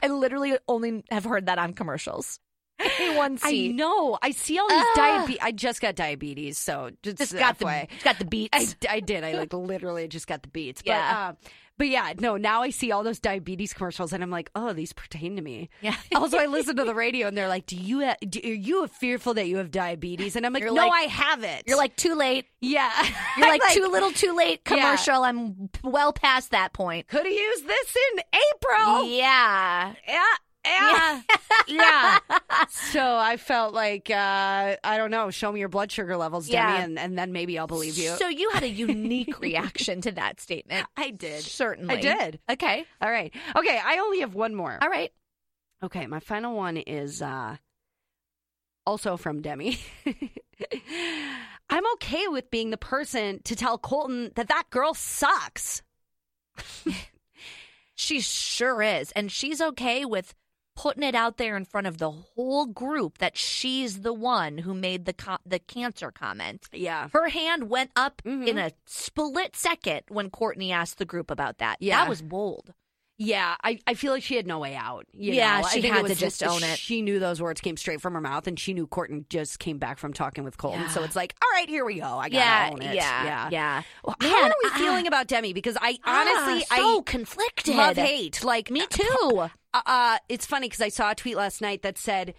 I 0.04 0.08
literally 0.08 0.58
only 0.68 1.02
have 1.10 1.24
heard 1.24 1.46
that 1.46 1.58
on 1.58 1.72
commercials. 1.74 2.38
A1C. 2.80 3.40
I 3.44 3.66
know. 3.68 4.18
I 4.20 4.32
see 4.32 4.58
all 4.58 4.68
these 4.68 4.84
diabetes. 4.96 5.38
I 5.40 5.52
just 5.52 5.80
got 5.80 5.94
diabetes, 5.94 6.58
so 6.58 6.90
just, 7.02 7.18
Just 7.18 7.32
got 7.36 7.58
the 7.58 7.86
got 8.02 8.18
the 8.18 8.24
beats. 8.24 8.76
I, 8.88 8.96
I 8.96 9.00
did. 9.00 9.22
I 9.24 9.32
like 9.32 9.52
literally 9.52 10.08
just 10.08 10.26
got 10.26 10.42
the 10.42 10.48
beats. 10.48 10.82
But, 10.82 10.90
Yeah. 10.90 11.28
uh, 11.30 11.48
but 11.78 11.88
yeah, 11.88 12.12
no. 12.18 12.36
Now 12.36 12.62
I 12.62 12.70
see 12.70 12.92
all 12.92 13.02
those 13.02 13.18
diabetes 13.18 13.72
commercials, 13.74 14.12
and 14.12 14.22
I'm 14.22 14.30
like, 14.30 14.50
oh, 14.54 14.72
these 14.72 14.92
pertain 14.92 15.36
to 15.36 15.42
me. 15.42 15.70
Yeah. 15.80 15.96
also, 16.14 16.38
I 16.38 16.46
listen 16.46 16.76
to 16.76 16.84
the 16.84 16.94
radio, 17.04 17.28
and 17.28 17.36
they're 17.36 17.48
like, 17.48 17.66
"Do 17.66 17.76
you 17.76 18.04
ha- 18.04 18.16
do, 18.28 18.40
are 18.44 18.48
you 18.48 18.86
fearful 18.86 19.34
that 19.34 19.46
you 19.48 19.56
have 19.58 19.70
diabetes?" 19.70 20.36
And 20.36 20.46
I'm 20.46 20.52
like, 20.52 20.62
You're 20.62 20.72
"No, 20.74 20.86
like- 20.86 20.92
I 20.92 21.00
haven't." 21.08 21.62
You're 21.66 21.76
like 21.76 21.96
too 21.96 22.14
late. 22.14 22.46
yeah. 22.60 22.90
You're 23.36 23.46
I'm 23.48 23.58
like, 23.58 23.72
too 23.72 23.88
little, 23.90 24.10
too 24.12 24.34
late. 24.36 24.60
Yeah. 24.70 24.76
Commercial. 24.96 25.22
I'm 25.24 25.68
well 25.82 26.12
past 26.12 26.50
that 26.52 26.72
point. 26.72 27.08
Could 27.08 27.24
have 27.26 27.32
used 27.32 27.66
this 27.66 27.96
in 28.14 28.20
April. 28.32 29.04
Yeah. 29.08 29.94
Yeah. 30.08 30.22
Yeah. 30.64 31.20
yeah. 31.68 32.18
So 32.92 33.16
I 33.16 33.36
felt 33.36 33.74
like 33.74 34.08
uh, 34.10 34.76
I 34.82 34.96
don't 34.96 35.10
know. 35.10 35.30
Show 35.30 35.50
me 35.52 35.60
your 35.60 35.68
blood 35.68 35.90
sugar 35.92 36.16
levels, 36.16 36.46
Demi, 36.48 36.54
Yeah. 36.56 36.82
and, 36.82 36.98
and 36.98 37.18
then 37.18 37.32
maybe 37.32 37.58
I'll 37.58 37.66
believe 37.66 37.98
you. 37.98 38.10
So 38.16 38.28
you 38.28 38.50
had 38.50 38.62
a 38.62 38.68
unique 38.68 39.40
reaction 39.40 40.00
to 40.02 40.12
that 40.12 40.40
statement. 40.40 40.86
I 40.96 41.10
did. 41.10 41.42
Certainly. 41.42 41.94
I 41.96 42.00
did. 42.00 42.38
Okay. 42.50 42.84
All 43.02 43.10
right. 43.10 43.34
Okay. 43.56 43.80
I 43.84 43.98
only 43.98 44.20
have 44.20 44.34
one 44.34 44.54
more. 44.54 44.78
All 44.80 44.88
right. 44.88 45.12
Okay. 45.82 46.06
My 46.06 46.20
final 46.20 46.54
one 46.56 46.76
is 46.76 47.20
uh, 47.20 47.56
also 48.86 49.16
from 49.16 49.42
Demi. 49.42 49.78
I'm 51.70 51.92
okay 51.94 52.28
with 52.28 52.50
being 52.50 52.70
the 52.70 52.76
person 52.76 53.40
to 53.44 53.56
tell 53.56 53.76
Colton 53.78 54.30
that 54.36 54.48
that 54.48 54.64
girl 54.70 54.94
sucks. 54.94 55.82
She 57.94 58.20
sure 58.20 58.82
is. 58.82 59.12
And 59.12 59.30
she's 59.30 59.60
okay 59.60 60.04
with 60.04 60.34
putting 60.76 61.02
it 61.02 61.14
out 61.14 61.36
there 61.36 61.56
in 61.56 61.64
front 61.64 61.86
of 61.86 61.98
the 61.98 62.10
whole 62.10 62.66
group 62.66 63.18
that 63.18 63.36
she's 63.36 64.00
the 64.00 64.12
one 64.12 64.58
who 64.58 64.74
made 64.74 65.04
the 65.04 65.12
co- 65.12 65.38
the 65.46 65.58
cancer 65.58 66.10
comment. 66.10 66.66
Yeah. 66.72 67.08
Her 67.12 67.28
hand 67.28 67.68
went 67.70 67.90
up 67.96 68.22
Mhm. 68.24 68.46
in 68.46 68.58
a 68.58 68.72
split 68.86 69.56
second 69.56 70.02
when 70.08 70.30
Courtney 70.30 70.72
asked 70.72 70.98
the 70.98 71.04
group 71.04 71.30
about 71.30 71.58
that. 71.58 71.76
Yeah. 71.80 72.00
That 72.00 72.08
was 72.08 72.22
bold. 72.22 72.74
Yeah, 73.16 73.54
I, 73.62 73.78
I 73.86 73.94
feel 73.94 74.12
like 74.12 74.24
she 74.24 74.34
had 74.34 74.44
no 74.44 74.58
way 74.58 74.74
out. 74.74 75.06
Yeah, 75.12 75.60
know? 75.60 75.68
She 75.68 75.82
had 75.82 76.04
to 76.06 76.16
just 76.16 76.42
own 76.42 76.64
it. 76.64 76.76
She 76.80 77.00
knew 77.00 77.20
those 77.20 77.40
words 77.40 77.60
came 77.60 77.76
straight 77.76 78.00
from 78.00 78.14
her 78.14 78.20
mouth, 78.20 78.48
and 78.48 78.58
she 78.58 78.74
knew 78.74 78.88
Courtney 78.88 79.24
just 79.30 79.60
came 79.60 79.78
back 79.78 79.98
from 79.98 80.12
talking 80.12 80.42
with 80.42 80.58
Colton. 80.58 80.88
So 80.88 81.04
it's 81.04 81.14
like, 81.14 81.32
all 81.40 81.48
right, 81.52 81.68
here 81.68 81.84
we 81.84 82.00
go. 82.00 82.04
I 82.18 82.28
gotta 82.28 82.34
yeah, 82.34 82.70
own 82.72 82.82
it. 82.82 82.96
yeah, 82.96 83.24
yeah. 83.24 83.48
yeah. 83.52 83.82
Well, 84.04 84.16
Man, 84.20 84.32
How 84.32 84.42
are 84.48 84.54
we 84.64 84.70
ah, 84.72 84.78
feeling 84.78 85.06
about 85.06 85.28
Demi? 85.28 85.52
Because 85.52 85.76
I 85.80 85.96
ah, 86.04 86.22
honestly, 86.22 86.66
so 86.76 86.98
I 86.98 87.02
conflicted. 87.06 87.76
love 87.76 87.96
hate. 87.96 88.42
Like 88.42 88.68
Me 88.72 88.84
too. 88.90 89.48
Uh, 89.74 89.82
uh, 89.84 90.18
it's 90.30 90.46
funny 90.46 90.68
because 90.68 90.80
I 90.80 90.88
saw 90.88 91.10
a 91.10 91.14
tweet 91.14 91.36
last 91.36 91.60
night 91.60 91.82
that 91.82 91.98
said 91.98 92.32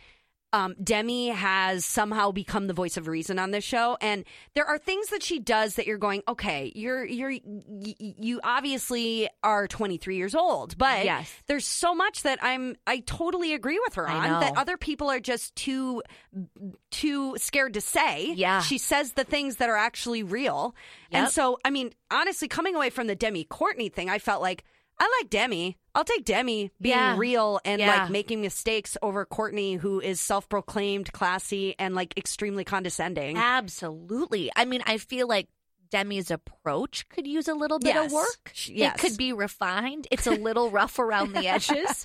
um, 0.54 0.74
Demi 0.82 1.30
has 1.30 1.84
somehow 1.84 2.32
become 2.32 2.68
the 2.68 2.74
voice 2.74 2.96
of 2.96 3.10
reason 3.10 3.40
on 3.40 3.52
this 3.52 3.66
show, 3.66 3.98
and 4.00 4.24
there 4.54 4.64
are 4.66 4.78
things 4.78 5.10
that 5.10 5.22
she 5.22 5.38
does 5.38 5.76
that 5.76 5.86
you're 5.86 5.98
going, 5.98 6.24
okay, 6.30 6.72
you're 6.74 7.04
you're 7.04 7.32
y- 7.32 7.96
you 8.00 8.40
obviously 8.42 9.28
are 9.44 9.68
23 9.68 10.16
years 10.16 10.34
old, 10.34 10.78
but 10.78 11.04
Yes. 11.04 11.30
there's 11.48 11.66
so 11.66 11.94
much 11.94 12.22
that 12.24 12.40
I'm 12.42 12.78
I 12.88 13.00
totally 13.00 13.54
agree 13.54 13.82
with 13.84 13.96
her 13.96 14.08
on 14.08 14.40
that 14.40 14.56
other 14.56 14.78
people 14.78 15.10
are 15.12 15.20
just 15.20 15.54
too 15.58 16.02
too 16.92 17.36
scared 17.38 17.74
to 17.74 17.82
say. 17.82 18.32
Yeah. 18.36 18.62
she 18.62 18.78
says 18.78 19.12
the 19.14 19.24
things 19.26 19.58
that 19.58 19.68
are 19.70 19.76
actually 19.78 20.24
real, 20.24 20.74
and 21.12 21.28
so 21.30 21.60
I 21.66 21.70
mean, 21.70 21.92
honestly, 22.12 22.48
coming 22.48 22.76
away 22.76 22.92
from 22.92 23.08
the 23.08 23.16
Demi 23.16 23.44
Courtney 23.44 23.90
thing, 23.90 24.10
I 24.10 24.20
felt 24.20 24.42
like. 24.42 24.64
I 25.00 25.20
like 25.22 25.30
Demi. 25.30 25.78
I'll 25.94 26.04
take 26.06 26.26
Demi 26.26 26.72
being 26.82 26.96
Yeah. 26.98 27.16
real 27.18 27.60
and 27.66 27.80
Yeah. 27.80 28.04
like 28.04 28.10
making 28.12 28.42
mistakes 28.42 28.98
over 29.02 29.26
Courtney, 29.26 29.76
who 29.76 30.00
is 30.00 30.20
self 30.22 30.48
proclaimed 30.50 31.12
classy 31.14 31.76
and 31.80 31.96
like 31.96 32.18
extremely 32.18 32.64
condescending. 32.64 33.38
Absolutely. 33.38 34.52
I 34.56 34.66
mean, 34.66 34.82
I 34.86 34.98
feel 34.98 35.28
like 35.28 35.48
Demi's 35.90 36.32
approach 36.32 37.08
could 37.10 37.28
use 37.28 37.48
a 37.48 37.54
little 37.54 37.80
bit 37.80 37.96
Yes. 37.96 38.06
of 38.08 38.12
work. 38.14 38.52
Yes. 38.66 38.96
It 38.96 39.02
could 39.02 39.18
be 39.18 39.34
refined. 39.34 40.08
It's 40.12 40.28
a 40.28 40.32
little 40.32 40.70
rough 40.70 41.00
around 41.00 41.34
the 41.34 41.48
edges. 41.48 42.04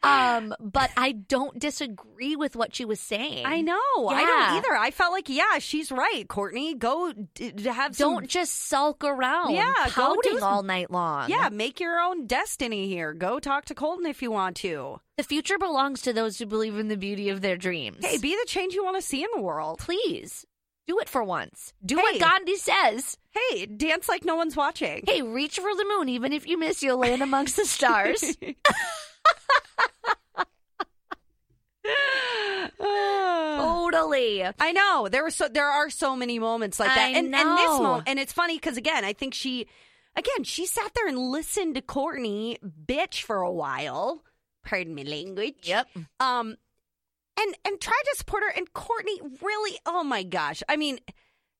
Um, 0.00 0.54
but 0.60 0.90
I 0.96 1.10
don't 1.10 1.58
disagree 1.58 2.36
with 2.36 2.54
what 2.54 2.72
she 2.74 2.84
was 2.84 3.00
saying. 3.00 3.44
I 3.44 3.60
know. 3.62 3.76
I 4.08 4.24
don't 4.24 4.56
either. 4.58 4.76
I 4.76 4.92
felt 4.92 5.12
like, 5.12 5.28
yeah, 5.28 5.58
she's 5.58 5.90
right, 5.90 6.22
Courtney. 6.28 6.74
Go 6.74 7.12
d- 7.34 7.52
have 7.64 7.96
some. 7.96 8.12
Don't 8.14 8.28
just 8.28 8.68
sulk 8.68 9.02
around, 9.02 9.54
Yeah, 9.54 9.72
go 9.96 10.14
do 10.22 10.30
pouting 10.30 10.42
all 10.44 10.62
night 10.62 10.92
long. 10.92 11.28
Yeah, 11.28 11.48
make 11.48 11.80
your 11.80 11.98
own 11.98 12.26
destiny 12.28 12.86
here. 12.88 13.12
Go 13.12 13.40
talk 13.40 13.64
to 13.66 13.74
Colton 13.74 14.06
if 14.06 14.22
you 14.22 14.30
want 14.30 14.56
to. 14.58 15.00
the 15.16 15.24
future 15.24 15.58
belongs 15.58 16.02
to 16.02 16.12
those 16.12 16.38
who 16.38 16.46
believe 16.46 16.78
in 16.78 16.86
the 16.86 16.96
beauty 16.96 17.28
of 17.30 17.40
their 17.40 17.56
dreams. 17.56 18.04
Hey, 18.06 18.18
be 18.18 18.36
the 18.36 18.46
change 18.46 18.74
you 18.74 18.84
want 18.84 18.96
to 18.96 19.02
see 19.02 19.24
in 19.24 19.28
the 19.34 19.42
world. 19.42 19.78
please 19.80 20.44
do 20.88 20.98
it 20.98 21.08
for 21.08 21.22
once. 21.22 21.72
Do 21.84 21.96
Hey. 21.96 22.02
what 22.02 22.18
Gandhi 22.18 22.56
says. 22.56 23.18
Hey, 23.30 23.66
dance 23.66 24.08
like 24.08 24.24
no 24.24 24.34
one's 24.34 24.56
watching. 24.56 25.04
Hey, 25.06 25.22
reach 25.22 25.60
for 25.60 25.74
the 25.76 25.84
moon, 25.84 26.08
even 26.08 26.32
if 26.32 26.48
you 26.48 26.58
miss, 26.58 26.82
you'll 26.82 26.98
land 26.98 27.22
amongst 27.22 27.56
the 27.56 27.66
stars. 27.66 28.36
totally. 32.78 34.44
I 34.58 34.72
know 34.72 35.08
there 35.10 35.22
were 35.22 35.30
so 35.30 35.48
there 35.48 35.68
are 35.68 35.90
so 35.90 36.16
many 36.16 36.38
moments 36.38 36.80
like 36.80 36.88
that, 36.94 36.98
I 37.14 37.18
and 37.18 37.34
and 37.34 37.58
this 37.58 37.80
moment, 37.80 38.04
and 38.08 38.18
it's 38.18 38.32
funny 38.32 38.56
because 38.56 38.76
again, 38.76 39.04
I 39.04 39.12
think 39.12 39.34
she, 39.34 39.66
again, 40.16 40.44
she 40.44 40.66
sat 40.66 40.92
there 40.94 41.08
and 41.08 41.18
listened 41.18 41.74
to 41.76 41.82
Courtney 41.82 42.58
bitch 42.86 43.22
for 43.22 43.36
a 43.36 43.52
while. 43.52 44.22
Pardon 44.64 44.94
me, 44.94 45.04
language. 45.04 45.60
Yep. 45.62 45.88
Um, 46.20 46.56
and 47.38 47.56
and 47.64 47.80
tried 47.80 48.02
to 48.04 48.16
support 48.16 48.42
her, 48.42 48.52
and 48.56 48.72
Courtney 48.72 49.20
really, 49.42 49.78
oh 49.86 50.04
my 50.04 50.22
gosh, 50.22 50.62
I 50.68 50.76
mean. 50.76 50.98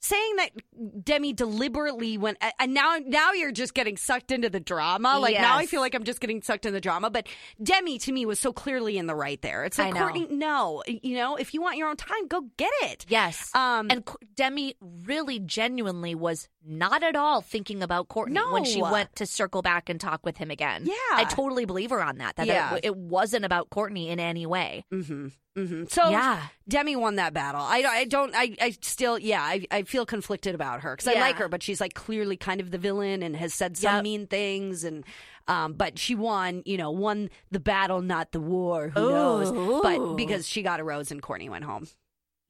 Saying 0.01 0.37
that 0.37 1.05
Demi 1.05 1.33
deliberately 1.33 2.19
went, 2.19 2.39
and 2.61 2.73
now 2.73 2.99
now 3.05 3.33
you're 3.33 3.51
just 3.53 3.75
getting 3.75 3.97
sucked 3.97 4.31
into 4.31 4.49
the 4.49 4.61
drama. 4.61 5.19
Like 5.19 5.35
now 5.35 5.57
I 5.57 5.67
feel 5.67 5.81
like 5.81 5.95
I'm 5.95 6.05
just 6.05 6.21
getting 6.21 6.41
sucked 6.41 6.67
in 6.67 6.73
the 6.73 6.81
drama. 6.81 7.11
But 7.11 7.27
Demi 7.63 7.99
to 7.99 8.13
me 8.13 8.25
was 8.25 8.39
so 8.39 8.53
clearly 8.53 8.97
in 8.97 9.07
the 9.07 9.15
right 9.15 9.41
there. 9.43 9.65
It's 9.65 9.77
like. 9.79 9.95
Courtney, 9.95 10.29
no, 10.31 10.83
you 10.87 11.17
know, 11.17 11.37
if 11.37 11.53
you 11.53 11.61
want 11.61 11.77
your 11.79 11.89
own 11.89 11.97
time, 11.97 12.29
go 12.29 12.43
get 12.57 12.73
it. 12.83 13.07
Yes. 13.09 13.53
Um, 13.55 13.89
and 13.91 14.09
Demi 14.37 14.77
really 15.05 15.41
genuinely 15.41 16.15
was 16.15 16.49
not 16.65 17.03
at 17.03 17.17
all 17.17 17.41
thinking 17.41 17.83
about 17.83 18.09
Courtney 18.09 18.39
when 18.51 18.65
she 18.65 18.83
went 18.83 19.17
to 19.17 19.27
circle 19.27 19.63
back 19.63 19.89
and 19.89 20.01
talk 20.01 20.25
with 20.25 20.37
him 20.37 20.51
again. 20.51 20.83
Yeah. 20.85 20.95
I 21.13 21.25
totally 21.25 21.65
believe 21.65 21.91
her 21.91 22.03
on 22.03 22.19
that. 22.19 22.37
That 22.37 22.47
Yeah. 22.47 22.75
it, 22.77 22.85
it 22.85 22.97
wasn't 22.97 23.45
about 23.45 23.71
Courtney 23.71 24.11
in 24.11 24.21
any 24.21 24.47
way. 24.47 24.85
Mm-hmm. 24.93 25.29
Mm-hmm. 25.57 25.85
So 25.89 26.11
Yeah. 26.11 26.43
Demi 26.69 26.95
won 26.95 27.17
that 27.17 27.33
battle. 27.33 27.63
I, 27.63 27.83
I 27.83 28.05
don't. 28.05 28.35
I, 28.35 28.55
I 28.61 28.77
still. 28.83 29.19
Yeah. 29.19 29.43
I, 29.43 29.67
I 29.71 29.83
feel 29.89 30.07
conflicted 30.07 30.55
about 30.55 30.83
her 30.83 30.95
because 30.95 31.09
I 31.09 31.19
like 31.21 31.37
her, 31.37 31.49
but 31.49 31.63
she's 31.63 31.81
like 31.81 31.95
clearly 31.95 32.37
kind 32.37 32.61
of 32.61 32.71
the 32.71 32.79
villain 32.79 33.23
and 33.23 33.35
has 33.37 33.55
said 33.55 33.77
some 33.77 33.97
Yep. 33.97 34.03
mean 34.05 34.27
things 34.27 34.85
and. 34.85 35.05
Um, 35.49 35.73
but 35.73 35.99
she 35.99 36.15
won, 36.15 36.63
you 36.67 36.77
know, 36.77 36.91
won 36.91 37.31
the 37.51 37.59
battle, 37.59 38.03
not 38.03 38.33
the 38.33 38.41
war. 38.41 38.91
Who 38.91 39.09
knows? 39.11 39.83
But 39.83 40.15
because 40.15 40.47
she 40.47 40.61
got 40.61 40.79
a 40.79 40.85
rose 40.85 41.11
and 41.11 41.23
Courtney 41.23 41.49
went 41.49 41.65
home. 41.65 41.89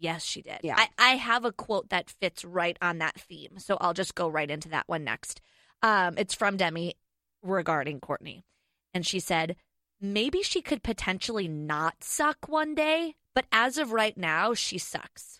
Yes, 0.00 0.24
she 0.24 0.42
did. 0.42 0.58
Yeah. 0.64 0.74
I, 0.76 0.88
I 0.98 1.10
have 1.10 1.44
a 1.44 1.52
quote 1.52 1.90
that 1.90 2.10
fits 2.10 2.44
right 2.44 2.76
on 2.82 2.98
that 2.98 3.14
theme. 3.20 3.58
So 3.58 3.76
I'll 3.80 3.94
just 3.94 4.16
go 4.16 4.28
right 4.28 4.50
into 4.50 4.68
that 4.70 4.82
one 4.88 5.04
next. 5.04 5.40
Um, 5.80 6.14
it's 6.18 6.34
from 6.34 6.56
Demi 6.56 6.96
regarding 7.40 8.00
Courtney. 8.00 8.44
And 8.92 9.06
she 9.06 9.20
said, 9.20 9.54
maybe 10.00 10.42
she 10.42 10.60
could 10.60 10.82
potentially 10.82 11.46
not 11.46 12.02
suck 12.02 12.48
one 12.48 12.74
day, 12.74 13.14
but 13.32 13.44
as 13.52 13.78
of 13.78 13.92
right 13.92 14.16
now, 14.16 14.54
she 14.54 14.76
sucks. 14.78 15.38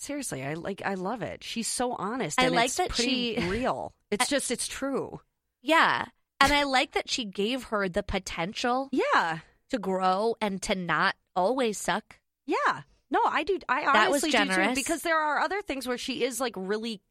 Seriously, 0.00 0.42
I 0.42 0.54
like. 0.54 0.80
I 0.84 0.94
love 0.94 1.20
it. 1.22 1.44
She's 1.44 1.68
so 1.68 1.92
honest. 1.92 2.40
I 2.40 2.46
and 2.46 2.54
like 2.54 2.66
it's 2.66 2.76
that 2.76 2.88
pretty 2.88 3.36
she- 3.36 3.44
real. 3.48 3.92
It's 4.10 4.28
just. 4.28 4.50
It's 4.50 4.66
true. 4.66 5.20
Yeah. 5.62 6.06
And 6.40 6.52
I 6.54 6.62
like 6.62 6.92
that 6.92 7.10
she 7.10 7.26
gave 7.26 7.64
her 7.64 7.86
the 7.88 8.02
potential 8.02 8.88
Yeah. 8.92 9.40
to 9.68 9.78
grow 9.78 10.36
and 10.40 10.60
to 10.62 10.74
not 10.74 11.14
always 11.36 11.76
suck. 11.76 12.18
Yeah. 12.46 12.80
No, 13.10 13.20
I 13.26 13.42
do. 13.42 13.58
I 13.68 13.82
That 13.84 14.10
was 14.10 14.24
honestly 14.24 14.30
do 14.30 14.68
too 14.68 14.74
because 14.74 15.02
there 15.02 15.18
are 15.18 15.40
other 15.40 15.60
things 15.60 15.86
where 15.86 15.98
she 15.98 16.24
is 16.24 16.40
like 16.40 16.54
really, 16.56 17.02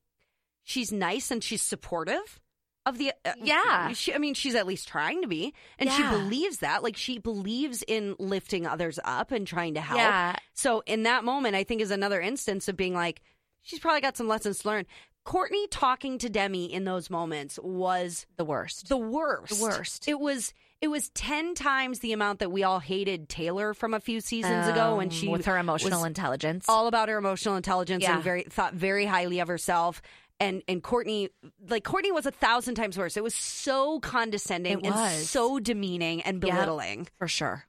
she's 0.64 0.92
nice 0.92 1.30
and 1.30 1.44
she's 1.44 1.62
supportive 1.62 2.40
of 2.86 2.98
the. 2.98 3.12
Uh, 3.26 3.34
Yeah. 3.44 3.92
She, 3.94 4.14
I 4.14 4.18
mean, 4.18 4.34
she's 4.34 4.56
at 4.56 4.66
least 4.68 4.88
trying 4.88 5.22
to 5.22 5.28
be, 5.28 5.54
and 5.78 5.92
she 5.92 6.04
believes 6.04 6.58
that. 6.60 6.84
Like 6.84 6.96
she 6.98 7.20
believes 7.20 7.84
in 7.88 8.16
lifting 8.20 8.66
others 8.66 9.00
up 9.04 9.32
and 9.32 9.46
trying 9.46 9.74
to 9.76 9.82
help. 9.82 10.00
Yeah. 10.00 10.36
So 10.54 10.82
in 10.86 11.04
that 11.04 11.24
moment, 11.24 11.56
I 11.56 11.64
think 11.64 11.82
is 11.82 11.92
another 11.92 12.20
instance 12.22 12.68
of 12.68 12.76
being 12.78 12.94
like, 12.94 13.22
she's 13.62 13.80
probably 13.80 14.02
got 14.02 14.18
some 14.18 14.28
lessons 14.28 14.60
to 14.60 14.68
learn. 14.68 14.86
Courtney 15.26 15.68
talking 15.68 16.18
to 16.20 16.30
Demi 16.30 16.74
in 16.74 16.86
those 16.86 17.10
moments 17.10 17.60
was 17.62 18.26
The 18.38 18.46
worst. 18.46 18.88
the 18.90 18.98
worst. 18.98 19.58
The 19.60 19.64
worst. 19.64 20.08
It 20.08 20.20
was 20.20 20.54
it 20.82 20.88
was 20.88 21.10
ten 21.10 21.56
times 21.56 22.00
the 22.00 22.14
amount 22.14 22.40
that 22.40 22.52
we 22.54 22.64
all 22.64 22.80
hated 22.80 23.28
Taylor 23.28 23.74
from 23.74 23.94
a 23.94 24.00
few 24.00 24.22
seasons 24.22 24.66
ago 24.66 24.96
when 24.96 25.08
Um, 25.08 25.12
she 25.12 25.28
with 25.28 25.46
her 25.46 25.58
emotional 25.58 26.06
intelligence. 26.06 26.66
all 26.70 26.88
about 26.88 27.10
her 27.10 27.18
emotional 27.18 27.58
intelligence 27.58 28.02
Yeah. 28.02 28.16
and 28.16 28.24
very 28.24 28.44
thought 28.44 28.74
very 28.74 29.06
highly 29.06 29.40
of 29.40 29.50
herself. 29.50 30.02
And 30.40 30.64
and 30.68 30.82
Courtney 30.84 31.30
like 31.68 31.84
Courtney 31.84 32.12
was 32.12 32.26
a 32.26 32.32
thousand 32.32 32.76
times 32.76 32.98
worse. 32.98 33.18
It 33.18 33.24
was 33.24 33.36
so 33.36 34.00
condescending 34.00 34.80
It 34.80 34.86
and 34.86 35.22
so 35.24 35.60
demeaning 35.60 36.22
and 36.22 36.44
Yep. 36.44 36.54
belittling. 36.56 37.08
For 37.18 37.28
sure. 37.28 37.66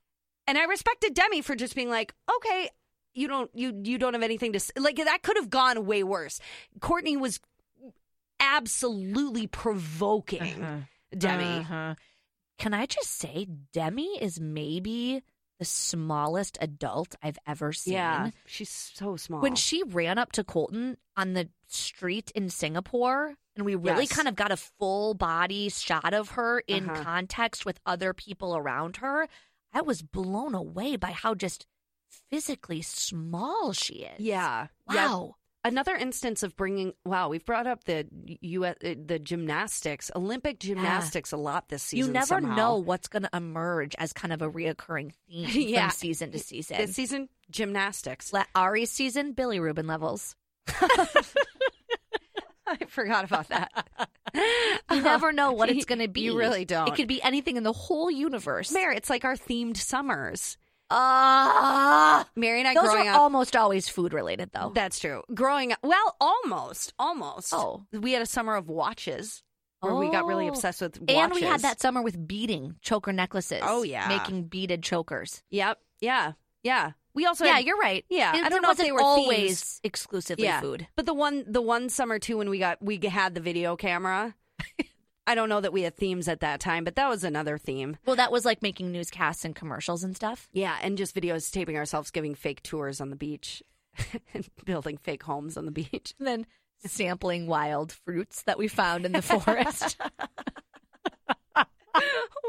And 0.47 0.57
I 0.59 0.65
respected 0.65 1.15
Demi 1.15 1.43
for 1.43 1.55
just 1.55 1.75
being 1.75 1.91
like, 1.91 2.15
okay, 2.37 2.69
you 3.15 3.29
don't 3.29 3.51
you 3.55 3.81
you 3.85 3.99
don't 3.99 4.15
have 4.15 4.23
anything 4.23 4.53
to 4.53 4.61
like 4.77 4.97
that 4.97 5.23
could 5.23 5.37
have 5.37 5.51
gone 5.51 5.85
way 5.87 6.03
worse. 6.03 6.41
Courtney 6.81 7.17
was 7.17 7.41
absolutely 8.39 9.47
provoking 9.47 10.87
Demi. 11.17 11.45
Uh-huh. 11.61 11.95
Can 12.59 12.75
I 12.75 12.87
just 12.87 13.19
say, 13.19 13.47
Demi 13.73 14.19
is 14.21 14.39
maybe 14.39 15.23
the 15.61 15.65
smallest 15.67 16.59
adult 16.61 17.15
I've 17.23 17.39
ever 17.47 17.73
seen. 17.73 17.93
Yeah, 17.93 18.31
she's 18.47 18.71
so 18.71 19.17
small. 19.17 19.41
When 19.43 19.55
she 19.55 19.83
ran 19.85 20.19
up 20.19 20.33
to 20.33 20.43
Colton 20.43 20.97
on 21.17 21.35
the 21.35 21.49
street 21.69 22.33
in 22.35 22.49
Singapore, 22.49 23.37
and 23.55 23.65
we 23.67 23.75
really 23.77 24.05
Yes. 24.05 24.13
kind 24.17 24.27
of 24.27 24.35
got 24.35 24.51
a 24.51 24.57
full 24.57 25.13
body 25.15 25.69
shot 25.69 26.15
of 26.15 26.31
her 26.31 26.61
in 26.61 26.89
Uh-huh. 26.91 27.03
context 27.05 27.65
with 27.67 27.79
other 27.87 28.13
people 28.15 28.57
around 28.57 28.97
her, 28.97 29.29
I 29.73 29.83
was 29.83 30.03
blown 30.03 30.55
away 30.55 30.97
by 30.97 31.13
how 31.13 31.35
just 31.35 31.67
physically 32.31 32.83
small 32.83 33.73
she 33.73 34.05
is. 34.05 34.19
yeah, 34.21 34.69
yeah. 34.91 35.07
Wow. 35.09 35.37
Another 35.63 35.95
instance 35.95 36.43
of 36.43 36.57
bringing. 36.57 36.95
Wow, 37.05 37.29
we've 37.29 37.45
brought 37.45 37.67
up 37.67 37.85
the 37.85 38.07
U.S. 38.41 38.77
Uh, 38.83 38.95
the 39.05 39.19
gymnastics, 39.19 40.11
Olympic 40.17 40.59
gymnastics, 40.59 41.33
a 41.33 41.37
lot 41.37 41.69
this 41.69 41.83
season. 41.83 42.07
You 42.09 42.13
never 42.15 42.27
somehow. 42.27 42.55
know 42.57 42.77
what's 42.79 43.09
going 43.09 43.25
to 43.25 43.31
emerge 43.35 43.95
as 43.99 44.15
kind 44.15 44.33
of 44.33 44.41
a 44.41 44.51
reoccurring 44.51 45.13
theme 45.29 45.47
Yeah. 45.69 45.89
from 45.89 45.97
season 45.97 46.33
to 46.33 46.39
season. 46.39 46.79
this 46.79 46.95
season. 46.95 47.29
Gymnastics. 47.51 48.33
Le- 48.33 48.47
Arie's 48.57 48.91
season, 48.91 49.35
bilirubin 49.35 49.87
levels. 49.87 50.35
I 52.67 52.77
forgot 52.87 53.25
about 53.25 53.49
that. 53.49 53.87
You 54.91 55.03
never 55.03 55.33
know 55.33 55.53
what 55.53 55.71
it's 55.71 55.85
going 55.87 55.99
to 55.99 56.09
be. 56.09 56.21
You 56.23 56.39
really 56.39 56.65
don't. 56.65 56.89
It 56.89 56.95
could 56.95 57.09
be 57.09 57.21
anything 57.23 57.57
in 57.57 57.65
the 57.65 57.73
whole 57.73 58.11
universe. 58.11 58.71
Mary, 58.73 58.97
it's 58.97 59.11
like 59.11 59.25
our 59.25 59.35
themed 59.37 59.77
summers. 59.77 60.57
Ah, 60.91 62.27
Mary 62.37 62.61
and 62.61 62.69
I 62.69 62.75
those 62.75 62.85
growing 62.91 63.09
are 63.09 63.13
up. 63.15 63.21
almost 63.21 63.57
always 63.57 63.89
food 63.89 64.13
related, 64.13 64.51
though. 64.53 64.73
That's 64.75 64.99
true. 64.99 65.23
Growing 65.35 65.73
up, 65.73 65.79
well, 65.83 66.17
almost, 66.21 66.93
almost. 66.99 67.53
Oh. 67.55 67.85
we 67.93 68.13
had 68.13 68.23
a 68.23 68.27
summer 68.27 68.57
of 68.57 68.69
watches 68.69 69.43
where 69.81 69.95
we 69.95 70.11
got 70.11 70.27
really 70.27 70.47
Oh. 70.47 70.51
obsessed 70.51 70.81
with 70.83 71.01
watches. 71.01 71.17
and 71.17 71.33
we 71.33 71.43
had 71.43 71.61
that 71.63 71.81
summer 71.81 72.03
with 72.03 72.27
beading 72.29 72.77
choker 72.83 73.13
necklaces. 73.13 73.61
Oh, 73.65 73.83
yeah. 73.83 74.09
making 74.09 74.45
beaded 74.45 74.83
chokers. 74.83 75.43
Yep. 75.51 75.79
Yeah. 76.01 76.33
Yeah. 76.63 76.93
We 77.15 77.27
also 77.27 77.45
yeah, 77.45 77.57
had, 77.57 77.65
you're 77.65 77.79
right. 77.79 78.05
Yeah, 78.09 78.37
It- 78.37 78.45
I 78.45 78.49
don't 78.49 78.63
know 78.63 78.71
if 78.71 78.79
they 78.79 78.93
were 78.93 79.01
always 79.01 79.81
exclusively 79.83 80.45
yeah. 80.45 80.61
food. 80.61 80.87
But 80.97 81.07
the 81.07 81.15
one 81.15 81.45
the 81.49 81.61
one 81.63 81.89
summer 81.89 82.19
too 82.21 82.37
when 82.39 82.49
we 82.51 82.59
got 82.59 82.81
we 82.83 82.99
had 82.99 83.35
the 83.35 83.41
video 83.41 83.75
camera. 83.77 84.35
I 85.31 85.37
don't 85.37 85.49
know 85.49 85.61
that 85.61 85.73
we 85.73 85.83
had 85.83 85.97
themes 85.97 86.27
at 86.27 86.41
that 86.41 86.59
time, 86.59 86.83
but 86.83 86.97
that 86.97 87.09
was 87.09 87.23
another 87.23 87.57
theme. 87.57 87.97
Well, 88.05 88.17
that 88.17 88.33
was 88.33 88.45
like 88.45 88.63
making 88.63 88.91
newscasts 88.91 89.45
and 89.45 89.55
commercials 89.55 90.03
and 90.03 90.17
stuff. 90.17 90.49
Yeah, 90.53 90.77
and 90.83 90.99
just 90.99 91.15
videos 91.15 91.53
taping 91.53 91.77
ourselves 91.77 92.11
giving 92.11 92.35
fake 92.35 92.65
tours 92.65 93.01
on 93.01 93.11
the 93.11 93.17
beach 93.17 93.63
and 94.35 94.49
building 94.65 94.97
fake 94.97 95.23
homes 95.23 95.57
on 95.57 95.67
the 95.67 95.71
beach. 95.71 96.15
And 96.19 96.27
then 96.27 96.47
sampling 96.85 97.47
wild 97.47 97.93
fruits 97.93 98.43
that 98.43 98.59
we 98.59 98.67
found 98.67 99.07
in 99.07 99.13
the 99.13 99.23
forest. 99.23 99.99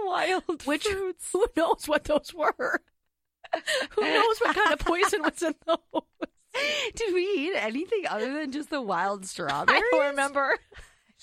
Wild 0.03 0.65
Which 0.65 0.87
who 0.87 1.13
knows 1.55 1.87
what 1.87 2.05
those 2.05 2.33
were? 2.33 2.81
who 3.91 4.01
knows 4.01 4.37
what 4.39 4.55
kind 4.55 4.73
of 4.73 4.79
poison 4.79 5.21
was 5.21 5.43
in 5.43 5.53
those? 5.67 6.01
Did 6.95 7.13
we 7.13 7.21
eat 7.21 7.53
anything 7.55 8.05
other 8.09 8.33
than 8.33 8.51
just 8.51 8.71
the 8.71 8.81
wild 8.81 9.27
strawberries? 9.27 9.81
I 9.83 9.89
don't 9.91 10.09
remember. 10.09 10.57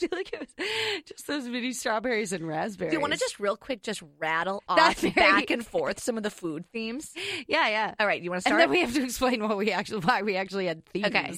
I 0.02 0.06
feel 0.06 0.08
like 0.12 0.32
it 0.32 0.40
was 0.40 1.02
just 1.06 1.26
those 1.26 1.48
mini 1.48 1.72
strawberries 1.72 2.32
and 2.32 2.46
raspberries. 2.46 2.90
Do 2.92 2.96
you 2.96 3.00
want 3.00 3.12
to 3.14 3.18
just 3.18 3.40
real 3.40 3.56
quick 3.56 3.82
just 3.82 4.02
rattle 4.18 4.62
off 4.68 4.98
very- 5.00 5.12
back 5.12 5.50
and 5.50 5.66
forth 5.66 6.00
some 6.00 6.16
of 6.16 6.22
the 6.22 6.30
food 6.30 6.64
themes? 6.72 7.12
Yeah, 7.46 7.68
yeah. 7.68 7.94
All 7.98 8.06
right, 8.06 8.20
you 8.20 8.30
want 8.30 8.38
to 8.42 8.48
start? 8.48 8.60
And 8.60 8.70
then 8.70 8.70
we 8.70 8.80
have 8.82 8.94
to 8.94 9.02
explain 9.02 9.42
what 9.46 9.56
we 9.56 9.70
actually 9.72 10.00
why 10.00 10.22
we 10.22 10.36
actually 10.36 10.66
had 10.66 10.84
themes. 10.86 11.06
Okay. 11.06 11.32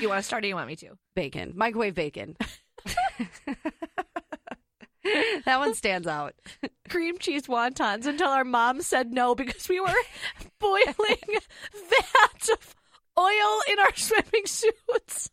you 0.00 0.08
want 0.08 0.18
to 0.18 0.22
start 0.22 0.44
or 0.44 0.46
you 0.48 0.54
want 0.54 0.68
me 0.68 0.76
to? 0.76 0.90
Bacon. 1.16 1.52
Microwave 1.56 1.94
bacon. 1.94 2.36
that 5.44 5.58
one 5.58 5.74
stands 5.74 6.06
out. 6.06 6.34
Cream 6.88 7.18
cheese 7.18 7.46
wontons 7.46 8.06
until 8.06 8.28
our 8.28 8.44
mom 8.44 8.80
said 8.80 9.12
no 9.12 9.34
because 9.34 9.68
we 9.68 9.80
were 9.80 9.92
boiling 10.58 10.86
vats 11.90 12.48
of 12.48 12.74
oil 13.18 13.60
in 13.72 13.78
our 13.80 13.94
swimming 13.94 14.46
suits. 14.46 15.30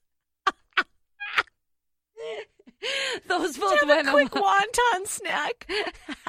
Those 3.28 3.57
both 3.57 3.80
Have 3.82 3.89
went 3.89 4.07
a 4.07 4.11
quick 4.11 4.34
along, 4.34 4.59
wonton 4.74 5.07
snack. 5.07 5.72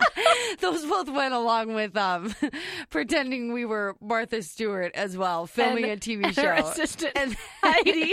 those 0.61 0.85
both 0.85 1.09
went 1.09 1.33
along 1.33 1.73
with 1.73 1.97
um 1.97 2.35
pretending 2.91 3.55
we 3.55 3.65
were 3.65 3.97
Martha 4.03 4.43
Stewart 4.43 4.93
as 4.95 5.17
well, 5.17 5.47
filming 5.47 5.85
And- 5.85 5.93
a 5.93 5.97
TV 5.97 6.31
show. 6.35 6.51
assistant 6.69 7.13
And 7.17 7.35
Heidi. 7.63 8.13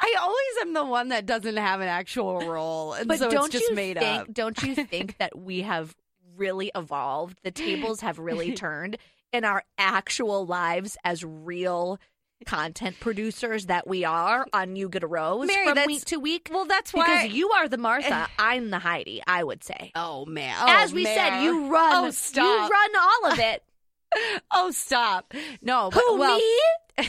I 0.00 0.14
always 0.20 0.56
am 0.62 0.72
the 0.72 0.84
one 0.84 1.08
that 1.10 1.24
doesn't 1.24 1.56
have 1.56 1.80
an 1.80 1.86
actual 1.88 2.40
role, 2.40 2.94
and 2.94 3.06
But 3.06 3.20
so 3.20 3.30
don't 3.30 3.44
it's 3.46 3.52
just 3.52 3.68
you 3.70 3.76
made 3.76 3.98
think? 3.98 4.22
up. 4.22 4.32
Don't 4.34 4.60
you 4.62 4.74
think 4.74 5.18
that 5.18 5.38
we 5.38 5.62
have 5.62 5.94
really 6.36 6.72
evolved? 6.74 7.38
The 7.44 7.52
tables 7.52 8.00
have 8.00 8.18
really 8.18 8.54
turned 8.54 8.96
in 9.32 9.44
our 9.44 9.62
actual 9.78 10.46
lives 10.46 10.96
as 11.04 11.22
real 11.24 12.00
content 12.46 12.98
producers 13.00 13.66
that 13.66 13.86
we 13.86 14.04
are 14.04 14.46
on 14.52 14.76
You 14.76 14.88
Get 14.88 15.02
a 15.02 15.06
Rose 15.06 15.46
Mary, 15.46 15.66
from 15.66 15.86
week 15.86 16.04
to 16.06 16.16
week. 16.18 16.48
Well, 16.52 16.64
that's 16.64 16.92
why 16.92 17.24
because 17.24 17.36
you 17.36 17.50
are 17.50 17.68
the 17.68 17.78
Martha, 17.78 18.28
I'm 18.38 18.70
the 18.70 18.78
Heidi. 18.78 19.22
I 19.26 19.44
would 19.44 19.64
say. 19.64 19.92
Oh 19.94 20.24
man! 20.26 20.56
Oh, 20.60 20.66
As 20.68 20.92
Oh, 20.92 20.94
we 20.94 21.04
man. 21.04 21.16
said, 21.16 21.42
you 21.44 21.68
run. 21.68 22.06
Oh 22.06 22.10
stop. 22.10 22.44
You 22.44 22.74
run 22.74 22.90
all 22.96 23.32
of 23.32 23.38
it. 23.38 23.62
Oh 24.50 24.70
stop! 24.70 25.34
No, 25.60 25.90
but, 25.92 26.02
Who 26.02 26.18
well, 26.18 26.38
me? 26.38 26.60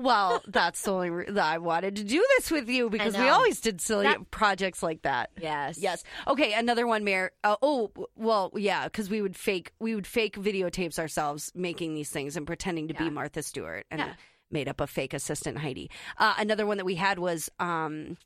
Well, 0.00 0.42
that's 0.46 0.80
the 0.82 0.92
only 0.92 1.10
re- 1.10 1.26
that 1.30 1.44
I 1.44 1.58
wanted 1.58 1.96
to 1.96 2.04
do 2.04 2.24
this 2.38 2.50
with 2.50 2.68
you 2.68 2.88
because 2.90 3.16
we 3.16 3.28
always 3.28 3.60
did 3.60 3.80
silly 3.80 4.04
That- 4.06 4.30
projects 4.30 4.82
like 4.82 5.02
that. 5.02 5.30
Yes. 5.40 5.78
Yes. 5.78 6.02
Okay. 6.26 6.54
Another 6.54 6.86
one, 6.86 7.04
Mayor. 7.04 7.32
Uh, 7.44 7.56
oh, 7.60 7.90
well, 8.16 8.50
yeah, 8.54 8.84
because 8.84 9.10
we 9.10 9.20
would 9.22 9.36
fake 9.36 9.72
we 9.78 9.94
would 9.94 10.06
fake 10.06 10.36
videotapes 10.36 10.98
ourselves 10.98 11.52
making 11.54 11.94
these 11.94 12.10
things 12.10 12.36
and 12.36 12.46
pretending 12.46 12.88
to 12.88 12.94
Yeah. 12.94 13.00
be 13.04 13.10
Martha 13.10 13.42
Stewart 13.42 13.86
and 13.90 14.00
Yeah. 14.00 14.14
made 14.50 14.68
up 14.68 14.80
a 14.80 14.86
fake 14.86 15.12
assistant 15.14 15.58
Heidi. 15.58 15.90
Uh, 16.16 16.34
another 16.38 16.66
one 16.66 16.78
that 16.78 16.86
we 16.86 16.94
had 16.96 17.18
was 17.18 17.50
um 17.60 18.16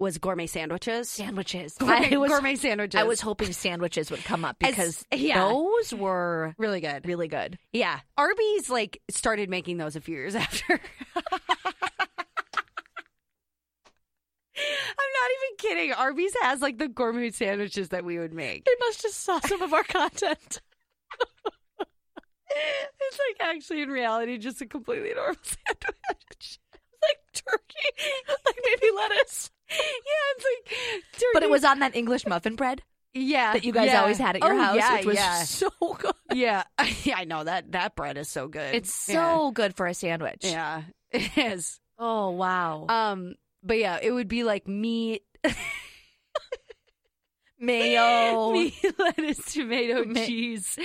was 0.00 0.18
gourmet 0.18 0.46
sandwiches. 0.46 1.08
Sandwiches. 1.08 1.74
Gourmet, 1.78 2.08
I 2.14 2.16
was, 2.16 2.30
gourmet 2.30 2.54
sandwiches. 2.56 3.00
I 3.00 3.04
was 3.04 3.20
hoping 3.20 3.52
sandwiches 3.52 4.10
would 4.10 4.24
come 4.24 4.44
up 4.44 4.56
As- 4.62 4.70
because 4.70 5.04
yeah. 5.12 5.40
those 5.40 5.92
were 5.94 6.54
really 6.58 6.80
good. 6.80 7.06
really 7.06 7.28
good. 7.28 7.58
Yeah. 7.72 8.00
Arby's 8.16 8.68
like 8.70 9.00
started 9.10 9.48
making 9.50 9.76
those 9.78 9.96
a 9.96 10.00
few 10.00 10.14
years 10.16 10.34
after. 10.36 10.80
I'm 14.60 15.12
not 15.14 15.30
even 15.36 15.56
kidding. 15.58 15.92
Arby's 15.92 16.34
has 16.42 16.60
like 16.60 16.78
the 16.78 16.88
gourmet 16.88 17.30
sandwiches 17.30 17.90
that 17.90 18.04
we 18.04 18.18
would 18.18 18.32
make. 18.32 18.64
They 18.64 18.74
must 18.80 19.02
have 19.04 19.12
saw 19.12 19.38
some 19.40 19.62
of 19.62 19.72
our 19.72 19.84
content. 19.84 20.60
It's 23.00 23.18
like 23.40 23.48
actually 23.50 23.82
in 23.82 23.90
reality 23.90 24.38
just 24.38 24.60
a 24.62 24.66
completely 24.66 25.12
normal 25.14 25.36
sandwich. 25.42 26.58
like 27.02 27.18
turkey, 27.34 28.06
like 28.46 28.56
maybe 28.64 28.86
lettuce. 28.96 29.50
Yeah, 29.78 30.34
it's 30.36 30.44
like 30.44 30.78
turkey. 31.12 31.26
But 31.34 31.42
it 31.42 31.50
was 31.50 31.64
on 31.64 31.80
that 31.80 31.94
English 31.94 32.26
muffin 32.26 32.56
bread 32.56 32.82
yeah 33.14 33.54
that 33.54 33.64
you 33.64 33.72
guys 33.72 33.86
yeah. 33.86 34.00
always 34.02 34.18
had 34.18 34.36
at 34.36 34.42
your 34.42 34.52
Oh, 34.52 34.58
house, 34.58 34.76
yeah, 34.76 34.96
which 34.96 35.06
was 35.06 35.16
yeah. 35.16 35.42
so 35.42 35.70
good. 35.98 36.12
yeah. 36.32 36.62
yeah, 37.04 37.16
I 37.16 37.24
know 37.24 37.42
that 37.44 37.72
that 37.72 37.96
bread 37.96 38.16
is 38.18 38.28
so 38.28 38.48
good. 38.48 38.74
It's 38.74 38.92
so 38.94 39.50
good 39.50 39.74
for 39.74 39.86
a 39.86 39.94
sandwich. 39.94 40.40
yeah, 40.42 40.82
it 41.10 41.36
is. 41.36 41.80
Oh 41.98 42.30
wow. 42.30 42.86
Um, 42.88 43.34
but 43.62 43.78
yeah, 43.78 43.98
it 44.00 44.12
would 44.12 44.28
be 44.28 44.44
like 44.44 44.68
meat, 44.68 45.22
Mayo. 47.58 48.50
meat, 48.52 48.74
lettuce, 48.98 49.52
tomato, 49.52 50.04
Ma- 50.04 50.24
cheese, 50.24 50.78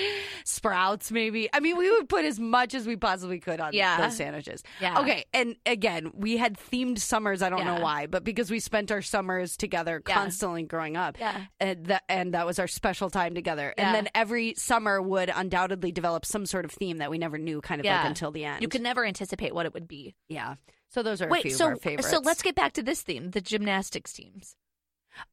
sprouts, 0.46 1.12
maybe. 1.12 1.50
I 1.54 1.60
mean, 1.60 1.78
we 1.78 1.90
would 1.92 2.10
put 2.10 2.26
as 2.26 2.40
much 2.40 2.74
as 2.74 2.86
we 2.88 2.96
possibly 2.96 3.40
could 3.40 3.60
on 3.60 3.74
Yeah. 3.74 4.00
those 4.02 4.16
sandwiches. 4.18 4.64
Yeah. 4.82 5.00
Okay, 5.02 5.26
and 5.34 5.56
again, 5.66 6.12
we 6.14 6.38
had 6.38 6.58
themed 6.58 7.00
summers. 7.00 7.42
I 7.42 7.50
don't 7.50 7.66
know 7.66 7.80
why, 7.80 8.08
but 8.08 8.24
because 8.24 8.50
we 8.52 8.60
spent 8.60 8.92
our 8.92 9.02
summers 9.02 9.58
together 9.58 10.02
Yeah. 10.08 10.14
constantly 10.14 10.64
growing 10.64 10.98
up. 10.98 11.20
Yeah. 11.20 11.46
And 11.60 11.86
that, 11.88 12.04
and 12.10 12.34
that 12.34 12.46
was 12.46 12.60
our 12.60 12.68
special 12.68 13.10
time 13.10 13.36
together. 13.36 13.74
Yeah. 13.78 13.86
And 13.88 13.96
then 13.96 14.10
every 14.16 14.54
summer 14.58 15.02
would 15.02 15.32
undoubtedly 15.34 15.92
develop 15.92 16.26
some 16.26 16.46
sort 16.46 16.66
of 16.66 16.72
theme 16.72 16.98
that 16.98 17.10
we 17.12 17.18
never 17.18 17.38
knew 17.38 17.62
kind 17.62 17.80
of 17.82 17.86
like 17.86 18.06
until 18.06 18.32
the 18.32 18.46
end. 18.46 18.62
You 18.62 18.68
can 18.68 18.84
never 18.84 19.06
anticipate 19.06 19.54
what 19.54 19.66
it 19.66 19.74
would 19.74 19.88
be. 19.88 20.16
Yeah. 20.28 20.56
So 20.90 21.02
those 21.02 21.22
are 21.22 21.28
a 21.28 21.30
Wait, 21.30 21.42
few 21.44 21.52
so 21.52 21.66
of 21.66 21.70
our 21.72 21.76
favorites. 21.78 22.10
so 22.10 22.20
let's 22.20 22.42
get 22.44 22.56
back 22.56 22.74
to 22.74 22.84
this 22.84 23.02
theme, 23.02 23.32
the 23.32 23.42
gymnastics 23.42 24.14
teams. 24.14 24.56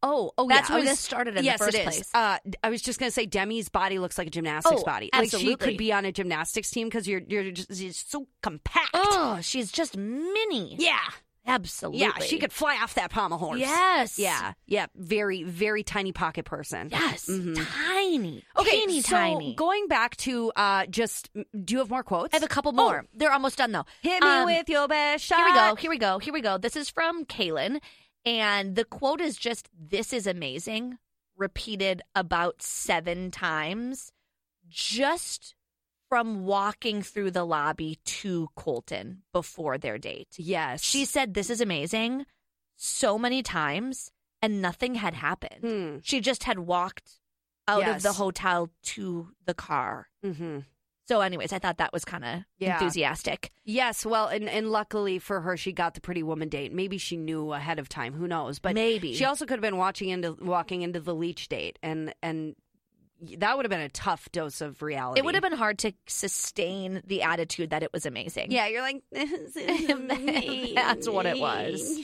Oh, 0.02 0.32
oh, 0.38 0.48
That's 0.48 0.68
yeah. 0.68 0.74
where 0.74 0.82
was- 0.82 0.90
this 0.90 1.00
started 1.00 1.30
in 1.30 1.36
the 1.36 1.44
yes, 1.44 1.58
first 1.58 1.74
it 1.74 1.78
is. 1.80 1.84
place. 1.84 2.10
Uh, 2.14 2.38
I 2.62 2.70
was 2.70 2.82
just 2.82 2.98
gonna 2.98 3.10
say 3.10 3.26
Demi's 3.26 3.68
body 3.68 3.98
looks 3.98 4.18
like 4.18 4.26
a 4.26 4.30
gymnastics 4.30 4.80
Oh, 4.82 4.84
body. 4.84 5.10
Like 5.12 5.30
she 5.30 5.56
could 5.56 5.76
be 5.76 5.92
on 5.92 6.04
a 6.04 6.12
gymnastics 6.12 6.70
team 6.70 6.88
because 6.88 7.06
you're 7.08 7.22
you're 7.26 7.50
just 7.50 7.70
you're 7.70 7.92
so 7.92 8.26
compact. 8.42 8.90
Oh, 8.94 9.38
she's 9.42 9.70
just 9.72 9.96
mini. 9.96 10.76
Yeah, 10.78 10.98
Absolutely. 11.46 12.00
Yeah, 12.02 12.12
she 12.20 12.38
could 12.38 12.52
fly 12.52 12.78
off 12.82 12.94
that 12.94 13.10
pommel 13.10 13.38
horse. 13.38 13.58
Yes. 13.58 14.18
Yeah. 14.18 14.52
Yeah. 14.66 14.86
Very, 14.94 15.42
very 15.42 15.82
tiny 15.82 16.12
pocket 16.12 16.44
person. 16.44 16.90
Yes. 16.92 17.26
Mhm. 17.26 17.56
Tiny. 17.86 18.44
Okay, 18.58 18.80
Teeny 18.80 19.00
so 19.00 19.16
tiny. 19.16 19.54
going 19.54 19.88
back 19.88 20.16
to 20.18 20.52
uh 20.54 20.86
just 20.86 21.30
do 21.34 21.72
you 21.74 21.78
have 21.78 21.88
more 21.90 22.02
quotes? 22.02 22.34
I 22.34 22.36
have 22.36 22.44
a 22.44 22.48
couple 22.48 22.72
more. 22.72 23.06
They're 23.14 23.32
almost 23.32 23.56
done 23.58 23.72
though. 23.72 23.86
Hit 24.02 24.22
me 24.22 24.28
Um, 24.28 24.44
with 24.46 24.68
your 24.68 24.86
best 24.86 25.24
shot. 25.24 25.38
Here 25.38 25.46
we 25.46 25.52
go. 25.54 25.74
Here 25.76 25.90
we 25.90 25.98
go. 25.98 26.18
Here 26.18 26.32
we 26.34 26.40
go. 26.42 26.58
This 26.58 26.76
is 26.76 26.90
from 26.90 27.24
Caelynn. 27.24 27.80
And 28.24 28.76
the 28.76 28.84
quote 28.84 29.20
is 29.20 29.36
just, 29.36 29.68
This 29.78 30.12
is 30.12 30.26
amazing, 30.26 30.98
repeated 31.36 32.02
about 32.14 32.62
seven 32.62 33.30
times 33.30 34.12
just 34.68 35.54
from 36.08 36.44
walking 36.44 37.02
through 37.02 37.30
the 37.30 37.44
lobby 37.44 37.98
to 38.04 38.48
Colton 38.56 39.22
before 39.32 39.78
their 39.78 39.96
date. 39.98 40.34
Yes. 40.36 40.82
She 40.82 41.04
said, 41.04 41.34
This 41.34 41.50
is 41.50 41.60
amazing 41.60 42.26
so 42.76 43.18
many 43.18 43.42
times, 43.42 44.10
and 44.42 44.62
nothing 44.62 44.96
had 44.96 45.14
happened. 45.14 45.60
Hmm. 45.60 45.98
She 46.02 46.20
just 46.20 46.44
had 46.44 46.60
walked 46.60 47.20
out 47.68 47.86
of 47.86 48.02
the 48.02 48.14
hotel 48.14 48.70
to 48.82 49.28
the 49.46 49.54
car. 49.54 50.08
Mm-hmm. 50.24 50.60
So, 51.08 51.20
anyways, 51.22 51.52
I 51.52 51.58
thought 51.58 51.78
that 51.78 51.92
was 51.92 52.04
kind 52.04 52.24
of 52.24 52.40
Yeah. 52.58 52.74
enthusiastic. 52.74 53.50
Yes, 53.64 54.06
well, 54.06 54.28
and, 54.28 54.48
and 54.48 54.70
luckily 54.70 55.18
for 55.18 55.40
her, 55.40 55.56
she 55.56 55.72
got 55.72 55.94
the 55.94 56.00
pretty 56.00 56.22
woman 56.22 56.48
date. 56.48 56.72
Maybe 56.72 56.98
she 56.98 57.16
knew 57.16 57.52
ahead 57.52 57.78
of 57.80 57.88
time. 57.88 58.12
Who 58.12 58.28
knows? 58.28 58.58
But 58.60 58.74
Maybe. 58.74 59.14
she 59.14 59.24
also 59.24 59.44
could 59.44 59.54
have 59.54 59.60
been 59.60 59.76
watching 59.76 60.08
into 60.10 60.36
walking 60.40 60.82
into 60.82 61.00
the 61.00 61.14
leech 61.14 61.48
date, 61.48 61.78
and 61.82 62.14
and 62.22 62.54
that 63.38 63.56
would 63.56 63.66
have 63.66 63.70
been 63.70 63.80
a 63.80 63.88
tough 63.88 64.30
dose 64.32 64.60
of 64.60 64.82
reality. 64.82 65.18
It 65.20 65.24
would 65.24 65.34
have 65.34 65.42
been 65.42 65.52
hard 65.52 65.78
to 65.80 65.92
sustain 66.06 67.02
the 67.04 67.22
attitude 67.22 67.70
that 67.70 67.82
it 67.82 67.92
was 67.92 68.06
amazing. 68.06 68.50
Yeah, 68.52 68.66
you're 68.68 68.80
like 68.82 69.02
this 69.12 69.56
is 69.56 69.90
amazing. 69.90 70.74
That's 70.76 71.08
what 71.08 71.26
it 71.26 71.38
was. 71.38 72.00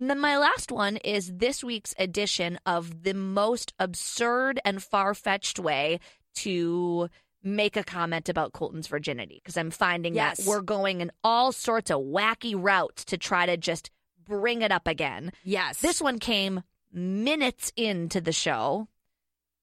And 0.00 0.10
then 0.10 0.18
my 0.20 0.36
last 0.38 0.70
one 0.70 0.98
is 0.98 1.32
this 1.34 1.64
week's 1.64 1.94
edition 1.98 2.58
of 2.66 3.04
the 3.04 3.14
most 3.14 3.72
absurd 3.78 4.60
and 4.64 4.82
far 4.82 5.14
fetched 5.14 5.58
way 5.58 5.98
to 6.36 7.08
make 7.44 7.76
a 7.76 7.84
comment 7.84 8.28
about 8.28 8.52
Colton's 8.52 8.86
virginity. 8.88 9.40
Because 9.42 9.56
I'm 9.56 9.70
finding 9.70 10.14
Yes. 10.14 10.38
that 10.38 10.46
we're 10.46 10.62
going 10.62 11.00
in 11.00 11.12
all 11.22 11.52
sorts 11.52 11.90
of 11.90 12.00
wacky 12.00 12.54
routes 12.56 13.04
to 13.06 13.18
try 13.18 13.46
to 13.46 13.56
just 13.56 13.90
bring 14.26 14.62
it 14.62 14.72
up 14.72 14.86
again. 14.88 15.32
Yes, 15.44 15.80
This 15.80 16.00
one 16.00 16.18
came 16.18 16.62
minutes 16.92 17.72
into 17.76 18.20
the 18.20 18.32
show, 18.32 18.88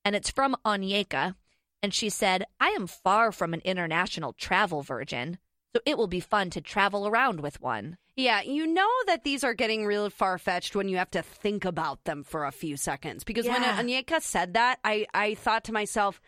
and 0.06 0.16
it's 0.16 0.30
from 0.30 0.56
Onyeka. 0.66 1.36
And 1.84 1.94
she 1.94 2.10
said, 2.10 2.46
I 2.60 2.70
am 2.70 2.86
far 2.86 3.32
from 3.32 3.56
an 3.56 3.62
international 3.66 4.34
travel 4.34 4.84
virgin, 4.84 5.40
so 5.74 5.82
it 5.86 5.98
will 5.98 6.06
be 6.08 6.20
fun 6.20 6.52
to 6.52 6.62
travel 6.62 7.08
around 7.08 7.40
with 7.40 7.60
one. 7.60 7.98
Yeah, 8.16 8.42
you 8.42 8.68
know 8.68 8.90
that 9.08 9.24
these 9.24 9.44
are 9.44 9.56
getting 9.56 9.86
real 9.86 10.10
far 10.12 10.38
fetched 10.38 10.76
when 10.76 10.90
you 10.90 10.98
have 10.98 11.10
to 11.12 11.24
think 11.24 11.66
about 11.66 12.04
them 12.04 12.24
for 12.24 12.46
a 12.46 12.52
few 12.52 12.78
seconds. 12.78 13.24
Because 13.24 13.48
when 13.48 13.64
Yeah. 13.64 13.82
Onyeka 13.82 14.22
said 14.22 14.54
that, 14.54 14.78
I, 14.84 15.08
I 15.14 15.34
thought 15.34 15.64
to 15.64 15.74
myself, 15.74 16.22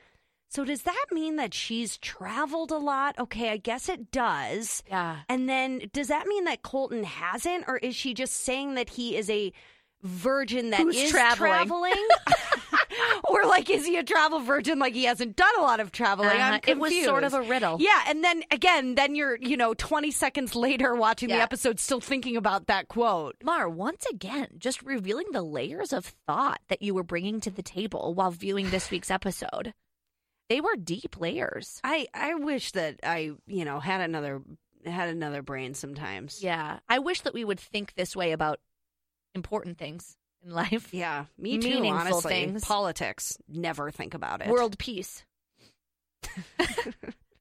so 0.54 0.64
does 0.64 0.84
that 0.84 1.06
mean 1.12 1.38
that 1.38 1.51
she's 1.51 1.97
traveled 1.97 2.70
a 2.70 2.78
lot? 2.78 3.18
Okay, 3.18 3.49
I 3.49 3.58
guess 3.58 3.89
it 3.89 4.12
does. 4.12 4.84
Yeah. 4.88 5.22
And 5.28 5.49
then 5.49 5.89
does 5.93 6.10
that 6.10 6.28
mean 6.28 6.43
that 6.43 6.62
Colton 6.62 7.04
hasn't, 7.04 7.66
or 7.68 7.78
is 7.78 7.95
she 7.95 8.14
just 8.14 8.34
saying 8.34 8.76
that 8.76 8.91
he 8.91 9.18
is 9.18 9.32
a 9.32 9.51
virgin 10.04 10.70
that 10.70 10.82
is 10.82 10.95
Who's 10.95 11.10
traveling? 11.10 11.49
traveling? 11.49 12.08
or 13.24 13.45
like, 13.45 13.68
is 13.72 13.84
he 13.84 13.97
a 13.97 14.04
travel 14.04 14.41
virgin 14.41 14.78
like 14.78 14.93
he 14.93 15.06
hasn't 15.06 15.36
done 15.36 15.56
a 15.58 15.62
lot 15.62 15.80
of 15.80 15.91
traveling? 15.91 16.30
I'm 16.30 16.54
Uh-huh. 16.54 16.60
It 16.68 16.78
was 16.78 17.04
sort 17.04 17.24
of 17.24 17.34
a 17.34 17.41
riddle. 17.41 17.78
Yeah, 17.80 18.04
and 18.08 18.24
then 18.24 18.43
again, 18.51 18.93
then 18.93 19.16
you're, 19.16 19.38
you 19.41 19.58
know, 19.58 19.74
20 19.74 20.12
seconds 20.12 20.56
later 20.56 20.93
watching 20.93 21.30
the 21.30 21.41
episode 21.41 21.80
still 21.80 21.99
thinking 21.99 22.38
about 22.38 22.68
that 22.68 22.89
quote. 22.89 23.38
Mar, 23.43 23.68
once 23.68 24.06
again, 24.12 24.49
just 24.60 24.84
revealing 24.84 25.32
the 25.32 25.41
layers 25.41 25.91
of 25.91 26.14
thought 26.28 26.62
that 26.68 26.84
you 26.84 26.93
were 26.93 27.01
bringing 27.01 27.39
to 27.39 27.49
the 27.49 27.64
table 27.64 28.14
while 28.14 28.30
viewing 28.30 28.70
this 28.70 28.91
week's 28.91 29.10
episode. 29.10 29.74
They 30.50 30.62
were 30.62 30.76
deep 30.76 31.20
layers. 31.20 31.80
I 31.84 32.08
I 32.14 32.36
wish 32.36 32.72
that 32.74 33.00
I, 33.04 33.32
you 33.48 33.66
know, 33.66 33.80
had 33.80 34.02
another 34.02 34.41
had 34.86 35.10
another 35.10 35.41
brain 35.41 35.74
sometimes. 35.74 36.44
Yeah. 36.44 36.80
I 36.89 37.00
wish 37.00 37.22
that 37.22 37.34
we 37.34 37.46
would 37.46 37.60
think 37.60 37.94
this 37.96 38.16
way 38.16 38.32
about 38.34 38.60
important 39.34 39.78
things 39.78 40.18
in 40.46 40.52
life. 40.52 40.94
Yeah, 40.94 41.26
me 41.38 41.58
too, 41.58 41.70
Meaningful 41.70 42.00
honestly. 42.00 42.30
things. 42.32 42.64
Politics, 42.66 43.38
never 43.48 43.91
think 43.91 44.14
about 44.14 44.41
it. 44.41 44.50
World 44.50 44.78
peace. 44.78 45.24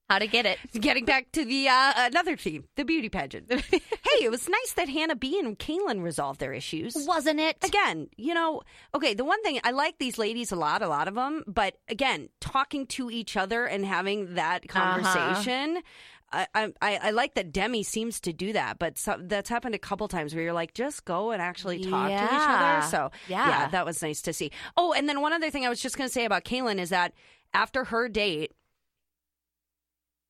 How 0.09 0.19
to 0.19 0.27
get 0.27 0.45
it. 0.45 0.59
Getting 0.79 1.05
back 1.05 1.31
to 1.31 1.45
the 1.45 1.67
uh, 1.69 1.93
another 1.95 2.35
theme, 2.37 2.65
the 2.75 2.83
beauty 2.85 3.09
pageant. 3.09 3.51
hey, 3.71 3.79
it 4.21 4.29
was 4.29 4.47
nice 4.49 4.73
that 4.73 4.89
Hannah 4.89 5.15
B 5.15 5.39
and 5.39 5.57
Caelynn 5.57 6.03
resolved 6.03 6.39
their 6.39 6.53
issues. 6.53 6.93
Wasn't 7.07 7.39
it? 7.39 7.57
Again, 7.63 8.09
you 8.17 8.33
know, 8.33 8.61
okay, 8.93 9.13
the 9.13 9.23
one 9.23 9.41
thing 9.43 9.59
I 9.63 9.71
like 9.71 9.97
these 9.99 10.17
ladies 10.17 10.51
a 10.51 10.55
lot, 10.55 10.81
a 10.81 10.87
lot 10.87 11.07
of 11.07 11.15
them, 11.15 11.43
but 11.47 11.75
again, 11.87 12.29
talking 12.41 12.85
to 12.87 13.09
each 13.09 13.37
other 13.37 13.65
and 13.65 13.85
having 13.85 14.35
that 14.35 14.65
Uh-huh. 14.69 15.01
conversation. 15.01 15.81
I, 16.35 16.47
I 16.55 16.73
I 16.81 17.11
like 17.11 17.35
that 17.35 17.51
Demi 17.53 17.83
seems 17.83 18.19
to 18.21 18.33
do 18.33 18.53
that, 18.53 18.79
but 18.79 18.97
so, 18.97 19.17
that's 19.21 19.49
happened 19.49 19.75
a 19.75 19.79
couple 19.79 20.07
times 20.07 20.33
where 20.33 20.43
you're 20.43 20.51
like, 20.51 20.73
just 20.73 21.05
go 21.05 21.29
and 21.29 21.39
actually 21.39 21.83
talk 21.83 22.07
to 22.09 22.15
each 22.15 22.31
other. 22.31 22.87
So 22.87 23.11
yeah. 23.27 23.47
Yeah. 23.49 23.67
that 23.69 23.85
was 23.85 24.01
nice 24.01 24.21
to 24.23 24.33
see. 24.33 24.49
Oh, 24.75 24.93
and 24.93 25.07
then 25.07 25.21
one 25.21 25.31
other 25.31 25.51
thing 25.51 25.63
I 25.63 25.69
was 25.69 25.79
just 25.79 25.95
going 25.95 26.07
to 26.09 26.13
say 26.13 26.25
about 26.25 26.43
Caelynn 26.43 26.79
is 26.79 26.89
that 26.89 27.13
after 27.53 27.83
her 27.83 28.09
date, 28.09 28.51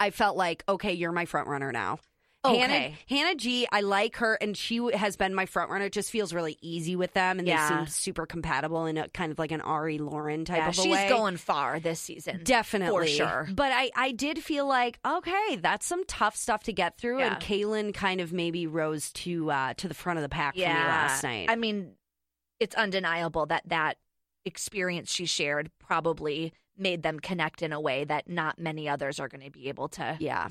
I 0.03 0.09
felt 0.11 0.35
like, 0.37 0.63
okay, 0.67 0.93
you're 0.93 1.11
my 1.11 1.25
front 1.25 1.47
runner 1.47 1.71
now. 1.71 1.99
Hannah, 2.45 2.63
Okay. 2.73 2.95
Hannah 3.07 3.35
G, 3.35 3.65
I 3.71 3.79
like 3.79 4.17
her, 4.17 4.33
and 4.41 4.57
she 4.57 4.75
has 4.93 5.15
been 5.15 5.33
my 5.33 5.45
front 5.45 5.71
runner. 5.71 5.85
It 5.85 5.93
just 5.93 6.11
feels 6.11 6.33
really 6.33 6.57
easy 6.59 6.97
with 6.97 7.13
them, 7.13 7.39
and 7.39 7.47
Yeah. 7.47 7.69
they 7.69 7.75
seem 7.75 7.87
super 7.87 8.25
compatible 8.25 8.85
in 8.85 8.97
a 8.97 9.07
kind 9.07 9.31
of 9.31 9.39
like 9.39 9.51
an 9.51 9.61
Arie 9.61 9.97
Lauren 9.97 10.43
type 10.43 10.57
Yeah, 10.57 10.67
of 10.67 10.77
a 10.77 10.81
she's 10.81 10.91
way. 10.91 11.07
going 11.07 11.37
far 11.37 11.79
this 11.79 12.01
season. 12.01 12.41
Definitely. 12.43 13.07
For 13.07 13.13
sure. 13.13 13.47
But 13.49 13.71
I, 13.71 13.91
I 13.95 14.11
did 14.11 14.43
feel 14.43 14.67
like, 14.67 14.99
okay, 15.05 15.55
that's 15.61 15.85
some 15.85 16.03
tough 16.05 16.35
stuff 16.35 16.63
to 16.63 16.73
get 16.73 16.97
through. 16.97 17.19
Yeah. 17.19 17.35
And 17.35 17.41
Caelynn 17.41 17.93
kind 17.93 18.19
of 18.19 18.33
maybe 18.33 18.67
rose 18.67 19.13
to 19.13 19.49
uh, 19.49 19.73
to 19.75 19.87
the 19.87 19.93
front 19.93 20.19
of 20.19 20.23
the 20.23 20.29
pack 20.29 20.55
for 20.55 20.59
me 20.59 20.65
last 20.65 21.23
night. 21.23 21.49
I 21.49 21.55
mean, 21.55 21.93
it's 22.59 22.75
undeniable 22.75 23.45
that 23.45 23.63
that 23.67 23.95
experience 24.43 25.09
she 25.13 25.25
shared 25.25 25.71
probably 25.79 26.51
made 26.77 27.03
them 27.03 27.19
connect 27.19 27.61
in 27.61 27.71
a 27.73 27.79
way 27.79 28.03
that 28.05 28.27
not 28.29 28.59
many 28.59 28.87
others 28.89 29.19
are 29.19 29.27
going 29.27 29.43
to 29.43 29.51
be 29.51 29.69
able 29.69 29.87
to. 29.89 30.17
yeah. 30.19 30.49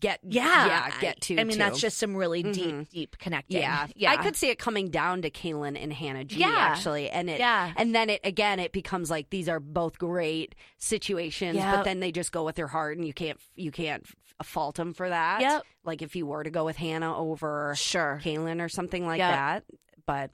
Get 0.00 0.20
Yeah, 0.22 0.66
yeah, 0.66 1.00
get 1.00 1.20
to. 1.22 1.38
I 1.38 1.44
mean, 1.44 1.58
that's 1.58 1.78
just 1.78 1.98
some 1.98 2.16
really 2.16 2.42
deep, 2.42 2.74
Mhm. 2.74 2.88
deep 2.88 3.18
connecting. 3.18 3.58
Yeah, 3.60 3.86
yeah. 3.94 4.12
I 4.12 4.16
could 4.16 4.34
see 4.34 4.48
it 4.48 4.58
coming 4.58 4.88
down 4.90 5.20
to 5.22 5.30
Caelynn 5.30 5.80
and 5.80 5.92
Hannah 5.92 6.24
G. 6.24 6.40
Yeah. 6.40 6.48
actually, 6.56 7.10
and 7.10 7.28
it, 7.28 7.38
Yeah. 7.38 7.70
and 7.76 7.94
then 7.94 8.08
it 8.08 8.22
again, 8.24 8.60
it 8.60 8.72
becomes 8.72 9.10
like 9.10 9.28
these 9.28 9.46
are 9.46 9.60
both 9.60 9.98
great 9.98 10.54
situations, 10.78 11.56
Yep. 11.56 11.74
but 11.74 11.82
then 11.84 12.00
they 12.00 12.12
just 12.12 12.32
go 12.32 12.44
with 12.44 12.56
their 12.56 12.66
heart, 12.66 12.96
and 12.96 13.06
you 13.06 13.12
can't 13.12 13.38
you 13.56 13.70
can't 13.70 14.06
fault 14.42 14.76
them 14.76 14.94
for 14.94 15.06
that. 15.10 15.42
Yep. 15.42 15.64
Like 15.84 16.00
if 16.00 16.16
you 16.16 16.26
were 16.26 16.42
to 16.44 16.50
go 16.50 16.64
with 16.64 16.76
Hannah 16.78 17.14
over 17.16 17.74
Sure. 17.76 18.20
Caelynn 18.24 18.64
or 18.64 18.70
something 18.70 19.04
like 19.06 19.18
Yep. 19.18 19.30
that, 19.32 19.64
but 20.06 20.30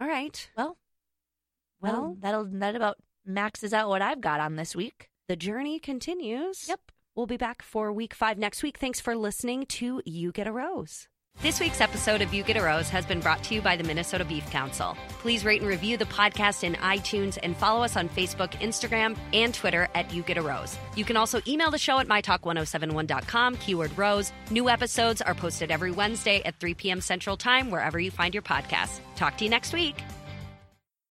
all 0.00 0.08
right, 0.08 0.50
Well, 0.56 0.76
well, 1.80 1.92
well, 1.92 2.16
that'll 2.18 2.44
that 2.46 2.74
about 2.74 2.98
maxes 3.26 3.72
out 3.72 3.88
what 3.88 4.02
I've 4.02 4.20
got 4.20 4.40
on 4.40 4.56
this 4.56 4.74
week. 4.76 5.08
the 5.28 5.36
journey 5.36 5.78
continues. 5.80 6.68
Yep. 6.68 6.80
We'll 7.16 7.26
be 7.26 7.36
back 7.36 7.62
for 7.62 7.92
week 7.92 8.14
five 8.14 8.38
next 8.38 8.62
week. 8.62 8.78
Thanks 8.78 9.00
for 9.00 9.16
listening 9.16 9.66
to 9.66 10.02
You 10.04 10.32
Get 10.32 10.46
a 10.46 10.52
Rose. 10.52 11.08
This 11.42 11.60
week's 11.60 11.82
episode 11.82 12.22
of 12.22 12.32
You 12.32 12.42
Get 12.42 12.56
a 12.56 12.62
Rose 12.62 12.88
has 12.88 13.04
been 13.04 13.20
brought 13.20 13.42
to 13.44 13.54
you 13.54 13.60
by 13.60 13.76
the 13.76 13.84
Minnesota 13.84 14.24
Beef 14.24 14.48
Council. 14.50 14.96
Please 15.20 15.44
rate 15.44 15.60
and 15.60 15.68
review 15.68 15.96
the 15.98 16.06
podcast 16.06 16.64
in 16.64 16.74
iTunes 16.76 17.38
and 17.42 17.54
follow 17.56 17.82
us 17.82 17.94
on 17.96 18.08
Facebook, 18.08 18.52
Instagram, 18.60 19.18
and 19.34 19.52
Twitter 19.52 19.88
at 19.94 20.14
You 20.14 20.22
Get 20.22 20.38
a 20.38 20.42
Rose. 20.42 20.78
You 20.94 21.04
can 21.04 21.16
also 21.18 21.40
email 21.46 21.70
the 21.70 21.78
show 21.78 21.98
at 21.98 22.08
mytalk1071.com, 22.08 23.56
keyword 23.56 23.96
rose. 23.98 24.32
New 24.50 24.68
episodes 24.70 25.20
are 25.20 25.34
posted 25.34 25.70
every 25.70 25.90
Wednesday 25.90 26.42
at 26.44 26.58
3 26.58 26.72
p.m. 26.74 27.00
Central 27.02 27.36
Time, 27.36 27.70
wherever 27.70 27.98
you 27.98 28.10
find 28.10 28.32
your 28.32 28.42
podcasts. 28.42 29.00
Talk 29.16 29.36
to 29.38 29.44
you 29.44 29.50
next 29.50 29.72
week. 29.74 30.02